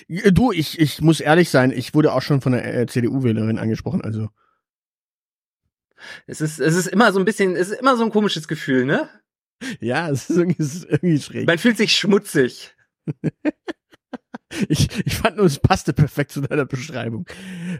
Äh, 0.08 0.32
Du, 0.32 0.52
ich, 0.52 0.78
ich 0.78 1.00
muss 1.00 1.20
ehrlich 1.20 1.50
sein, 1.50 1.70
ich 1.70 1.94
wurde 1.94 2.12
auch 2.12 2.22
schon 2.22 2.40
von 2.40 2.52
der 2.52 2.64
äh, 2.74 2.86
CDU-Wählerin 2.86 3.58
angesprochen, 3.58 4.02
also. 4.02 4.28
Es 6.26 6.40
ist 6.40 6.60
es 6.60 6.76
ist 6.76 6.86
immer 6.86 7.12
so 7.12 7.18
ein 7.18 7.24
bisschen, 7.24 7.56
es 7.56 7.70
ist 7.70 7.80
immer 7.80 7.96
so 7.96 8.04
ein 8.04 8.10
komisches 8.10 8.48
Gefühl, 8.48 8.84
ne? 8.84 9.08
Ja, 9.80 10.10
es 10.10 10.28
ist 10.28 10.36
irgendwie, 10.36 10.62
es 10.62 10.74
ist 10.74 10.84
irgendwie 10.84 11.20
schräg. 11.20 11.46
Man 11.46 11.58
fühlt 11.58 11.76
sich 11.76 11.96
schmutzig. 11.96 12.74
Ich, 14.68 14.88
ich 15.04 15.16
fand 15.16 15.36
nur, 15.36 15.46
es 15.46 15.58
passte 15.58 15.92
perfekt 15.92 16.32
zu 16.32 16.40
deiner 16.40 16.64
Beschreibung. 16.64 17.26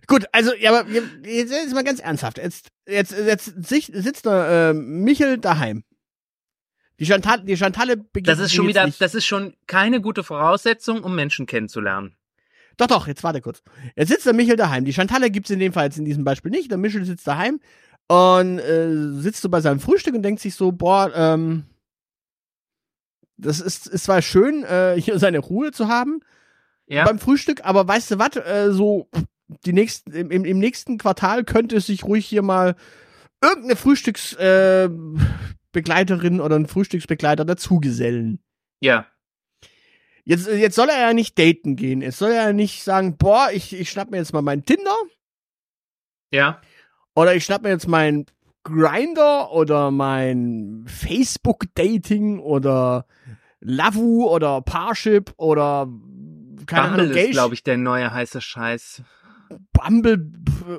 Gut, 0.07 0.27
also, 0.33 0.53
ja, 0.55 0.77
aber 0.77 0.91
jetzt, 0.91 1.53
jetzt 1.53 1.75
mal 1.75 1.85
ganz 1.85 2.01
ernsthaft. 2.01 2.39
Jetzt, 2.39 2.69
jetzt, 2.87 3.13
jetzt 3.13 3.55
sitzt 3.65 4.27
da 4.27 4.71
äh, 4.71 4.75
Michel 4.75 5.39
daheim. 5.39 5.85
Die 7.01 7.07
Chantal, 7.07 7.41
die 7.43 7.57
Chantalle 7.57 7.97
begegnet 7.97 8.29
Das 8.29 8.39
ist 8.39 8.55
schon 8.55 8.69
wieder, 8.69 8.87
Nicht. 8.87 9.01
das 9.01 9.15
ist 9.15 9.27
schon 9.27 9.55
keine 9.67 10.01
gute 10.01 10.23
Voraussetzung, 10.23 11.03
um 11.03 11.15
Menschen 11.15 11.47
kennenzulernen. 11.47 12.15
Doch, 12.77 12.87
doch, 12.87 13.07
jetzt 13.07 13.23
warte 13.23 13.41
kurz. 13.41 13.63
Jetzt 13.97 14.09
sitzt 14.09 14.27
der 14.27 14.33
Michel 14.33 14.57
daheim. 14.57 14.85
Die 14.85 14.93
Chantalle 14.93 15.31
gibt's 15.31 15.51
in 15.51 15.59
dem 15.59 15.73
Fall 15.73 15.85
jetzt 15.87 15.99
in 15.99 16.05
diesem 16.05 16.25
Beispiel 16.25 16.51
nicht. 16.51 16.71
Der 16.71 16.79
Michel 16.79 17.05
sitzt 17.05 17.27
daheim 17.27 17.61
und 18.09 18.59
äh, 18.59 19.13
sitzt 19.21 19.43
so 19.43 19.49
bei 19.49 19.61
seinem 19.61 19.81
Frühstück 19.81 20.15
und 20.15 20.23
denkt 20.23 20.41
sich 20.41 20.55
so, 20.55 20.73
boah, 20.73 21.13
ähm, 21.15 21.65
das 23.37 23.61
ist, 23.61 23.87
ist 23.87 24.05
zwar 24.05 24.23
schön, 24.23 24.65
äh, 24.65 24.95
hier 25.01 25.19
seine 25.19 25.39
Ruhe 25.39 25.73
zu 25.73 25.89
haben, 25.89 26.21
Ja. 26.87 27.05
beim 27.05 27.19
Frühstück, 27.19 27.65
aber 27.65 27.87
weißt 27.87 28.13
du 28.13 28.19
was, 28.19 28.37
äh, 28.37 28.73
so 28.73 29.09
die 29.67 29.73
nächsten, 29.73 30.13
im, 30.13 30.45
im, 30.45 30.59
nächsten 30.59 30.99
Quartal 30.99 31.45
könnte 31.45 31.77
es 31.77 31.87
sich 31.87 32.05
ruhig 32.05 32.27
hier 32.27 32.43
mal 32.43 32.77
irgendeine 33.43 33.77
Frühstücksbegleiterin 33.77 35.21
äh, 35.21 35.55
Begleiterin 35.75 36.41
oder 36.41 36.57
ein 36.57 36.67
Frühstücksbegleiter 36.67 37.45
dazugesellen. 37.45 38.43
Ja. 38.81 39.07
Jetzt, 40.25 40.49
jetzt 40.49 40.77
soll 40.77 40.89
er 40.89 40.99
ja 41.09 41.13
nicht 41.13 41.39
daten 41.39 41.77
gehen. 41.77 42.01
Jetzt 42.01 42.17
soll 42.19 42.31
er 42.31 42.47
ja 42.47 42.53
nicht 42.55 42.83
sagen, 42.83 43.19
boah, 43.19 43.49
ich, 43.53 43.79
ich 43.79 43.91
schnapp 43.91 44.11
mir 44.11 44.17
jetzt 44.17 44.33
mal 44.33 44.41
meinen 44.41 44.65
Tinder 44.65 44.97
Ja. 46.33 46.63
oder 47.15 47.35
ich 47.35 47.45
schnapp 47.45 47.63
mir 47.63 47.69
jetzt 47.69 47.89
meinen 47.89 48.25
Grinder 48.63 49.53
oder 49.53 49.91
mein 49.91 50.87
Facebook-Dating 50.89 52.39
oder 52.39 53.05
Lavu 53.61 54.27
oder 54.27 54.63
Parship 54.63 55.35
oder 55.37 55.87
keine 56.67 56.89
Bumble 56.97 57.05
Ahnung, 57.11 57.17
ist, 57.17 57.31
glaube 57.33 57.55
ich, 57.55 57.63
der 57.63 57.77
neue 57.77 58.11
heiße 58.11 58.41
Scheiß. 58.41 59.03
Bumble 59.73 60.33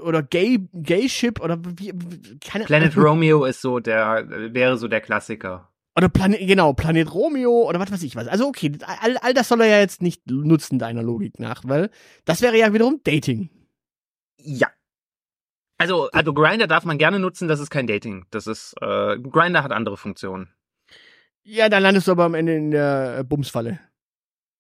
oder 0.03 0.23
Gay 0.23 0.67
Gayship 0.73 1.39
oder 1.41 1.59
wie, 1.77 1.93
keine 2.39 2.65
Planet. 2.65 2.95
Romeo 2.97 3.45
ist 3.45 3.61
so 3.61 3.79
der, 3.79 4.27
wäre 4.53 4.77
so 4.77 4.87
der 4.87 5.01
Klassiker. 5.01 5.69
Oder 5.97 6.09
Planet, 6.09 6.39
genau, 6.45 6.73
Planet 6.73 7.13
Romeo 7.13 7.67
oder 7.69 7.79
was 7.79 7.91
weiß 7.91 8.03
ich 8.03 8.15
was. 8.15 8.27
Also 8.27 8.47
okay, 8.47 8.77
all, 9.01 9.17
all 9.17 9.33
das 9.33 9.47
soll 9.47 9.61
er 9.61 9.67
ja 9.67 9.79
jetzt 9.79 10.01
nicht 10.01 10.29
nutzen, 10.29 10.77
deiner 10.77 11.03
Logik 11.03 11.39
nach, 11.39 11.63
weil 11.65 11.89
das 12.25 12.41
wäre 12.41 12.57
ja 12.57 12.73
wiederum 12.73 12.99
Dating. 13.03 13.49
Ja. 14.37 14.67
Also, 15.77 16.09
also 16.11 16.33
Grinder 16.33 16.67
darf 16.67 16.85
man 16.85 16.97
gerne 16.97 17.19
nutzen, 17.19 17.47
das 17.47 17.59
ist 17.59 17.69
kein 17.69 17.87
Dating. 17.87 18.25
Das 18.31 18.47
ist, 18.47 18.75
äh, 18.81 19.17
Grinder 19.19 19.63
hat 19.63 19.71
andere 19.71 19.97
Funktionen. 19.97 20.53
Ja, 21.43 21.69
dann 21.69 21.83
landest 21.83 22.07
du 22.07 22.11
aber 22.11 22.23
am 22.23 22.33
Ende 22.33 22.55
in 22.55 22.71
der 22.71 23.19
äh, 23.19 23.23
Bumsfalle. 23.23 23.79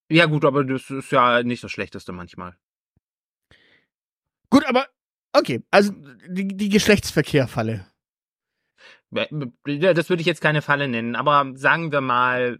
Ja, 0.09 0.25
gut, 0.27 0.45
aber 0.45 0.63
das 0.63 0.89
ist 0.89 1.11
ja 1.11 1.41
nicht 1.41 1.63
das 1.63 1.71
Schlechteste 1.71 2.11
manchmal. 2.11 2.57
Gut, 4.49 4.65
aber 4.65 4.87
okay, 5.33 5.63
also 5.71 5.93
die, 6.27 6.47
die 6.47 6.69
Geschlechtsverkehrfalle. 6.69 7.85
Ja, 9.11 9.93
Das 9.93 10.09
würde 10.09 10.21
ich 10.21 10.27
jetzt 10.27 10.41
keine 10.41 10.61
Falle 10.61 10.87
nennen, 10.87 11.15
aber 11.15 11.51
sagen 11.55 11.91
wir 11.91 12.01
mal, 12.01 12.59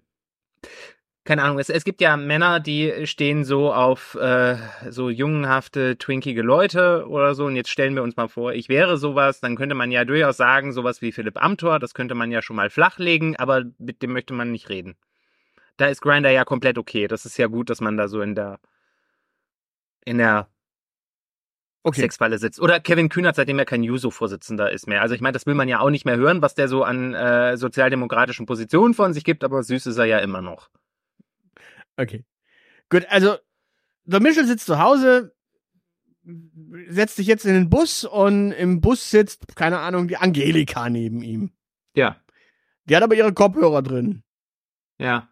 keine 1.25 1.41
Ahnung, 1.41 1.57
es, 1.57 1.69
es 1.69 1.83
gibt 1.83 2.01
ja 2.01 2.17
Männer, 2.17 2.59
die 2.59 3.07
stehen 3.07 3.43
so 3.43 3.73
auf 3.73 4.13
äh, 4.13 4.57
so 4.89 5.09
jungenhafte, 5.09 5.97
twinkige 5.97 6.43
Leute 6.43 7.07
oder 7.07 7.33
so. 7.33 7.45
Und 7.45 7.55
jetzt 7.55 7.71
stellen 7.71 7.95
wir 7.95 8.03
uns 8.03 8.15
mal 8.15 8.27
vor, 8.27 8.53
ich 8.53 8.69
wäre 8.69 8.97
sowas, 8.97 9.39
dann 9.39 9.55
könnte 9.55 9.73
man 9.73 9.89
ja 9.89 10.05
durchaus 10.05 10.37
sagen, 10.37 10.71
sowas 10.71 11.01
wie 11.01 11.11
Philipp 11.11 11.41
Amthor, 11.43 11.79
das 11.79 11.95
könnte 11.95 12.13
man 12.13 12.31
ja 12.31 12.43
schon 12.43 12.55
mal 12.55 12.69
flachlegen, 12.69 13.35
aber 13.37 13.63
mit 13.79 14.03
dem 14.03 14.13
möchte 14.13 14.35
man 14.35 14.51
nicht 14.51 14.69
reden. 14.69 14.95
Da 15.77 15.87
ist 15.87 16.01
Grinder 16.01 16.29
ja 16.29 16.45
komplett 16.45 16.77
okay. 16.77 17.07
Das 17.07 17.25
ist 17.25 17.37
ja 17.37 17.47
gut, 17.47 17.71
dass 17.71 17.81
man 17.81 17.97
da 17.97 18.07
so 18.07 18.21
in 18.21 18.35
der 18.35 18.59
in 20.05 20.19
der 20.19 20.47
Okay. 21.85 22.01
Sexfalle 22.01 22.39
sitzt. 22.39 22.59
Oder 22.59 22.79
Kevin 22.79 23.09
Kühnert, 23.09 23.35
seitdem 23.35 23.59
er 23.59 23.65
kein 23.65 23.83
Juso-Vorsitzender 23.83 24.71
ist 24.71 24.87
mehr. 24.87 25.03
Also 25.03 25.13
ich 25.13 25.21
meine, 25.21 25.33
das 25.33 25.45
will 25.45 25.53
man 25.53 25.67
ja 25.67 25.81
auch 25.81 25.91
nicht 25.91 26.03
mehr 26.03 26.17
hören, 26.17 26.41
was 26.41 26.55
der 26.55 26.67
so 26.67 26.83
an 26.83 27.13
äh, 27.13 27.57
sozialdemokratischen 27.57 28.47
Positionen 28.47 28.95
von 28.95 29.13
sich 29.13 29.23
gibt, 29.23 29.43
aber 29.43 29.61
süß 29.61 29.85
ist 29.85 29.97
er 29.97 30.05
ja 30.05 30.17
immer 30.17 30.41
noch. 30.41 30.71
Okay. 31.95 32.25
Gut, 32.89 33.05
also 33.09 33.35
der 34.03 34.19
Michel 34.19 34.47
sitzt 34.47 34.65
zu 34.65 34.79
Hause, 34.79 35.35
setzt 36.87 37.17
sich 37.17 37.27
jetzt 37.27 37.45
in 37.45 37.53
den 37.53 37.69
Bus 37.69 38.03
und 38.03 38.51
im 38.53 38.81
Bus 38.81 39.11
sitzt, 39.11 39.55
keine 39.55 39.77
Ahnung, 39.77 40.07
die 40.07 40.17
Angelika 40.17 40.89
neben 40.89 41.21
ihm. 41.21 41.51
Ja. 41.95 42.19
Die 42.85 42.95
hat 42.95 43.03
aber 43.03 43.13
ihre 43.13 43.33
Kopfhörer 43.33 43.83
drin. 43.83 44.23
Ja. 44.97 45.29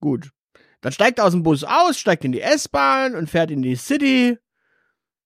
Gut. 0.00 0.32
Dann 0.80 0.90
steigt 0.90 1.20
er 1.20 1.24
aus 1.24 1.32
dem 1.32 1.44
Bus 1.44 1.62
aus, 1.62 2.00
steigt 2.00 2.24
in 2.24 2.32
die 2.32 2.40
S-Bahn 2.40 3.14
und 3.14 3.30
fährt 3.30 3.52
in 3.52 3.62
die 3.62 3.76
City. 3.76 4.38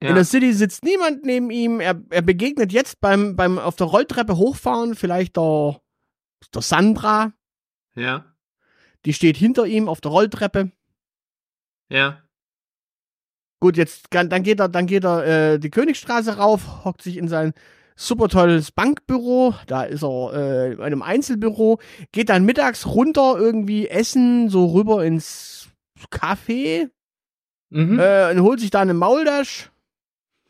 Ja. 0.02 0.08
In 0.08 0.14
der 0.14 0.24
City 0.24 0.52
sitzt 0.52 0.82
niemand 0.84 1.24
neben 1.24 1.50
ihm. 1.50 1.80
Er, 1.80 2.00
er 2.10 2.22
begegnet 2.22 2.72
jetzt 2.72 3.00
beim, 3.00 3.36
beim 3.36 3.58
auf 3.58 3.76
der 3.76 3.86
Rolltreppe 3.86 4.36
hochfahren 4.36 4.94
vielleicht 4.94 5.36
der, 5.36 5.80
der 6.54 6.62
Sandra. 6.62 7.32
ja. 7.94 8.24
Die 9.06 9.14
steht 9.14 9.38
hinter 9.38 9.64
ihm 9.66 9.88
auf 9.88 10.02
der 10.02 10.10
Rolltreppe. 10.10 10.72
Ja. 11.88 12.22
Gut, 13.58 13.78
jetzt 13.78 14.10
kann, 14.10 14.28
dann 14.28 14.42
geht 14.42 14.60
er, 14.60 14.68
dann 14.68 14.86
geht 14.86 15.04
er 15.04 15.26
äh, 15.54 15.58
die 15.58 15.70
Königstraße 15.70 16.36
rauf, 16.36 16.84
hockt 16.84 17.00
sich 17.02 17.16
in 17.16 17.26
sein 17.28 17.54
super 17.96 18.28
tolles 18.28 18.72
Bankbüro. 18.72 19.54
Da 19.66 19.84
ist 19.84 20.02
er 20.02 20.32
äh, 20.34 20.72
in 20.74 20.80
einem 20.82 21.00
Einzelbüro, 21.02 21.80
geht 22.12 22.28
dann 22.28 22.44
mittags 22.44 22.86
runter 22.86 23.36
irgendwie 23.38 23.88
essen, 23.88 24.50
so 24.50 24.66
rüber 24.66 25.02
ins 25.04 25.68
Café 26.10 26.90
Mhm. 27.72 28.00
äh, 28.00 28.32
und 28.32 28.42
holt 28.42 28.58
sich 28.60 28.70
da 28.70 28.80
eine 28.80 28.94
Mauldasch. 28.94 29.69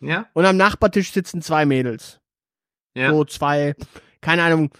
Ja. 0.01 0.26
Und 0.32 0.44
am 0.44 0.57
Nachbartisch 0.57 1.12
sitzen 1.12 1.42
zwei 1.42 1.66
Mädels. 1.66 2.20
Ja. 2.94 3.11
So 3.11 3.24
zwei, 3.24 3.74
keine 4.20 4.42
Ahnung, 4.42 4.70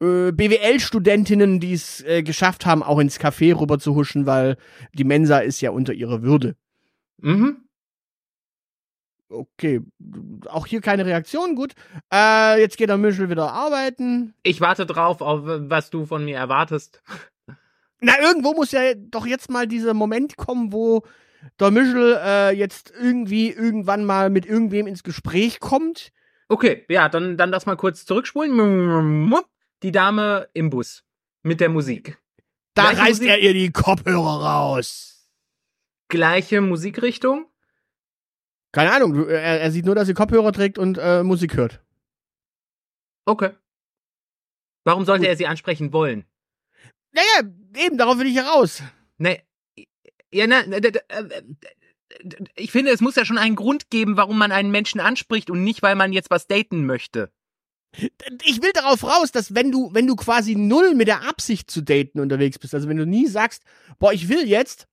äh, 0.00 0.32
BWL-Studentinnen, 0.32 1.60
die 1.60 1.72
es 1.72 2.02
äh, 2.02 2.22
geschafft 2.22 2.66
haben, 2.66 2.82
auch 2.82 2.98
ins 2.98 3.20
Café 3.20 3.58
rüber 3.58 3.78
zu 3.78 3.94
huschen, 3.94 4.26
weil 4.26 4.56
die 4.94 5.04
Mensa 5.04 5.38
ist 5.38 5.60
ja 5.60 5.70
unter 5.70 5.92
ihrer 5.92 6.22
Würde. 6.22 6.56
Mhm. 7.18 7.64
Okay, 9.30 9.82
auch 10.46 10.66
hier 10.66 10.80
keine 10.80 11.04
Reaktion, 11.04 11.54
gut. 11.54 11.74
Äh, 12.12 12.60
jetzt 12.60 12.78
geht 12.78 12.88
der 12.88 12.96
Michel 12.96 13.28
wieder 13.28 13.52
arbeiten. 13.52 14.34
Ich 14.42 14.62
warte 14.62 14.86
drauf, 14.86 15.20
auf 15.20 15.42
was 15.44 15.90
du 15.90 16.06
von 16.06 16.24
mir 16.24 16.38
erwartest. 16.38 17.02
Na, 18.00 18.18
irgendwo 18.20 18.54
muss 18.54 18.72
ja 18.72 18.94
doch 18.94 19.26
jetzt 19.26 19.50
mal 19.50 19.66
dieser 19.66 19.92
Moment 19.92 20.36
kommen, 20.36 20.72
wo 20.72 21.02
der 21.60 21.70
Michel 21.70 22.18
äh, 22.22 22.50
jetzt 22.50 22.92
irgendwie 22.98 23.50
irgendwann 23.50 24.04
mal 24.04 24.30
mit 24.30 24.46
irgendwem 24.46 24.86
ins 24.86 25.02
Gespräch 25.02 25.60
kommt. 25.60 26.12
Okay, 26.48 26.84
ja, 26.88 27.08
dann, 27.08 27.36
dann 27.36 27.50
lass 27.50 27.66
mal 27.66 27.76
kurz 27.76 28.04
zurückspulen. 28.06 29.32
Die 29.82 29.92
Dame 29.92 30.48
im 30.54 30.70
Bus 30.70 31.04
mit 31.42 31.60
der 31.60 31.68
Musik. 31.68 32.18
Da 32.74 32.82
Gleiche 32.90 33.00
reißt 33.02 33.20
Musik- 33.20 33.28
er 33.30 33.38
ihr 33.40 33.52
die 33.54 33.70
Kopfhörer 33.70 34.42
raus. 34.42 35.28
Gleiche 36.08 36.60
Musikrichtung. 36.60 37.46
Keine 38.72 38.92
Ahnung, 38.92 39.28
er, 39.28 39.60
er 39.60 39.70
sieht 39.70 39.84
nur, 39.86 39.94
dass 39.94 40.06
sie 40.08 40.14
Kopfhörer 40.14 40.52
trägt 40.52 40.78
und 40.78 40.98
äh, 40.98 41.22
Musik 41.22 41.56
hört. 41.56 41.80
Okay. 43.24 43.50
Warum 44.84 45.04
sollte 45.04 45.22
Gut. 45.22 45.28
er 45.28 45.36
sie 45.36 45.46
ansprechen 45.46 45.92
wollen? 45.92 46.24
Naja, 47.12 47.50
eben, 47.76 47.98
darauf 47.98 48.18
will 48.18 48.26
ich 48.26 48.36
heraus. 48.36 48.82
Ne, 49.18 49.42
ja, 50.32 50.46
na, 50.46 50.62
d- 50.62 50.88
äh, 50.88 51.42
ich 52.56 52.72
finde, 52.72 52.90
es 52.90 53.00
muss 53.00 53.16
ja 53.16 53.24
schon 53.24 53.38
einen 53.38 53.56
Grund 53.56 53.90
geben, 53.90 54.16
warum 54.16 54.38
man 54.38 54.50
einen 54.52 54.70
Menschen 54.70 55.00
anspricht 55.00 55.50
und 55.50 55.62
nicht, 55.62 55.82
weil 55.82 55.94
man 55.94 56.12
jetzt 56.12 56.30
was 56.30 56.46
daten 56.46 56.86
möchte. 56.86 57.30
Ich 58.44 58.62
will 58.62 58.72
darauf 58.74 59.02
raus, 59.04 59.32
dass 59.32 59.54
wenn 59.54 59.70
du, 59.72 59.90
wenn 59.92 60.06
du 60.06 60.14
quasi 60.16 60.54
null 60.54 60.94
mit 60.94 61.08
der 61.08 61.28
Absicht 61.28 61.70
zu 61.70 61.80
daten 61.82 62.20
unterwegs 62.20 62.58
bist, 62.58 62.74
also 62.74 62.88
wenn 62.88 62.96
du 62.96 63.06
nie 63.06 63.26
sagst, 63.26 63.62
boah, 63.98 64.12
ich 64.12 64.28
will 64.28 64.46
jetzt 64.46 64.86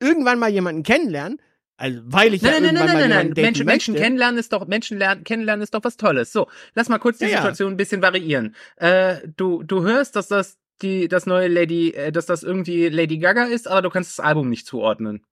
irgendwann 0.00 0.38
mal 0.38 0.50
jemanden 0.50 0.82
kennenlernen, 0.82 1.40
also 1.76 2.00
weil 2.04 2.34
ich 2.34 2.42
ja 2.42 2.50
Nein, 2.52 2.62
nein, 2.62 2.76
irgendwann 2.76 2.86
nein, 2.86 2.86
nein, 2.86 2.94
mal 2.94 3.00
nein, 3.00 3.08
nein. 3.10 3.10
jemanden 3.10 3.34
daten 3.34 3.44
Menschen, 3.46 3.66
Menschen 3.66 3.92
möchte. 3.94 4.04
kennenlernen 4.04 4.38
ist 4.38 4.52
doch, 4.52 4.66
Menschen 4.66 4.98
lernen, 4.98 5.24
kennenlernen 5.24 5.62
ist 5.62 5.74
doch 5.74 5.82
was 5.84 5.96
Tolles. 5.96 6.32
So, 6.32 6.48
lass 6.74 6.88
mal 6.88 6.98
kurz 6.98 7.18
die 7.18 7.24
Ja, 7.24 7.30
ja. 7.30 7.36
Situation 7.38 7.72
ein 7.72 7.76
bisschen 7.76 8.02
variieren. 8.02 8.54
Äh, 8.76 9.16
du, 9.36 9.62
du 9.62 9.82
hörst, 9.82 10.14
dass 10.16 10.28
das 10.28 10.58
die, 10.82 11.08
das 11.08 11.26
neue 11.26 11.48
Lady, 11.48 11.90
äh, 11.90 12.12
dass 12.12 12.26
das 12.26 12.42
irgendwie 12.42 12.88
Lady 12.88 13.18
Gaga 13.18 13.44
ist, 13.44 13.68
aber 13.68 13.82
du 13.82 13.90
kannst 13.90 14.18
das 14.18 14.24
Album 14.24 14.48
nicht 14.50 14.66
zuordnen. 14.66 15.24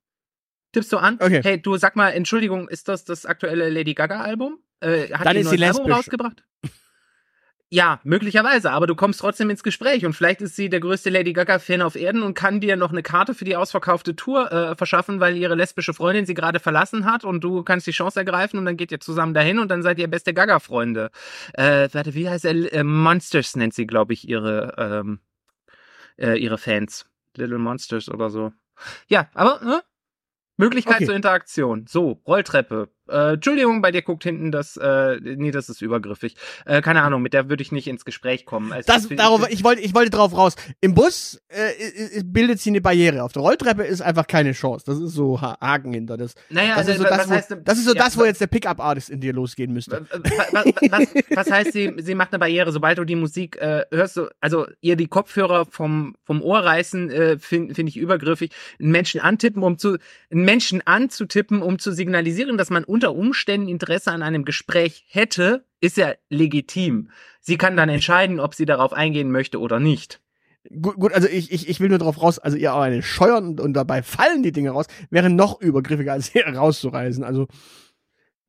Tippst 0.72 0.92
du 0.92 0.98
an? 0.98 1.18
Okay. 1.20 1.40
Hey, 1.42 1.60
du 1.60 1.76
sag 1.76 1.96
mal, 1.96 2.10
Entschuldigung, 2.10 2.68
ist 2.68 2.88
das 2.88 3.04
das 3.04 3.26
aktuelle 3.26 3.68
Lady 3.68 3.94
Gaga 3.94 4.20
Album? 4.22 4.58
Äh, 4.80 5.12
hat 5.12 5.26
Dann 5.26 5.34
die 5.34 5.40
ist 5.40 5.50
sie 5.50 5.58
neues 5.58 5.76
Album 5.76 5.86
lesbisch. 5.88 5.96
rausgebracht? 5.96 6.44
Ja, 7.74 8.00
möglicherweise, 8.04 8.70
aber 8.70 8.86
du 8.86 8.94
kommst 8.94 9.20
trotzdem 9.20 9.48
ins 9.48 9.62
Gespräch 9.62 10.04
und 10.04 10.12
vielleicht 10.12 10.42
ist 10.42 10.56
sie 10.56 10.68
der 10.68 10.80
größte 10.80 11.08
Lady 11.08 11.32
Gaga-Fan 11.32 11.80
auf 11.80 11.96
Erden 11.96 12.22
und 12.22 12.34
kann 12.34 12.60
dir 12.60 12.76
noch 12.76 12.90
eine 12.90 13.02
Karte 13.02 13.32
für 13.32 13.46
die 13.46 13.56
ausverkaufte 13.56 14.14
Tour 14.14 14.52
äh, 14.52 14.76
verschaffen, 14.76 15.20
weil 15.20 15.38
ihre 15.38 15.54
lesbische 15.54 15.94
Freundin 15.94 16.26
sie 16.26 16.34
gerade 16.34 16.60
verlassen 16.60 17.06
hat 17.06 17.24
und 17.24 17.42
du 17.42 17.62
kannst 17.62 17.86
die 17.86 17.92
Chance 17.92 18.20
ergreifen 18.20 18.58
und 18.58 18.66
dann 18.66 18.76
geht 18.76 18.92
ihr 18.92 19.00
zusammen 19.00 19.32
dahin 19.32 19.58
und 19.58 19.70
dann 19.70 19.82
seid 19.82 19.98
ihr 19.98 20.06
beste 20.08 20.34
Gaga-Freunde. 20.34 21.10
Äh, 21.54 21.88
warte, 21.92 22.12
wie 22.12 22.28
heißt 22.28 22.44
er? 22.44 22.74
Äh, 22.74 22.84
Monsters 22.84 23.56
nennt 23.56 23.72
sie, 23.72 23.86
glaube 23.86 24.12
ich, 24.12 24.28
ihre, 24.28 24.74
ähm, 24.76 25.20
äh, 26.18 26.36
ihre 26.38 26.58
Fans. 26.58 27.06
Little 27.36 27.58
Monsters 27.58 28.08
oder 28.08 28.30
so. 28.30 28.52
Ja, 29.08 29.30
aber, 29.34 29.64
ne? 29.64 29.82
Möglichkeit 30.56 30.96
Okay. 30.96 31.06
zur 31.06 31.14
Interaktion. 31.14 31.86
So, 31.86 32.20
Rolltreppe. 32.26 32.90
Äh, 33.12 33.34
Entschuldigung, 33.34 33.82
bei 33.82 33.90
dir 33.92 34.02
guckt 34.02 34.22
hinten 34.24 34.50
das, 34.50 34.76
äh, 34.76 35.18
nee, 35.22 35.50
das 35.50 35.68
ist 35.68 35.82
übergriffig. 35.82 36.34
Äh, 36.66 36.80
keine 36.82 37.02
Ahnung, 37.02 37.22
mit 37.22 37.32
der 37.34 37.48
würde 37.48 37.62
ich 37.62 37.70
nicht 37.72 37.86
ins 37.86 38.04
Gespräch 38.04 38.44
kommen. 38.46 38.72
Es 38.72 38.86
Das, 38.86 39.04
ist- 39.04 39.18
darauf, 39.18 39.46
ich 39.50 39.62
wollte, 39.64 39.82
ich 39.82 39.94
wollte 39.94 40.10
drauf 40.10 40.36
raus. 40.36 40.54
Im 40.80 40.94
Bus 40.94 41.40
äh, 41.48 41.70
i- 42.16 42.18
i- 42.18 42.22
bildet 42.24 42.60
sie 42.60 42.70
eine 42.70 42.80
Barriere. 42.80 43.22
Auf 43.22 43.32
der 43.32 43.42
Rolltreppe 43.42 43.82
ist 43.84 44.00
einfach 44.00 44.26
keine 44.26 44.52
Chance. 44.52 44.84
Das 44.86 44.98
ist 44.98 45.12
so 45.12 45.40
Ha- 45.40 45.58
Haken 45.60 45.92
hinter 45.92 46.16
das. 46.16 46.34
naja, 46.50 46.76
Das 46.76 46.88
ist 46.88 46.98
so 46.98 47.04
also, 47.04 47.16
das, 47.16 47.18
was 47.28 47.30
heißt, 47.36 47.50
wo, 47.50 47.54
das, 47.64 47.78
ist 47.78 47.84
so 47.84 47.94
ja, 47.94 48.02
das, 48.02 48.18
wo 48.18 48.24
jetzt 48.24 48.40
der 48.40 48.46
Pickup-Artist 48.46 49.10
in 49.10 49.20
dir 49.20 49.32
losgehen 49.32 49.72
müsste. 49.72 50.06
was, 50.10 50.64
was, 50.90 51.08
was 51.30 51.50
heißt, 51.50 51.72
sie, 51.72 51.92
sie 51.98 52.14
macht 52.14 52.32
eine 52.32 52.38
Barriere, 52.38 52.72
sobald 52.72 52.98
du 52.98 53.04
die 53.04 53.16
Musik 53.16 53.56
äh, 53.60 53.84
hörst, 53.90 54.16
du, 54.16 54.28
also 54.40 54.66
ihr 54.80 54.96
die 54.96 55.06
Kopfhörer 55.08 55.66
vom, 55.66 56.14
vom 56.24 56.42
Ohr 56.42 56.60
reißen, 56.60 57.10
äh, 57.10 57.38
finde 57.38 57.74
find 57.74 57.88
ich 57.88 57.96
übergriffig. 57.96 58.50
Einen 58.80 58.90
Menschen 58.92 59.20
antippen, 59.20 59.62
um 59.62 59.78
zu, 59.78 59.98
einen 60.30 60.44
Menschen 60.44 60.80
anzutippen, 60.86 61.62
um 61.62 61.78
zu 61.78 61.92
signalisieren, 61.92 62.56
dass 62.56 62.70
man 62.70 62.84
unter 63.10 63.18
Umständen 63.18 63.68
Interesse 63.68 64.12
an 64.12 64.22
einem 64.22 64.44
Gespräch 64.44 65.04
hätte, 65.08 65.64
ist 65.80 65.96
ja 65.96 66.12
legitim. 66.28 67.10
Sie 67.40 67.56
kann 67.58 67.76
dann 67.76 67.88
entscheiden, 67.88 68.38
ob 68.40 68.54
sie 68.54 68.64
darauf 68.66 68.92
eingehen 68.92 69.30
möchte 69.32 69.58
oder 69.60 69.80
nicht. 69.80 70.20
Gut, 70.80 70.94
gut, 70.94 71.12
also 71.12 71.26
ich, 71.26 71.50
ich, 71.50 71.68
ich 71.68 71.80
will 71.80 71.88
nur 71.88 71.98
drauf 71.98 72.22
raus, 72.22 72.38
also 72.38 72.56
ihr 72.56 72.72
auch 72.72 72.80
eine 72.82 73.02
scheuern 73.02 73.46
und, 73.46 73.60
und 73.60 73.72
dabei 73.74 74.02
fallen 74.04 74.44
die 74.44 74.52
Dinge 74.52 74.70
raus, 74.70 74.86
wäre 75.10 75.28
noch 75.28 75.60
übergriffiger, 75.60 76.12
als 76.12 76.26
hier 76.32 76.46
rauszureißen. 76.46 77.24
Also 77.24 77.48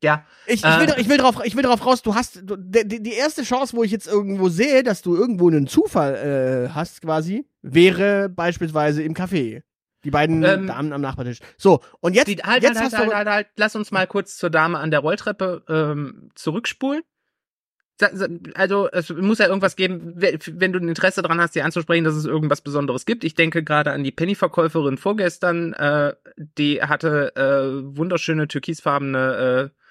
Ja, 0.04 0.24
ich, 0.45 0.56
ich, 0.56 0.64
Äh. 0.64 0.80
will, 0.82 0.86
doch- 0.86 0.97
ich, 0.97 1.10
will 1.10 1.18
drauf, 1.18 1.41
ich 1.43 1.56
will 1.56 1.64
drauf 1.64 1.84
raus, 1.86 2.04
du 2.04 2.14
hast 2.14 2.41
du, 2.43 2.56
die, 2.56 3.01
die 3.01 3.14
erste 3.14 3.41
Chance, 3.41 3.76
wo 3.76 3.84
ich 3.84 3.89
jetzt 3.91 4.08
irgendwo 4.08 4.49
sehe, 4.49 4.84
dass 4.84 5.01
du 5.01 5.16
irgendwo 5.16 5.47
einen 5.49 5.66
Zufall 5.66 6.68
äh, 6.68 6.70
hast 6.74 7.01
quasi, 7.01 7.45
wäre 7.64 8.30
beispielsweise 8.30 9.01
im 9.01 9.16
Café. 9.16 9.64
Die 10.04 10.12
beiden 10.12 10.43
Ähm. 10.43 10.68
Damen 10.68 10.93
am 10.93 11.01
Nachbartisch. 11.01 11.39
So, 11.58 11.82
und 12.01 12.14
jetzt, 12.14 12.28
Die, 12.28 12.38
halt, 12.38 12.64
jetzt 12.64 12.76
halt, 12.76 12.86
hast 12.86 12.97
halt, 12.97 13.10
du 13.10 13.16
halt, 13.16 13.26
halt, 13.28 13.36
halt, 13.36 13.47
lass 13.56 13.76
uns 13.76 13.91
mal 13.91 14.06
kurz 14.08 14.38
zur 14.38 14.49
Dame 14.49 14.80
an 14.80 14.91
der 14.91 14.99
Rolltreppe 14.99 15.64
ähm, 15.70 16.30
zurückspulen. 16.36 17.04
Also 18.56 18.89
es 18.91 19.10
muss 19.12 19.38
ja 19.38 19.47
irgendwas 19.47 19.76
geben, 19.76 20.14
we- 20.16 20.38
wenn 20.54 20.74
du 20.74 20.80
ein 20.80 20.89
Interesse 20.89 21.22
daran 21.22 21.39
hast, 21.39 21.54
sie 21.54 21.62
anzusprechen, 21.62 22.04
dass 22.04 22.16
es 22.16 22.26
irgendwas 22.26 22.62
Besonderes 22.62 23.06
gibt. 23.06 23.24
Ich 23.24 23.36
denke 23.36 23.64
gerade 23.64 23.91
an 23.91 24.04
die 24.04 24.12
Penny-Verkäuferin 24.12 24.97
vorgestern, 24.97 25.74
äh, 25.74 26.14
die 26.58 26.82
hatte 26.82 27.34
äh, 27.36 27.95
wunderschöne 27.95 28.47
türkisfarbene 28.47 29.72
äh, 29.72 29.83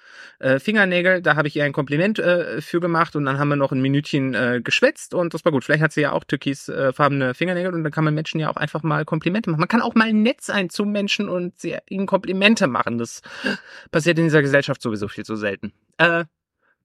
Fingernägel. 0.59 1.21
Da 1.21 1.35
habe 1.35 1.47
ich 1.47 1.55
ihr 1.55 1.63
ein 1.63 1.73
Kompliment 1.73 2.19
äh, 2.19 2.61
für 2.61 2.79
gemacht 2.79 3.15
und 3.15 3.25
dann 3.25 3.39
haben 3.39 3.49
wir 3.49 3.55
noch 3.55 3.71
ein 3.71 3.81
Minütchen 3.81 4.33
äh, 4.33 4.61
geschwätzt 4.63 5.13
und 5.13 5.33
das 5.33 5.45
war 5.45 5.51
gut. 5.51 5.63
Vielleicht 5.63 5.83
hat 5.83 5.93
sie 5.93 6.01
ja 6.01 6.11
auch 6.11 6.23
türkisfarbene 6.23 7.33
Fingernägel 7.33 7.73
und 7.73 7.83
dann 7.83 7.91
kann 7.91 8.03
man 8.03 8.13
Menschen 8.13 8.39
ja 8.39 8.49
auch 8.49 8.57
einfach 8.57 8.83
mal 8.83 9.05
Komplimente 9.05 9.49
machen. 9.49 9.59
Man 9.59 9.69
kann 9.69 9.81
auch 9.81 9.95
mal 9.95 10.11
nett 10.13 10.41
sein 10.41 10.69
zu 10.69 10.85
Menschen 10.85 11.29
und 11.29 11.59
sie, 11.59 11.77
ihnen 11.89 12.05
Komplimente 12.05 12.67
machen. 12.67 12.97
Das 12.97 13.21
passiert 13.91 14.17
in 14.19 14.25
dieser 14.25 14.41
Gesellschaft 14.41 14.81
sowieso 14.81 15.07
viel 15.07 15.25
zu 15.25 15.35
selten. 15.35 15.73
Äh, 15.97 16.25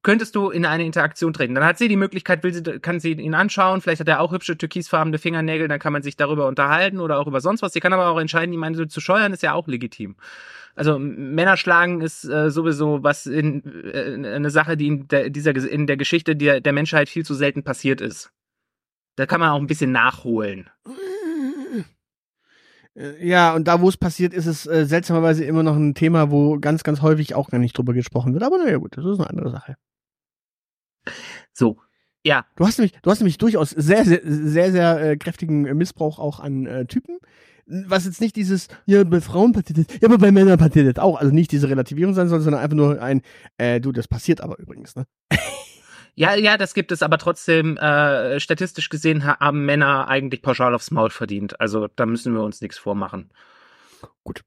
könntest 0.02 0.34
du 0.36 0.50
in 0.50 0.64
eine 0.64 0.84
Interaktion 0.84 1.32
treten. 1.32 1.54
Dann 1.54 1.64
hat 1.64 1.78
sie 1.78 1.88
die 1.88 1.96
Möglichkeit, 1.96 2.42
will 2.42 2.52
sie, 2.52 2.62
kann 2.62 3.00
sie 3.00 3.12
ihn 3.12 3.34
anschauen, 3.34 3.80
vielleicht 3.80 4.00
hat 4.00 4.08
er 4.08 4.20
auch 4.20 4.32
hübsche 4.32 4.56
türkisfarbene 4.56 5.18
Fingernägel, 5.18 5.68
dann 5.68 5.80
kann 5.80 5.92
man 5.92 6.02
sich 6.02 6.16
darüber 6.16 6.46
unterhalten 6.46 7.00
oder 7.00 7.18
auch 7.18 7.26
über 7.26 7.40
sonst 7.40 7.62
was. 7.62 7.72
Sie 7.72 7.80
kann 7.80 7.92
aber 7.92 8.08
auch 8.08 8.20
entscheiden, 8.20 8.52
die 8.52 8.58
meine 8.58 8.88
zu 8.88 9.00
scheuern, 9.00 9.32
ist 9.32 9.42
ja 9.42 9.54
auch 9.54 9.66
legitim. 9.66 10.16
Also 10.76 10.98
Männer 10.98 11.56
schlagen 11.56 12.00
ist 12.00 12.24
äh, 12.24 12.50
sowieso 12.50 13.02
was 13.02 13.26
in 13.26 13.64
äh, 13.92 14.34
eine 14.34 14.50
Sache, 14.50 14.76
die 14.76 14.86
in 14.86 15.08
der, 15.08 15.30
dieser 15.30 15.56
in 15.56 15.88
der 15.88 15.96
Geschichte 15.96 16.36
der, 16.36 16.60
der 16.60 16.72
Menschheit 16.72 17.08
viel 17.08 17.24
zu 17.24 17.34
selten 17.34 17.64
passiert 17.64 18.00
ist. 18.00 18.30
Da 19.16 19.26
kann 19.26 19.40
man 19.40 19.50
auch 19.50 19.58
ein 19.58 19.66
bisschen 19.66 19.90
nachholen. 19.90 20.70
Äh, 22.94 23.26
ja, 23.26 23.54
und 23.54 23.66
da, 23.66 23.80
wo 23.80 23.88
es 23.88 23.96
passiert, 23.96 24.32
ist 24.32 24.46
es 24.46 24.66
äh, 24.66 24.84
seltsamerweise 24.86 25.44
immer 25.44 25.62
noch 25.62 25.76
ein 25.76 25.94
Thema, 25.94 26.30
wo 26.30 26.58
ganz, 26.58 26.82
ganz 26.82 27.02
häufig 27.02 27.34
auch 27.34 27.50
gar 27.50 27.58
nicht 27.58 27.76
drüber 27.76 27.94
gesprochen 27.94 28.32
wird. 28.32 28.42
Aber 28.42 28.58
naja, 28.58 28.78
gut, 28.78 28.96
das 28.96 29.04
ist 29.04 29.18
eine 29.18 29.30
andere 29.30 29.50
Sache. 29.50 29.76
So. 31.58 31.78
Ja. 32.24 32.46
Du 32.56 32.66
hast 32.66 32.78
nämlich, 32.78 32.92
du 33.02 33.10
hast 33.10 33.20
nämlich 33.20 33.38
durchaus 33.38 33.70
sehr, 33.70 34.04
sehr, 34.04 34.20
sehr, 34.22 34.70
sehr 34.70 35.00
äh, 35.00 35.16
kräftigen 35.16 35.62
Missbrauch 35.76 36.18
auch 36.18 36.40
an 36.40 36.66
äh, 36.66 36.86
Typen. 36.86 37.18
Was 37.66 38.06
jetzt 38.06 38.20
nicht 38.20 38.36
dieses, 38.36 38.68
ja, 38.86 39.04
bei 39.04 39.20
Frauen 39.20 39.52
passiert 39.52 39.78
das, 39.78 40.00
ja, 40.00 40.08
aber 40.08 40.18
bei 40.18 40.32
Männern 40.32 40.58
passiert 40.58 40.96
das 40.96 41.02
auch. 41.02 41.18
Also 41.18 41.34
nicht 41.34 41.52
diese 41.52 41.68
Relativierung 41.68 42.14
sein 42.14 42.28
soll, 42.28 42.40
sondern 42.40 42.62
einfach 42.62 42.76
nur 42.76 43.02
ein, 43.02 43.22
äh, 43.58 43.80
du, 43.80 43.92
das 43.92 44.08
passiert 44.08 44.40
aber 44.40 44.58
übrigens, 44.58 44.96
ne? 44.96 45.06
Ja, 46.14 46.34
ja, 46.34 46.56
das 46.56 46.74
gibt 46.74 46.90
es, 46.90 47.04
aber 47.04 47.16
trotzdem, 47.16 47.76
äh, 47.76 48.40
statistisch 48.40 48.88
gesehen 48.88 49.24
haben 49.24 49.64
Männer 49.64 50.08
eigentlich 50.08 50.42
pauschal 50.42 50.74
aufs 50.74 50.90
Maul 50.90 51.10
verdient. 51.10 51.60
Also 51.60 51.86
da 51.94 52.06
müssen 52.06 52.34
wir 52.34 52.42
uns 52.42 52.60
nichts 52.60 52.76
vormachen. 52.76 53.30
Gut. 54.24 54.42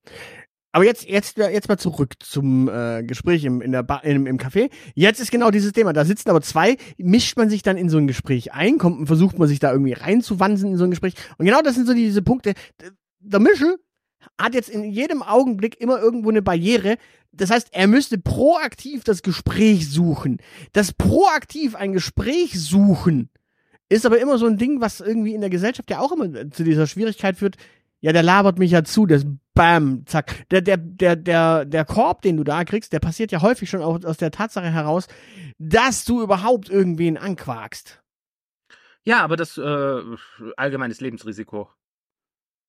Aber 0.71 0.85
jetzt, 0.85 1.07
jetzt, 1.07 1.37
jetzt 1.37 1.67
mal 1.67 1.77
zurück 1.77 2.13
zum 2.19 2.69
äh, 2.69 3.03
Gespräch 3.03 3.43
im, 3.43 3.61
in 3.61 3.73
der 3.73 3.85
im, 4.03 4.25
im 4.25 4.37
Café. 4.37 4.69
Jetzt 4.95 5.19
ist 5.19 5.31
genau 5.31 5.51
dieses 5.51 5.73
Thema. 5.73 5.91
Da 5.91 6.05
sitzen 6.05 6.29
aber 6.29 6.41
zwei, 6.41 6.77
mischt 6.97 7.37
man 7.37 7.49
sich 7.49 7.61
dann 7.61 7.77
in 7.77 7.89
so 7.89 7.97
ein 7.97 8.07
Gespräch 8.07 8.53
ein, 8.53 8.77
kommt 8.77 8.99
und 8.99 9.07
versucht 9.07 9.37
man 9.37 9.47
sich 9.47 9.59
da 9.59 9.71
irgendwie 9.71 9.93
reinzuwansen 9.93 10.71
in 10.71 10.77
so 10.77 10.85
ein 10.85 10.91
Gespräch. 10.91 11.15
Und 11.37 11.45
genau 11.45 11.61
das 11.61 11.75
sind 11.75 11.87
so 11.87 11.93
diese 11.93 12.21
Punkte. 12.21 12.53
Der 13.19 13.39
Mischel 13.39 13.77
hat 14.39 14.53
jetzt 14.53 14.69
in 14.69 14.83
jedem 14.83 15.23
Augenblick 15.23 15.79
immer 15.81 15.99
irgendwo 15.99 16.29
eine 16.29 16.41
Barriere. 16.41 16.97
Das 17.33 17.49
heißt, 17.49 17.69
er 17.71 17.87
müsste 17.87 18.17
proaktiv 18.17 19.03
das 19.03 19.23
Gespräch 19.23 19.89
suchen. 19.89 20.37
Das 20.71 20.93
proaktiv 20.93 21.75
ein 21.75 21.91
Gespräch 21.91 22.59
suchen 22.59 23.29
ist 23.91 24.05
aber 24.05 24.19
immer 24.21 24.37
so 24.37 24.45
ein 24.45 24.57
Ding, 24.57 24.79
was 24.79 25.01
irgendwie 25.01 25.33
in 25.33 25.41
der 25.41 25.49
Gesellschaft 25.49 25.89
ja 25.89 25.99
auch 25.99 26.13
immer 26.13 26.49
zu 26.51 26.63
dieser 26.63 26.87
Schwierigkeit 26.87 27.35
führt. 27.35 27.57
Ja, 27.99 28.13
der 28.13 28.23
labert 28.23 28.57
mich 28.57 28.71
ja 28.71 28.85
zu, 28.85 29.05
das 29.05 29.25
Bam, 29.53 30.05
zack. 30.05 30.47
Der, 30.49 30.61
der, 30.61 30.77
der, 30.77 31.15
der, 31.15 31.65
der 31.65 31.85
Korb, 31.85 32.21
den 32.21 32.37
du 32.37 32.43
da 32.43 32.63
kriegst, 32.63 32.93
der 32.93 32.99
passiert 32.99 33.31
ja 33.31 33.41
häufig 33.41 33.69
schon 33.69 33.81
auch 33.81 34.03
aus 34.03 34.17
der 34.17 34.31
Tatsache 34.31 34.71
heraus, 34.71 35.07
dass 35.57 36.05
du 36.05 36.21
überhaupt 36.21 36.69
irgendwen 36.69 37.17
anquakst. 37.17 38.01
Ja, 39.03 39.23
aber 39.23 39.35
das 39.35 39.57
äh, 39.57 40.01
allgemeines 40.55 41.01
Lebensrisiko. 41.01 41.69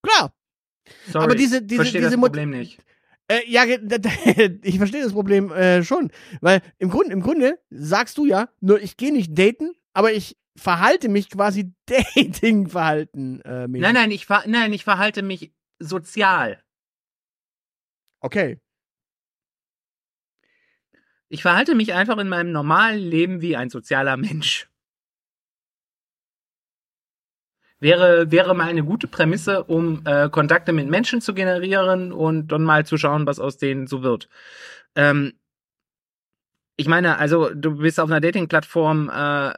Klar, 0.03 0.35
Sorry, 1.09 1.25
aber 1.25 1.35
diese, 1.35 1.63
diese, 1.63 1.83
verstehe 1.83 2.01
diese 2.01 2.13
das 2.13 2.21
Problem 2.21 2.51
nicht. 2.51 2.79
Äh, 3.29 3.41
ja, 3.47 3.65
ich 4.63 4.79
verstehe 4.79 5.03
das 5.03 5.13
Problem 5.13 5.53
äh, 5.53 5.85
schon, 5.85 6.11
weil 6.41 6.61
im 6.79 6.91
Grunde, 6.91 7.13
im 7.13 7.23
Grunde 7.23 7.59
sagst 7.71 8.19
du 8.19 8.27
ja, 8.27 8.49
nur 8.61 8.81
ich 8.81 8.97
gehe 8.97 9.13
nicht 9.13 9.39
daten, 9.39 9.73
aber 9.93 10.13
ich 10.13 10.37
verhalte 10.57 11.09
mich 11.09 11.31
quasi 11.31 11.73
Dating-Verhalten. 11.87 13.41
Äh, 13.43 13.69
nein, 13.69 13.95
nein, 13.95 14.11
ich 14.11 14.27
ver 14.27 14.45
nein, 14.47 14.73
ich 14.73 14.85
verhalte 14.85 15.23
mich 15.23 15.53
sozial. 15.79 16.63
Okay. 18.23 18.59
Ich 21.29 21.43
verhalte 21.43 21.75
mich 21.75 21.93
einfach 21.95 22.19
in 22.19 22.29
meinem 22.29 22.53
normalen 22.53 22.99
Leben 22.99 23.41
wie 23.41 23.57
ein 23.57 23.71
sozialer 23.71 24.17
Mensch. 24.17 24.69
wäre, 27.83 28.31
wäre 28.31 28.55
mal 28.55 28.69
eine 28.69 28.85
gute 28.85 29.09
Prämisse, 29.09 29.65
um 29.65 30.03
äh, 30.07 30.31
Kontakte 30.31 30.73
mit 30.73 30.89
Menschen 30.89 31.21
zu 31.21 31.35
generieren 31.35 32.13
und 32.13 32.49
dann 32.53 32.63
mal 32.63 32.87
zu 32.87 32.97
schauen, 32.97 33.27
was 33.27 33.41
aus 33.41 33.59
denen 33.59 33.89
so 33.89 34.03
wird. 34.05 34.29
Ähm, 34.95 35.33
ich 36.77 36.87
meine, 36.87 37.19
also 37.19 37.51
du 37.53 37.79
bist 37.79 37.99
auf 37.99 38.09
einer 38.09 38.21
Dating-Plattform 38.21 39.11
äh, 39.13 39.53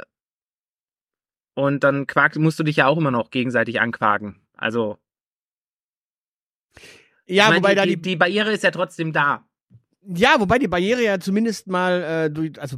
und 1.54 1.84
dann 1.84 2.06
quakt, 2.06 2.36
musst 2.36 2.58
du 2.58 2.64
dich 2.64 2.76
ja 2.76 2.86
auch 2.86 2.96
immer 2.96 3.10
noch 3.10 3.30
gegenseitig 3.30 3.80
anquaken. 3.80 4.40
Also 4.56 4.98
ja, 7.26 7.48
meine, 7.48 7.56
wobei 7.56 7.70
die, 7.70 7.76
da 7.76 7.86
die, 7.86 7.96
die, 7.96 8.16
Barriere 8.16 8.52
ist 8.52 8.64
ja 8.64 8.70
trotzdem 8.70 9.12
da. 9.12 9.44
ja, 10.14 10.36
wobei 10.38 10.58
die 10.58 10.68
Barriere 10.68 11.02
ja 11.02 11.18
zumindest 11.18 11.66
mal 11.66 12.02
äh, 12.02 12.30
durch, 12.30 12.60
also 12.60 12.76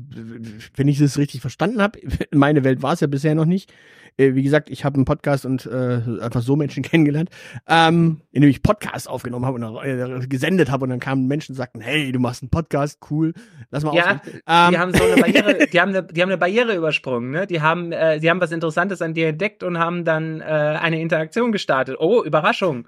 wenn 0.74 0.88
ich 0.88 0.98
das 0.98 1.18
richtig 1.18 1.40
verstanden 1.40 1.82
habe, 1.82 1.98
meine 2.32 2.64
Welt 2.64 2.82
war 2.82 2.92
es 2.92 3.00
ja 3.00 3.06
bisher 3.06 3.34
noch 3.34 3.44
nicht, 3.46 3.72
wie 4.18 4.42
gesagt, 4.42 4.70
ich 4.70 4.84
habe 4.84 4.94
einen 4.96 5.04
Podcast 5.04 5.44
und 5.44 5.66
äh, 5.66 6.00
einfach 6.20 6.40
so 6.42 6.56
Menschen 6.56 6.82
kennengelernt, 6.84 7.30
ähm, 7.68 8.20
in 8.32 8.42
dem 8.42 8.50
ich 8.50 8.62
Podcast 8.62 9.08
aufgenommen 9.08 9.44
habe 9.44 9.64
und 9.64 9.84
äh, 9.84 10.26
gesendet 10.26 10.70
habe 10.70 10.84
und 10.84 10.90
dann 10.90 11.00
kamen 11.00 11.26
Menschen 11.26 11.52
und 11.52 11.56
sagten, 11.56 11.80
hey, 11.80 12.12
du 12.12 12.18
machst 12.18 12.42
einen 12.42 12.50
Podcast, 12.50 12.98
cool, 13.10 13.34
lass 13.70 13.84
mal 13.84 13.94
Ja, 13.94 14.16
aufnehmen. 14.16 14.20
die 14.34 14.74
Ähm, 14.74 14.78
haben 14.78 14.94
so 14.94 15.04
eine 15.04 15.20
Barriere, 15.20 15.66
die 15.72 15.80
haben 15.80 15.90
eine, 15.90 16.02
die 16.02 16.22
haben 16.22 16.28
eine 16.30 16.38
Barriere 16.38 16.74
übersprungen, 16.74 17.30
ne? 17.30 17.46
Die 17.46 17.60
haben, 17.60 17.92
äh, 17.92 18.18
die 18.20 18.30
haben 18.30 18.40
was 18.40 18.52
Interessantes 18.52 19.02
an 19.02 19.12
dir 19.14 19.28
entdeckt 19.28 19.62
und 19.62 19.78
haben 19.78 20.04
dann 20.04 20.40
äh, 20.40 20.44
eine 20.44 21.00
Interaktion 21.00 21.52
gestartet. 21.52 21.96
Oh, 21.98 22.22
Überraschung. 22.24 22.86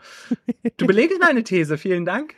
Du 0.78 0.86
belegst 0.86 1.18
meine 1.20 1.42
These, 1.44 1.76
vielen 1.78 2.04
Dank. 2.04 2.34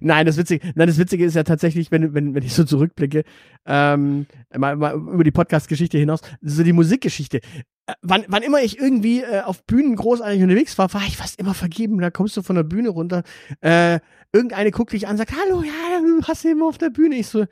Nein, 0.00 0.26
das 0.26 0.36
Witzige, 0.36 0.72
nein, 0.74 0.88
das 0.88 0.98
Witzige 0.98 1.24
ist 1.24 1.34
ja 1.34 1.44
tatsächlich, 1.44 1.92
wenn, 1.92 2.12
wenn, 2.12 2.34
wenn 2.34 2.42
ich 2.42 2.52
so 2.52 2.64
zurückblicke, 2.64 3.22
ähm, 3.64 4.26
mal, 4.56 4.74
mal 4.74 4.94
über 4.94 5.22
die 5.22 5.30
Podcast-Geschichte 5.30 5.98
hinaus, 5.98 6.20
so 6.40 6.64
die 6.64 6.72
Musikgeschichte. 6.72 7.40
Äh, 7.88 7.94
wann, 8.02 8.24
wann 8.28 8.42
immer 8.42 8.62
ich 8.62 8.78
irgendwie 8.78 9.22
äh, 9.22 9.40
auf 9.40 9.64
Bühnen 9.64 9.96
großartig 9.96 10.42
unterwegs 10.42 10.76
war, 10.76 10.92
war 10.92 11.02
ich 11.06 11.16
fast 11.16 11.40
immer 11.40 11.54
vergeben. 11.54 11.98
Da 11.98 12.10
kommst 12.10 12.36
du 12.36 12.42
von 12.42 12.54
der 12.54 12.62
Bühne 12.62 12.90
runter, 12.90 13.22
äh, 13.62 13.98
irgendeine 14.30 14.70
guckt 14.70 14.92
dich 14.92 15.08
an, 15.08 15.16
sagt, 15.16 15.32
hallo, 15.32 15.62
ja, 15.62 15.72
du 16.00 16.22
hast 16.26 16.44
immer 16.44 16.66
auf 16.66 16.76
der 16.76 16.90
Bühne. 16.90 17.16
Ich 17.16 17.28
so, 17.28 17.46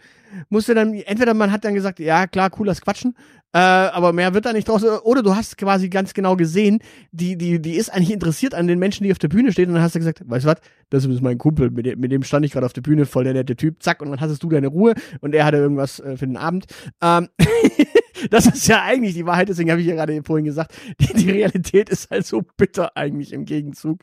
musste 0.51 0.75
dann, 0.75 0.93
entweder 0.93 1.33
man 1.33 1.51
hat 1.51 1.65
dann 1.65 1.75
gesagt, 1.75 1.99
ja, 2.01 2.27
klar, 2.27 2.51
cooles 2.51 2.83
Quatschen, 2.83 3.17
äh, 3.55 3.59
aber 3.59 4.13
mehr 4.13 4.35
wird 4.35 4.45
da 4.45 4.53
nicht 4.53 4.69
draus, 4.69 4.85
oder 4.85 5.23
du 5.23 5.35
hast 5.35 5.57
quasi 5.57 5.89
ganz 5.89 6.13
genau 6.13 6.37
gesehen, 6.37 6.81
die, 7.13 7.39
die, 7.39 7.63
die 7.63 7.77
ist 7.77 7.89
eigentlich 7.89 8.13
interessiert 8.13 8.55
an 8.55 8.67
den 8.67 8.79
Menschen, 8.79 9.05
die 9.05 9.13
auf 9.13 9.19
der 9.19 9.29
Bühne 9.29 9.53
stehen, 9.53 9.69
und 9.69 9.75
dann 9.75 9.83
hast 9.83 9.95
du 9.95 10.01
gesagt, 10.01 10.21
weißt 10.27 10.45
du 10.45 10.51
was, 10.51 10.59
das 10.91 11.07
ist 11.07 11.23
mein 11.23 11.39
Kumpel, 11.39 11.71
mit 11.71 11.87
dem, 11.87 11.99
mit 11.99 12.13
dem 12.13 12.23
stand 12.23 12.45
ich 12.45 12.53
gerade 12.53 12.67
auf 12.67 12.75
der 12.75 12.83
Bühne, 12.83 13.07
voll 13.07 13.25
der 13.25 13.33
nette 13.33 13.57
Typ, 13.57 13.83
zack, 13.83 14.03
und 14.03 14.11
dann 14.11 14.21
hattest 14.21 14.43
du 14.43 14.51
deine 14.51 14.67
Ruhe, 14.67 14.93
und 15.21 15.35
er 15.35 15.47
hatte 15.47 15.57
irgendwas 15.57 16.01
äh, 16.01 16.19
für 16.19 16.27
den 16.27 16.37
Abend. 16.37 16.67
Ähm, 17.01 17.29
das 18.31 18.47
ist 18.47 18.69
ja 18.69 18.83
eigentlich 18.83 19.15
die 19.15 19.27
Wahrheit, 19.27 19.49
deswegen 19.49 19.71
habe 19.71 19.81
ich 19.81 19.87
ja 19.87 19.95
gerade 19.95 20.23
vorhin 20.23 20.45
gesagt, 20.45 20.75
die, 21.01 21.13
die 21.15 21.31
Realität 21.31 21.89
ist 21.89 22.11
halt 22.11 22.27
so 22.27 22.43
bitter 22.57 22.97
eigentlich 22.97 23.33
im 23.33 23.45
Gegenzug. 23.45 24.01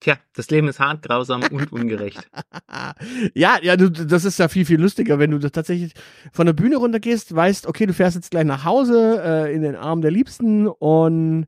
Tja, 0.00 0.18
das 0.34 0.50
Leben 0.50 0.68
ist 0.68 0.80
hart, 0.80 1.02
grausam 1.02 1.42
und 1.50 1.72
ungerecht. 1.72 2.28
ja, 3.34 3.58
ja, 3.62 3.76
du, 3.76 3.90
das 3.90 4.26
ist 4.26 4.38
ja 4.38 4.48
viel, 4.48 4.66
viel 4.66 4.80
lustiger, 4.80 5.18
wenn 5.18 5.30
du 5.30 5.38
das 5.38 5.52
tatsächlich 5.52 5.94
von 6.30 6.44
der 6.44 6.52
Bühne 6.52 6.76
runtergehst, 6.76 7.34
weißt, 7.34 7.66
okay, 7.66 7.86
du 7.86 7.94
fährst 7.94 8.16
jetzt 8.16 8.30
gleich 8.30 8.44
nach 8.44 8.64
Hause, 8.64 9.22
äh, 9.24 9.54
in 9.54 9.62
den 9.62 9.76
Arm 9.76 10.02
der 10.02 10.10
Liebsten 10.10 10.66
und 10.66 11.46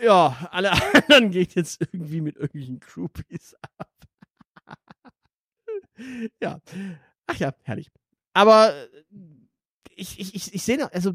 ja, 0.00 0.48
alle 0.50 0.72
anderen 0.94 1.30
gehen 1.30 1.48
jetzt 1.54 1.80
irgendwie 1.80 2.20
mit 2.20 2.36
irgendwelchen 2.36 2.80
Groupies 2.80 3.54
ab. 3.78 3.90
ja. 6.40 6.60
Ach 7.26 7.36
ja, 7.36 7.54
herrlich. 7.62 7.90
Aber 8.32 8.72
ich, 9.96 10.18
ich, 10.18 10.34
ich, 10.34 10.54
ich 10.54 10.62
sehe 10.62 10.78
noch, 10.78 10.92
also 10.92 11.12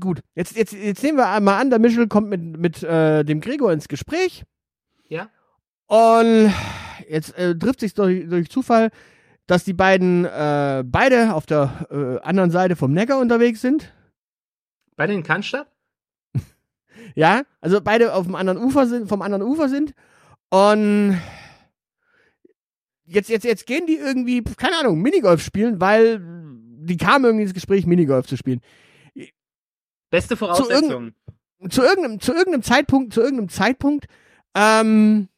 gut, 0.00 0.20
jetzt, 0.34 0.56
jetzt, 0.56 0.72
jetzt 0.72 1.02
nehmen 1.02 1.18
wir 1.18 1.28
einmal 1.28 1.60
an, 1.60 1.70
der 1.70 1.78
Michel 1.78 2.08
kommt 2.08 2.28
mit, 2.28 2.42
mit 2.42 2.82
äh, 2.82 3.24
dem 3.24 3.40
Gregor 3.40 3.72
ins 3.72 3.88
Gespräch. 3.88 4.44
Ja? 5.08 5.30
Und 5.86 6.52
jetzt 7.08 7.36
äh, 7.38 7.56
trifft 7.56 7.80
sich 7.80 7.94
durch, 7.94 8.28
durch 8.28 8.50
Zufall, 8.50 8.90
dass 9.46 9.64
die 9.64 9.72
beiden 9.72 10.24
äh, 10.26 10.84
beide 10.86 11.34
auf 11.34 11.46
der 11.46 11.86
äh, 11.90 12.26
anderen 12.26 12.50
Seite 12.50 12.76
vom 12.76 12.92
Neckar 12.92 13.18
unterwegs 13.18 13.60
sind. 13.60 13.92
Bei 14.96 15.06
den 15.06 15.22
Cannstatt? 15.22 15.68
Ja, 17.14 17.42
also 17.62 17.80
beide 17.80 18.12
auf 18.12 18.26
dem 18.26 18.34
anderen 18.34 18.58
Ufer 18.58 18.86
sind, 18.86 19.08
vom 19.08 19.22
anderen 19.22 19.42
Ufer 19.42 19.68
sind. 19.68 19.94
Und 20.50 21.18
jetzt, 23.06 23.30
jetzt, 23.30 23.44
jetzt 23.44 23.66
gehen 23.66 23.86
die 23.86 23.96
irgendwie, 23.96 24.42
keine 24.42 24.76
Ahnung, 24.78 25.00
Minigolf 25.00 25.42
spielen, 25.42 25.80
weil 25.80 26.20
die 26.88 26.96
kamen 26.96 27.24
irgendwie 27.24 27.44
ins 27.44 27.54
Gespräch, 27.54 27.86
Minigolf 27.86 28.26
zu 28.26 28.36
spielen. 28.36 28.60
Beste 30.10 30.36
Voraussetzung. 30.36 31.12
Zu 31.70 31.82
irgendeinem, 31.82 32.20
zu 32.20 32.32
irgendeinem 32.32 32.62
Zeitpunkt, 32.62 33.12
zu 33.12 33.20
irgendeinem 33.20 33.48
Zeitpunkt, 33.48 34.06
ähm, 34.54 35.28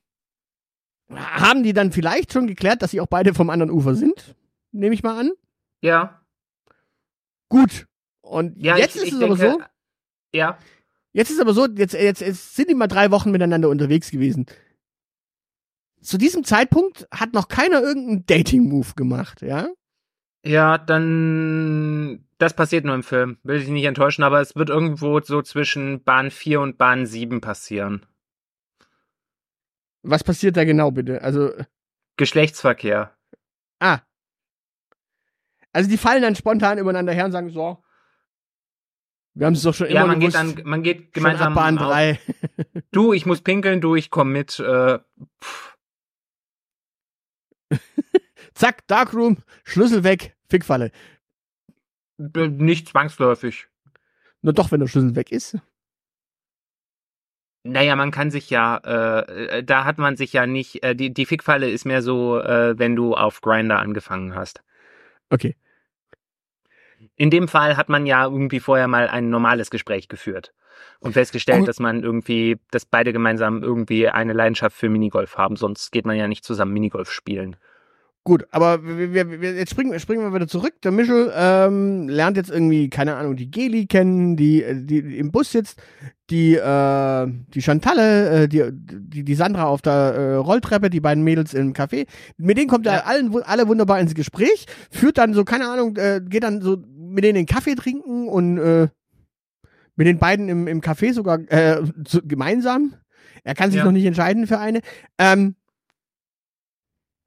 haben 1.11 1.63
die 1.63 1.73
dann 1.73 1.93
vielleicht 1.93 2.33
schon 2.33 2.47
geklärt, 2.47 2.83
dass 2.83 2.91
sie 2.93 3.01
auch 3.01 3.07
beide 3.07 3.35
vom 3.35 3.51
anderen 3.51 3.71
Ufer 3.73 3.95
sind? 3.95 4.37
nehme 4.73 4.95
ich 4.95 5.03
mal 5.03 5.19
an. 5.19 5.33
Ja. 5.83 6.21
Gut. 7.49 7.89
Und 8.21 8.57
Ja, 8.63 8.77
jetzt 8.77 8.95
ich, 8.95 9.03
ist 9.03 9.09
ich 9.09 9.13
es 9.15 9.19
denke, 9.19 9.35
aber 9.35 9.53
so, 9.53 9.61
Ja. 10.33 10.59
jetzt 11.13 11.31
ist 11.31 11.37
es 11.37 11.41
aber 11.41 11.55
so, 11.55 11.67
jetzt, 11.67 11.95
jetzt, 11.95 12.21
jetzt 12.21 12.55
sind 12.55 12.71
die 12.71 12.75
mal 12.75 12.87
drei 12.87 13.11
Wochen 13.11 13.33
miteinander 13.33 13.69
unterwegs 13.69 14.11
gewesen. 14.13 14.47
Zu 16.01 16.19
diesem 16.19 16.45
Zeitpunkt 16.45 17.09
hat 17.11 17.33
noch 17.33 17.49
keiner 17.49 17.83
irgendeinen 17.83 18.25
Dating-Move 18.27 18.95
gemacht, 18.95 19.43
ja? 19.43 19.69
Ja, 20.45 20.79
dann 20.79 22.25
das 22.39 22.55
passiert 22.55 22.85
nur 22.87 22.95
im 22.95 23.03
Film. 23.03 23.37
Will 23.43 23.61
ich 23.61 23.69
nicht 23.69 23.85
enttäuschen, 23.85 24.23
aber 24.23 24.41
es 24.41 24.57
wird 24.57 24.71
irgendwo 24.71 25.21
so 25.21 25.43
zwischen 25.43 26.03
Bahn 26.03 26.31
4 26.31 26.61
und 26.61 26.79
Bahn 26.79 27.05
7 27.07 27.41
passieren. 27.43 28.07
Was 30.03 30.25
passiert 30.25 30.57
da 30.57 30.65
genau 30.65 30.91
bitte? 30.91 31.21
Also, 31.23 31.53
Geschlechtsverkehr. 32.17 33.15
ah. 33.81 34.01
Also 35.73 35.89
die 35.89 35.99
fallen 35.99 36.23
dann 36.23 36.35
spontan 36.35 36.79
übereinander 36.79 37.13
her 37.13 37.27
und 37.27 37.33
sagen 37.33 37.51
so, 37.51 37.85
wir 39.35 39.47
haben 39.47 39.53
es 39.55 39.63
doch 39.63 39.73
schon 39.75 39.87
immer 39.87 40.01
Ja, 40.01 40.07
man 40.07 40.19
geht 40.19 40.33
gewusst, 40.33 40.57
dann, 40.59 40.65
man 40.67 40.83
geht 40.83 41.13
gemeinsam. 41.13 41.55
Bahn 41.55 41.79
auf- 41.79 41.87
3. 41.87 42.19
Du, 42.91 43.13
ich 43.13 43.25
muss 43.27 43.41
pinkeln, 43.43 43.81
du, 43.81 43.95
ich 43.95 44.11
komm 44.11 44.33
mit. 44.33 44.59
Äh, 44.59 44.99
pff. 45.43 45.70
Zack, 48.55 48.87
Darkroom, 48.87 49.39
Schlüssel 49.65 50.05
weg, 50.05 50.37
Fickfalle. 50.49 50.91
Äh, 52.19 52.49
Nicht 52.49 52.89
zwangsläufig. 52.89 53.69
Nur 54.43 54.53
doch, 54.53 54.73
wenn 54.73 54.81
der 54.81 54.87
Schlüssel 54.87 55.17
weg 55.17 55.33
ist. 55.33 55.59
Naja, 57.63 57.95
man 57.95 58.11
kann 58.11 58.31
sich 58.31 58.49
ja, 58.49 58.79
äh, 58.79 59.59
äh, 59.59 59.65
da 59.65 59.85
hat 59.85 59.99
man 59.99 60.17
sich 60.17 60.33
ja 60.33 60.47
nicht, 60.47 60.83
äh, 60.83 60.97
die, 60.97 61.13
die 61.13 61.27
Fickfalle 61.27 61.69
ist 61.69 61.85
mehr 61.85 62.01
so, 62.01 62.41
äh, 62.41 62.79
wenn 62.79 62.97
du 62.97 63.15
auf 63.15 63.43
Grinder 63.43 63.79
angefangen 63.79 64.35
hast. 64.35 64.63
Okay. 65.29 65.57
In 67.17 67.31
dem 67.31 67.49
Fall 67.49 67.77
hat 67.77 67.91
man 67.91 68.07
ja 68.07 68.25
irgendwie 68.25 68.61
vorher 68.61 68.89
mal 68.89 69.09
ein 69.09 69.29
normales 69.29 69.71
Gespräch 69.71 70.09
geführt 70.09 70.55
und 71.01 71.13
festgestellt, 71.13 71.61
Gut. 71.61 71.69
dass 71.69 71.81
man 71.81 72.03
irgendwie, 72.03 72.59
dass 72.71 72.87
beide 72.87 73.13
gemeinsam 73.13 73.63
irgendwie 73.63 74.09
eine 74.09 74.33
Leidenschaft 74.33 74.77
für 74.77 74.89
Minigolf 74.89 75.37
haben, 75.37 75.57
sonst 75.57 75.93
geht 75.93 76.07
man 76.07 76.17
ja 76.17 76.29
nicht 76.29 76.45
zusammen 76.45 76.73
Minigolf 76.73 77.11
spielen. 77.11 77.57
Gut, 78.23 78.45
aber 78.51 78.85
wir, 78.85 79.15
wir, 79.41 79.55
jetzt 79.55 79.71
springen, 79.71 79.99
springen 79.99 80.23
wir 80.23 80.35
wieder 80.35 80.47
zurück. 80.47 80.75
Der 80.85 80.91
Michel 80.93 81.33
ähm, 81.35 82.07
lernt 82.07 82.37
jetzt 82.37 82.51
irgendwie, 82.51 82.91
keine 82.91 83.17
Ahnung, 83.17 83.35
die 83.35 83.51
Geli 83.51 83.87
kennen, 83.87 84.37
die, 84.37 84.63
äh, 84.63 84.75
die, 84.85 85.03
die 85.03 85.19
im 85.19 85.33
Bus 85.33 85.53
sitzt, 85.53 85.81
die, 86.29 86.55
äh, 86.55 87.27
die 87.55 87.63
Chantalle, 87.63 88.43
äh, 88.43 88.49
die, 88.49 88.63
die, 88.73 89.25
die 89.25 89.35
Sandra 89.35 89.65
auf 89.65 89.81
der 89.81 89.93
äh, 89.93 90.35
Rolltreppe, 90.35 90.91
die 90.91 91.01
beiden 91.01 91.25
Mädels 91.25 91.55
im 91.55 91.73
Café. 91.73 92.07
Mit 92.37 92.59
denen 92.59 92.69
kommt 92.69 92.85
Ja. 92.85 92.93
er 92.93 93.07
allen, 93.07 93.35
alle 93.43 93.67
wunderbar 93.69 93.99
ins 94.01 94.15
Gespräch, 94.15 94.67
führt 94.91 95.17
dann 95.17 95.33
so, 95.33 95.45
keine 95.45 95.69
Ahnung, 95.71 95.97
äh, 95.97 96.21
geht 96.23 96.43
dann 96.43 96.61
so 96.61 96.77
mit 96.95 97.25
denen 97.25 97.37
den 97.37 97.47
Kaffee 97.47 97.75
trinken 97.75 98.29
und 98.29 98.59
äh, 98.59 98.89
mit 99.97 100.07
den 100.07 100.19
beiden 100.19 100.51
im, 100.51 100.67
im 100.67 100.83
Café 100.83 101.15
sogar 101.15 101.39
äh, 101.51 101.83
so, 102.07 102.21
gemeinsam. 102.23 102.95
Er 103.45 103.55
kann 103.55 103.71
sich 103.71 103.79
Ja. 103.79 103.85
noch 103.87 103.93
nicht 103.93 104.05
entscheiden 104.05 104.47
für 104.47 104.59
eine. 104.59 104.81
Ähm, 105.19 105.55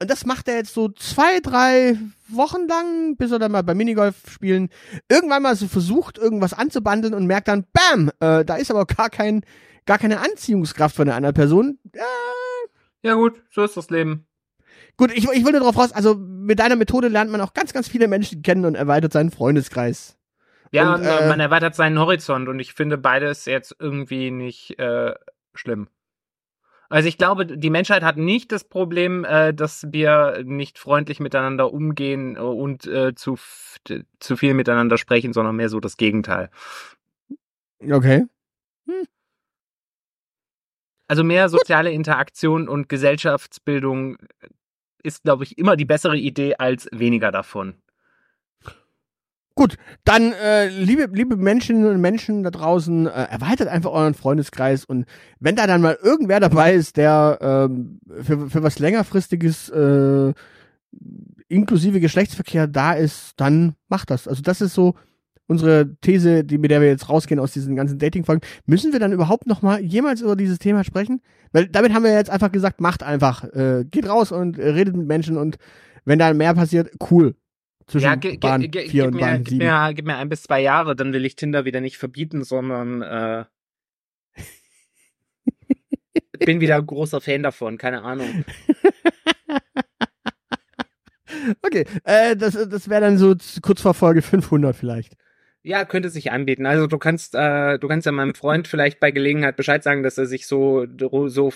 und 0.03 0.09
das 0.11 0.25
macht 0.25 0.47
er 0.47 0.55
jetzt 0.55 0.73
so 0.73 0.89
zwei, 0.89 1.39
drei 1.41 1.97
Wochen 2.27 2.67
lang, 2.67 3.15
bis 3.17 3.31
er 3.31 3.39
dann 3.39 3.51
mal 3.51 3.63
beim 3.63 3.77
Minigolf 3.77 4.15
spielen 4.29 4.69
irgendwann 5.09 5.43
mal 5.43 5.55
so 5.55 5.67
versucht, 5.67 6.17
irgendwas 6.17 6.53
anzubandeln 6.53 7.13
und 7.13 7.25
merkt 7.25 7.47
dann, 7.47 7.65
bam, 7.73 8.09
äh, 8.19 8.45
da 8.45 8.55
ist 8.55 8.71
aber 8.71 8.85
gar 8.85 9.09
kein, 9.09 9.43
gar 9.85 9.97
keine 9.97 10.19
Anziehungskraft 10.19 10.95
von 10.95 11.07
der 11.07 11.15
anderen 11.15 11.33
Person. 11.35 11.79
Äh, 11.93 11.99
Ja 13.01 13.15
gut, 13.15 13.41
so 13.49 13.63
ist 13.63 13.75
das 13.77 13.89
Leben. 13.89 14.27
gut, 14.97 15.11
ich, 15.13 15.27
ich 15.29 15.43
will 15.45 15.51
nur 15.51 15.61
darauf 15.61 15.77
raus, 15.77 15.91
also 15.91 16.15
mit 16.15 16.59
deiner 16.59 16.75
Methode 16.75 17.07
lernt 17.07 17.31
man 17.31 17.41
auch 17.41 17.53
ganz, 17.53 17.73
ganz 17.73 17.87
viele 17.87 18.07
Menschen 18.07 18.41
kennen 18.41 18.65
und 18.65 18.75
erweitert 18.75 19.13
seinen 19.13 19.31
Freundeskreis. 19.31 20.17
Ja, 20.71 20.95
Und, 20.95 21.01
und, 21.01 21.07
äh, 21.07 21.27
man 21.27 21.39
erweitert 21.39 21.75
seinen 21.75 21.99
Horizont 21.99 22.49
und 22.49 22.59
ich 22.59 22.73
finde 22.73 22.97
beides 22.97 23.45
jetzt 23.45 23.75
irgendwie 23.79 24.31
nicht 24.31 24.79
äh, 24.79 25.13
schlimm. 25.53 25.87
Also 26.89 27.09
ich 27.09 27.17
glaube, 27.17 27.45
die 27.45 27.69
Menschheit 27.69 28.03
hat 28.03 28.17
nicht 28.17 28.51
das 28.51 28.63
Problem, 28.63 29.25
äh, 29.25 29.53
dass 29.53 29.87
wir 29.89 30.43
nicht 30.43 30.77
freundlich 30.77 31.19
miteinander 31.19 31.73
umgehen 31.73 32.37
und 32.37 32.85
äh, 32.85 33.15
zu, 33.15 33.37
zu 34.19 34.37
viel 34.37 34.53
miteinander 34.53 34.97
sprechen, 34.97 35.33
sondern 35.33 35.55
mehr 35.55 35.69
so 35.69 35.79
das 35.79 35.97
Gegenteil. 35.97 36.49
Okay. 37.79 38.25
Also 41.07 41.23
mehr 41.23 41.49
soziale 41.49 41.91
Interaktion 41.91 42.67
und 42.67 42.89
Gesellschaftsbildung 42.89 44.17
ist, 45.03 45.23
glaube 45.23 45.43
ich, 45.43 45.57
immer 45.57 45.75
die 45.75 45.85
bessere 45.85 46.17
Idee 46.17 46.55
als 46.55 46.87
weniger 46.91 47.31
davon. 47.31 47.82
Gut, 49.55 49.75
dann 50.03 50.33
äh, 50.33 50.67
liebe 50.69 51.09
liebe 51.13 51.37
Menschen 51.37 51.85
und 51.85 52.01
Menschen 52.01 52.41
da 52.41 52.49
draußen, 52.49 53.05
äh, 53.05 53.09
erweitert 53.09 53.67
einfach 53.67 53.91
euren 53.91 54.15
Freundeskreis 54.15 54.83
und 54.83 55.05
wenn 55.39 55.55
da 55.55 55.67
dann 55.67 55.81
mal 55.81 55.97
irgendwer 56.01 56.39
dabei 56.39 56.73
ist, 56.73 56.97
der 56.97 57.37
ähm, 57.39 57.99
für, 58.23 58.49
für 58.49 58.63
was 58.63 58.79
längerfristiges 58.79 59.69
äh, 59.69 60.33
inklusive 61.49 61.99
Geschlechtsverkehr 61.99 62.67
da 62.67 62.93
ist, 62.93 63.33
dann 63.37 63.75
macht 63.89 64.09
das. 64.09 64.27
Also 64.27 64.41
das 64.41 64.59
ist 64.59 64.73
so 64.73 64.95
unsere 65.45 65.95
These, 66.01 66.43
die 66.43 66.57
mit 66.57 66.71
der 66.71 66.81
wir 66.81 66.87
jetzt 66.87 67.09
rausgehen 67.09 67.39
aus 67.39 67.51
diesen 67.51 67.75
ganzen 67.75 67.99
Dating-Folgen. 67.99 68.41
Müssen 68.65 68.91
wir 68.91 68.99
dann 68.99 69.13
überhaupt 69.13 69.45
noch 69.45 69.61
mal 69.61 69.79
jemals 69.81 70.21
über 70.21 70.35
dieses 70.35 70.57
Thema 70.57 70.83
sprechen? 70.83 71.21
Weil 71.51 71.67
damit 71.67 71.93
haben 71.93 72.03
wir 72.03 72.13
jetzt 72.13 72.31
einfach 72.31 72.51
gesagt, 72.51 72.81
macht 72.81 73.03
einfach, 73.03 73.43
äh, 73.53 73.85
geht 73.89 74.07
raus 74.07 74.31
und 74.31 74.57
äh, 74.57 74.69
redet 74.69 74.95
mit 74.95 75.07
Menschen 75.07 75.37
und 75.37 75.57
wenn 76.05 76.19
da 76.19 76.33
mehr 76.33 76.53
passiert, 76.55 76.91
cool. 77.11 77.35
Zwischen 77.87 78.05
Ja, 78.05 78.15
ge, 78.15 78.37
Bahn 78.37 78.61
ge, 78.61 78.69
ge, 78.69 78.89
4 78.89 78.91
gib, 78.91 79.05
und 79.05 79.13
mir, 79.15 79.21
Bahn 79.21 79.43
gib, 79.43 79.49
7. 79.49 79.57
mir, 79.57 79.93
gib 79.93 80.05
mir 80.05 80.17
ein 80.17 80.29
bis 80.29 80.43
zwei 80.43 80.61
Jahre, 80.61 80.95
dann 80.95 81.13
will 81.13 81.25
ich 81.25 81.35
Tinder 81.35 81.65
wieder 81.65 81.81
nicht 81.81 81.97
verbieten, 81.97 82.43
sondern 82.43 83.01
äh, 83.01 83.45
bin 86.39 86.59
wieder 86.59 86.77
ein 86.77 86.85
großer 86.85 87.21
Fan 87.21 87.43
davon, 87.43 87.77
keine 87.77 88.03
Ahnung. 88.03 88.45
Okay, 91.61 91.85
äh, 92.03 92.37
das, 92.37 92.53
das 92.53 92.89
wäre 92.89 93.01
dann 93.01 93.17
so 93.17 93.35
kurz 93.61 93.81
vor 93.81 93.93
Folge 93.93 94.21
500 94.21 94.75
vielleicht. 94.75 95.15
Ja, 95.65 95.85
könnte 95.85 96.09
sich 96.09 96.29
anbieten. 96.29 96.65
Also 96.65 96.87
du 96.87 96.97
kannst, 96.97 97.35
äh, 97.35 97.79
du 97.79 97.87
kannst 97.87 98.05
ja 98.05 98.11
meinem 98.11 98.35
Freund 98.35 98.67
vielleicht 98.67 98.99
bei 98.99 99.11
Gelegenheit 99.11 99.55
Bescheid 99.55 99.81
sagen, 99.81 100.03
dass 100.03 100.17
er 100.17 100.25
sich 100.25 100.45
so 100.45 100.85
so 101.27 101.53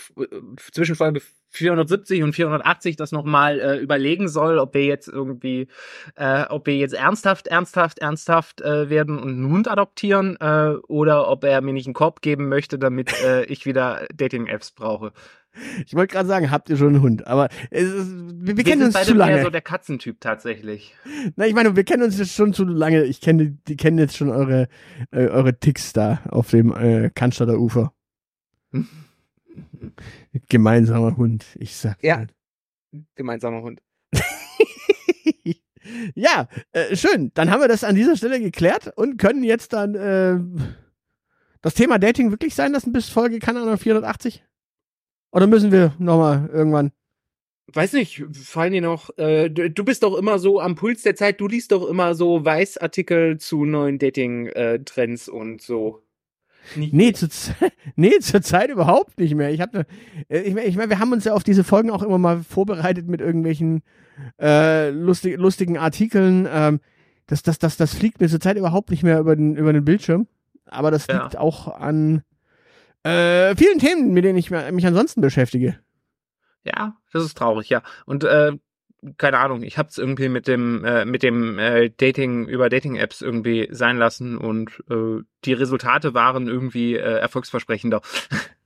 zwischen 0.72 0.96
Folge 0.96 1.22
470 1.50 2.24
und 2.24 2.34
480 2.34 2.96
das 2.96 3.12
nochmal 3.12 3.60
äh, 3.60 3.78
überlegen 3.80 4.30
soll, 4.30 4.60
ob 4.60 4.74
wir 4.74 4.86
jetzt 4.86 5.10
irgendwie, 5.10 5.68
äh, 6.16 6.46
ob 6.48 6.68
wir 6.68 6.78
jetzt 6.78 6.94
ernsthaft, 6.94 7.48
ernsthaft, 7.48 8.00
ernsthaft 8.00 8.62
äh, 8.62 8.90
werden 8.90 9.20
und 9.20 9.30
einen 9.30 9.50
Hund 9.50 9.68
adoptieren 9.68 10.38
äh, 10.40 10.76
oder 10.88 11.28
ob 11.30 11.44
er 11.44 11.60
mir 11.62 11.74
nicht 11.74 11.88
einen 11.88 11.94
Korb 11.94 12.22
geben 12.22 12.48
möchte, 12.48 12.80
damit 12.80 13.12
äh, 13.24 13.44
ich 13.46 13.66
wieder 13.66 14.08
Dating-Apps 14.16 14.72
brauche. 14.72 15.12
Ich 15.86 15.94
wollte 15.96 16.14
gerade 16.14 16.28
sagen, 16.28 16.52
habt 16.52 16.70
ihr 16.70 16.78
schon 16.78 16.90
einen 16.90 17.02
Hund, 17.02 17.28
aber 17.28 17.50
es 17.72 17.84
ist, 17.84 18.08
wir, 18.34 18.58
wir 18.58 18.64
kennen 18.64 18.84
uns 18.84 18.94
beide 18.94 19.08
zu 19.08 19.16
mehr 19.16 19.28
lange. 19.28 19.44
so 19.44 19.50
der 19.50 19.62
Katzentyp 19.62 20.20
tatsächlich. 20.22 20.96
Na, 21.36 21.46
ich 21.48 21.54
meine, 21.54 21.76
wir 21.76 21.84
kennen 21.84 22.04
uns 22.04 22.18
jetzt 22.18 22.34
schon 22.34 22.54
zu 22.54 22.64
lange. 22.66 23.04
Ich 23.04 23.22
kenne, 23.22 23.58
die- 23.68 23.76
kennen 23.78 23.98
jetzt 23.98 24.16
schon 24.18 24.30
eure, 24.30 24.68
äh, 25.12 25.28
eure 25.28 25.60
Ticks 25.60 25.94
da 25.94 26.22
auf 26.30 26.50
dem 26.52 26.74
äh, 26.76 27.10
Cannstatter 27.14 27.58
Ufer. 27.60 27.94
Gemeinsamer 30.50 31.18
Hund, 31.18 31.46
ich 31.56 31.76
sag. 31.76 32.02
Ja. 32.04 32.26
Gemeinsamer 33.16 33.62
Hund. 33.62 33.82
ja, 36.16 36.48
äh, 36.72 36.96
schön. 36.96 37.32
Dann 37.34 37.50
haben 37.52 37.62
wir 37.62 37.68
das 37.68 37.84
an 37.84 37.96
dieser 37.96 38.16
Stelle 38.16 38.40
geklärt 38.40 38.92
und 38.96 39.18
können 39.18 39.44
jetzt 39.44 39.74
dann 39.74 39.96
äh, 39.96 40.40
das 41.62 41.74
Thema 41.74 41.98
Dating 42.00 42.32
wirklich 42.32 42.56
sein 42.56 42.72
lassen 42.72 42.92
bis 42.92 43.10
Folge, 43.10 43.40
keine 43.40 43.62
Ahnung, 43.62 43.78
480? 43.78 44.44
Oder 45.32 45.48
müssen 45.48 45.72
wir 45.72 45.94
nochmal 46.00 46.50
irgendwann? 46.52 46.92
Weiß 47.74 47.94
nicht, 47.94 48.24
fallen 48.32 48.72
dir 48.72 48.82
noch, 48.82 49.10
äh, 49.18 49.50
du, 49.50 49.70
du 49.70 49.84
bist 49.84 50.04
doch 50.04 50.16
immer 50.18 50.40
so 50.40 50.62
am 50.62 50.76
Puls 50.76 51.02
der 51.04 51.16
Zeit, 51.18 51.42
du 51.42 51.48
liest 51.48 51.74
doch 51.74 51.86
immer 51.88 52.16
so 52.16 52.46
Weißartikel 52.46 53.40
zu 53.40 53.66
neuen 53.66 54.00
Dating-Trends 54.00 55.28
und 55.28 55.62
so. 55.62 56.02
Nee, 56.76 57.12
zur, 57.14 57.30
Z- 57.30 57.56
nee, 57.96 58.20
zur 58.20 58.42
Zeit 58.42 58.70
überhaupt 58.70 59.20
nicht 59.20 59.36
mehr. 59.36 59.52
Ich 59.52 59.60
habe, 59.60 59.86
ich 60.30 60.54
meine, 60.54 60.66
ich 60.68 60.78
mein, 60.78 60.90
wir 60.90 61.00
haben 61.00 61.12
uns 61.12 61.26
ja 61.26 61.34
auf 61.34 61.44
diese 61.44 61.64
Folgen 61.66 61.92
auch 61.92 62.04
immer 62.04 62.18
mal 62.18 62.42
vorbereitet 62.44 63.08
mit 63.08 63.20
irgendwelchen 63.20 63.84
äh, 64.42 64.90
lustig, 64.90 65.38
lustigen 65.38 65.78
Artikeln. 65.78 66.48
Ähm, 66.50 66.80
das, 67.28 67.44
das, 67.44 67.60
das, 67.60 67.76
das 67.76 67.94
fliegt 67.94 68.22
mir 68.22 68.30
zur 68.30 68.40
Zeit 68.40 68.58
überhaupt 68.58 68.92
nicht 68.92 69.04
mehr 69.04 69.20
über 69.20 69.36
den, 69.36 69.56
über 69.58 69.74
den 69.74 69.84
Bildschirm. 69.84 70.28
Aber 70.66 70.90
das 70.92 71.08
Ja. 71.08 71.24
liegt 71.24 71.38
auch 71.38 71.68
an 71.68 72.24
äh, 73.08 73.56
vielen 73.56 73.80
Themen, 73.80 74.14
mit 74.14 74.26
denen 74.26 74.38
ich 74.38 74.52
mich 74.52 74.86
ansonsten 74.86 75.22
beschäftige. 75.22 75.80
Ja, 76.64 76.98
das 77.14 77.24
ist 77.24 77.38
traurig, 77.38 77.70
ja. 77.70 77.82
Und 78.06 78.24
äh, 78.24 78.54
keine 79.18 79.40
Ahnung, 79.40 79.64
ich 79.64 79.78
hab's 79.78 79.98
irgendwie 79.98 80.30
mit 80.30 80.48
dem 80.48 80.84
äh, 80.84 81.06
mit 81.06 81.24
dem 81.24 81.60
äh, 81.60 81.90
Dating 81.90 82.48
über 82.48 82.70
Dating-Apps 82.70 83.22
irgendwie 83.22 83.68
sein 83.72 83.98
lassen 83.98 84.38
und 84.38 84.84
äh, 84.90 85.22
die 85.46 85.54
Resultate 85.54 86.14
waren 86.14 86.48
irgendwie 86.48 86.96
äh, 86.96 87.20
erfolgsversprechender. 87.20 88.02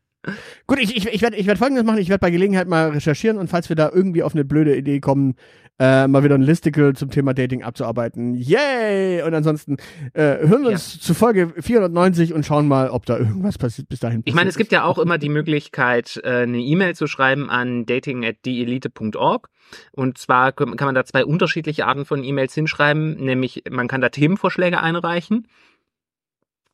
Gut, 0.68 0.80
ich, 0.80 0.96
ich, 0.96 1.08
ich 1.08 1.22
werde 1.22 1.36
ich 1.36 1.48
werd 1.48 1.58
folgendes 1.58 1.84
machen. 1.84 1.98
Ich 1.98 2.10
werde 2.10 2.20
bei 2.20 2.30
Gelegenheit 2.30 2.68
mal 2.68 2.90
recherchieren 2.90 3.38
und 3.38 3.48
falls 3.50 3.70
wir 3.70 3.76
da 3.76 3.90
irgendwie 3.92 4.22
auf 4.24 4.34
eine 4.34 4.46
blöde 4.46 4.76
Idee 4.76 5.00
kommen, 5.00 5.36
äh, 5.80 6.08
mal 6.08 6.24
wieder 6.24 6.36
ein 6.36 6.44
Listicle 6.44 6.94
zum 6.94 7.10
Thema 7.10 7.34
Dating 7.34 7.64
abzuarbeiten. 7.64 8.36
Yay! 8.36 9.24
Und 9.24 9.34
ansonsten 9.34 9.78
äh, 10.14 10.48
hören 10.48 10.62
wir 10.62 10.70
uns 10.70 11.00
zu 11.00 11.16
Folge 11.16 11.52
490 11.58 12.34
und 12.34 12.46
schauen 12.46 12.68
mal, 12.68 12.90
ob 12.90 13.08
da 13.08 13.18
irgendwas 13.18 13.58
passiert 13.58 13.90
bis 13.90 14.00
dahin. 14.00 14.22
Ich 14.26 14.36
meine, 14.36 14.50
es 14.50 14.58
gibt 14.58 14.72
ja 14.72 14.84
auch 14.84 15.00
immer 15.00 15.18
die 15.18 15.30
Möglichkeit, 15.30 16.22
äh, 16.24 16.44
eine 16.44 16.60
E-Mail 16.60 16.94
zu 16.94 17.08
schreiben 17.08 17.50
an 17.50 17.88
dating@dieelite.org. 17.88 19.50
Und 19.92 20.20
zwar 20.20 20.52
kann 20.52 20.76
kann 20.76 20.86
man 20.86 20.96
da 20.96 21.04
zwei 21.04 21.26
unterschiedliche 21.26 21.88
Arten 21.88 22.06
von 22.06 22.24
E-Mails 22.24 22.54
hinschreiben, 22.54 23.16
nämlich 23.16 23.64
man 23.72 23.88
kann 23.88 24.02
da 24.02 24.10
Themenvorschläge 24.10 24.80
einreichen, 24.80 25.48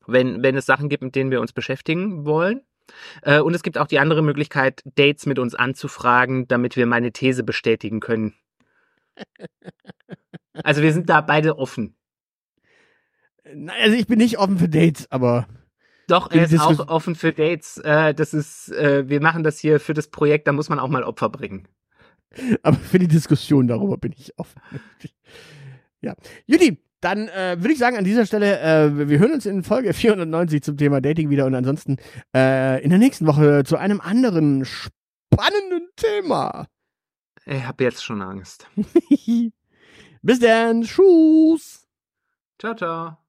wenn, 0.05 0.43
wenn 0.43 0.57
es 0.57 0.65
Sachen 0.65 0.89
gibt, 0.89 1.03
mit 1.03 1.15
denen 1.15 1.31
wir 1.31 1.39
uns 1.39 1.53
beschäftigen 1.53 2.25
wollen. 2.25 2.61
Äh, 3.21 3.39
Und 3.39 3.53
es 3.53 3.63
gibt 3.63 3.77
auch 3.77 3.87
die 3.87 3.99
andere 3.99 4.21
Möglichkeit, 4.21 4.81
Dates 4.95 5.25
mit 5.25 5.39
uns 5.39 5.55
anzufragen, 5.55 6.47
damit 6.47 6.75
wir 6.75 6.85
meine 6.85 7.11
These 7.11 7.43
bestätigen 7.43 7.99
können. 7.99 8.33
Also 10.53 10.81
wir 10.81 10.93
sind 10.93 11.09
da 11.09 11.21
beide 11.21 11.57
offen. 11.57 11.95
Nein, 13.53 13.75
also 13.81 13.95
ich 13.95 14.07
bin 14.07 14.17
nicht 14.17 14.37
offen 14.37 14.57
für 14.57 14.69
Dates, 14.69 15.09
aber 15.11 15.47
Doch, 16.07 16.31
er 16.31 16.43
ist 16.43 16.59
auch 16.59 16.87
offen 16.87 17.15
für 17.15 17.31
Dates. 17.31 17.77
Äh, 17.77 18.13
das 18.13 18.33
ist, 18.33 18.71
äh, 18.71 19.07
wir 19.07 19.21
machen 19.21 19.43
das 19.43 19.59
hier 19.59 19.79
für 19.79 19.93
das 19.93 20.09
Projekt, 20.09 20.47
da 20.47 20.51
muss 20.51 20.69
man 20.69 20.79
auch 20.79 20.89
mal 20.89 21.03
Opfer 21.03 21.29
bringen. 21.29 21.67
aber 22.63 22.77
für 22.77 22.99
die 22.99 23.07
Diskussion 23.07 23.67
darüber 23.67 23.97
bin 23.97 24.13
ich 24.17 24.37
offen. 24.37 24.61
ja. 26.01 26.15
Judy, 26.45 26.83
dann 27.01 27.27
äh, 27.27 27.57
würde 27.59 27.73
ich 27.73 27.79
sagen, 27.79 27.97
an 27.97 28.03
dieser 28.03 28.25
Stelle, 28.25 28.59
äh, 28.59 29.09
wir 29.09 29.19
hören 29.19 29.33
uns 29.33 29.45
in 29.45 29.63
Folge 29.63 29.93
490 29.93 30.63
zum 30.63 30.77
Thema 30.77 31.01
Dating 31.01 31.29
wieder 31.29 31.45
und 31.45 31.55
ansonsten 31.55 31.97
äh, 32.35 32.83
in 32.83 32.89
der 32.89 32.99
nächsten 32.99 33.27
Woche 33.27 33.63
zu 33.63 33.77
einem 33.77 34.01
anderen 34.01 34.65
spannenden 34.65 35.89
Thema. 35.95 36.67
Ich 37.45 37.63
habe 37.63 37.83
jetzt 37.83 38.03
schon 38.03 38.21
Angst. 38.21 38.67
Bis 40.21 40.39
dann. 40.39 40.81
Tschüss. 40.81 41.87
Ciao, 42.59 42.75
ciao. 42.75 43.26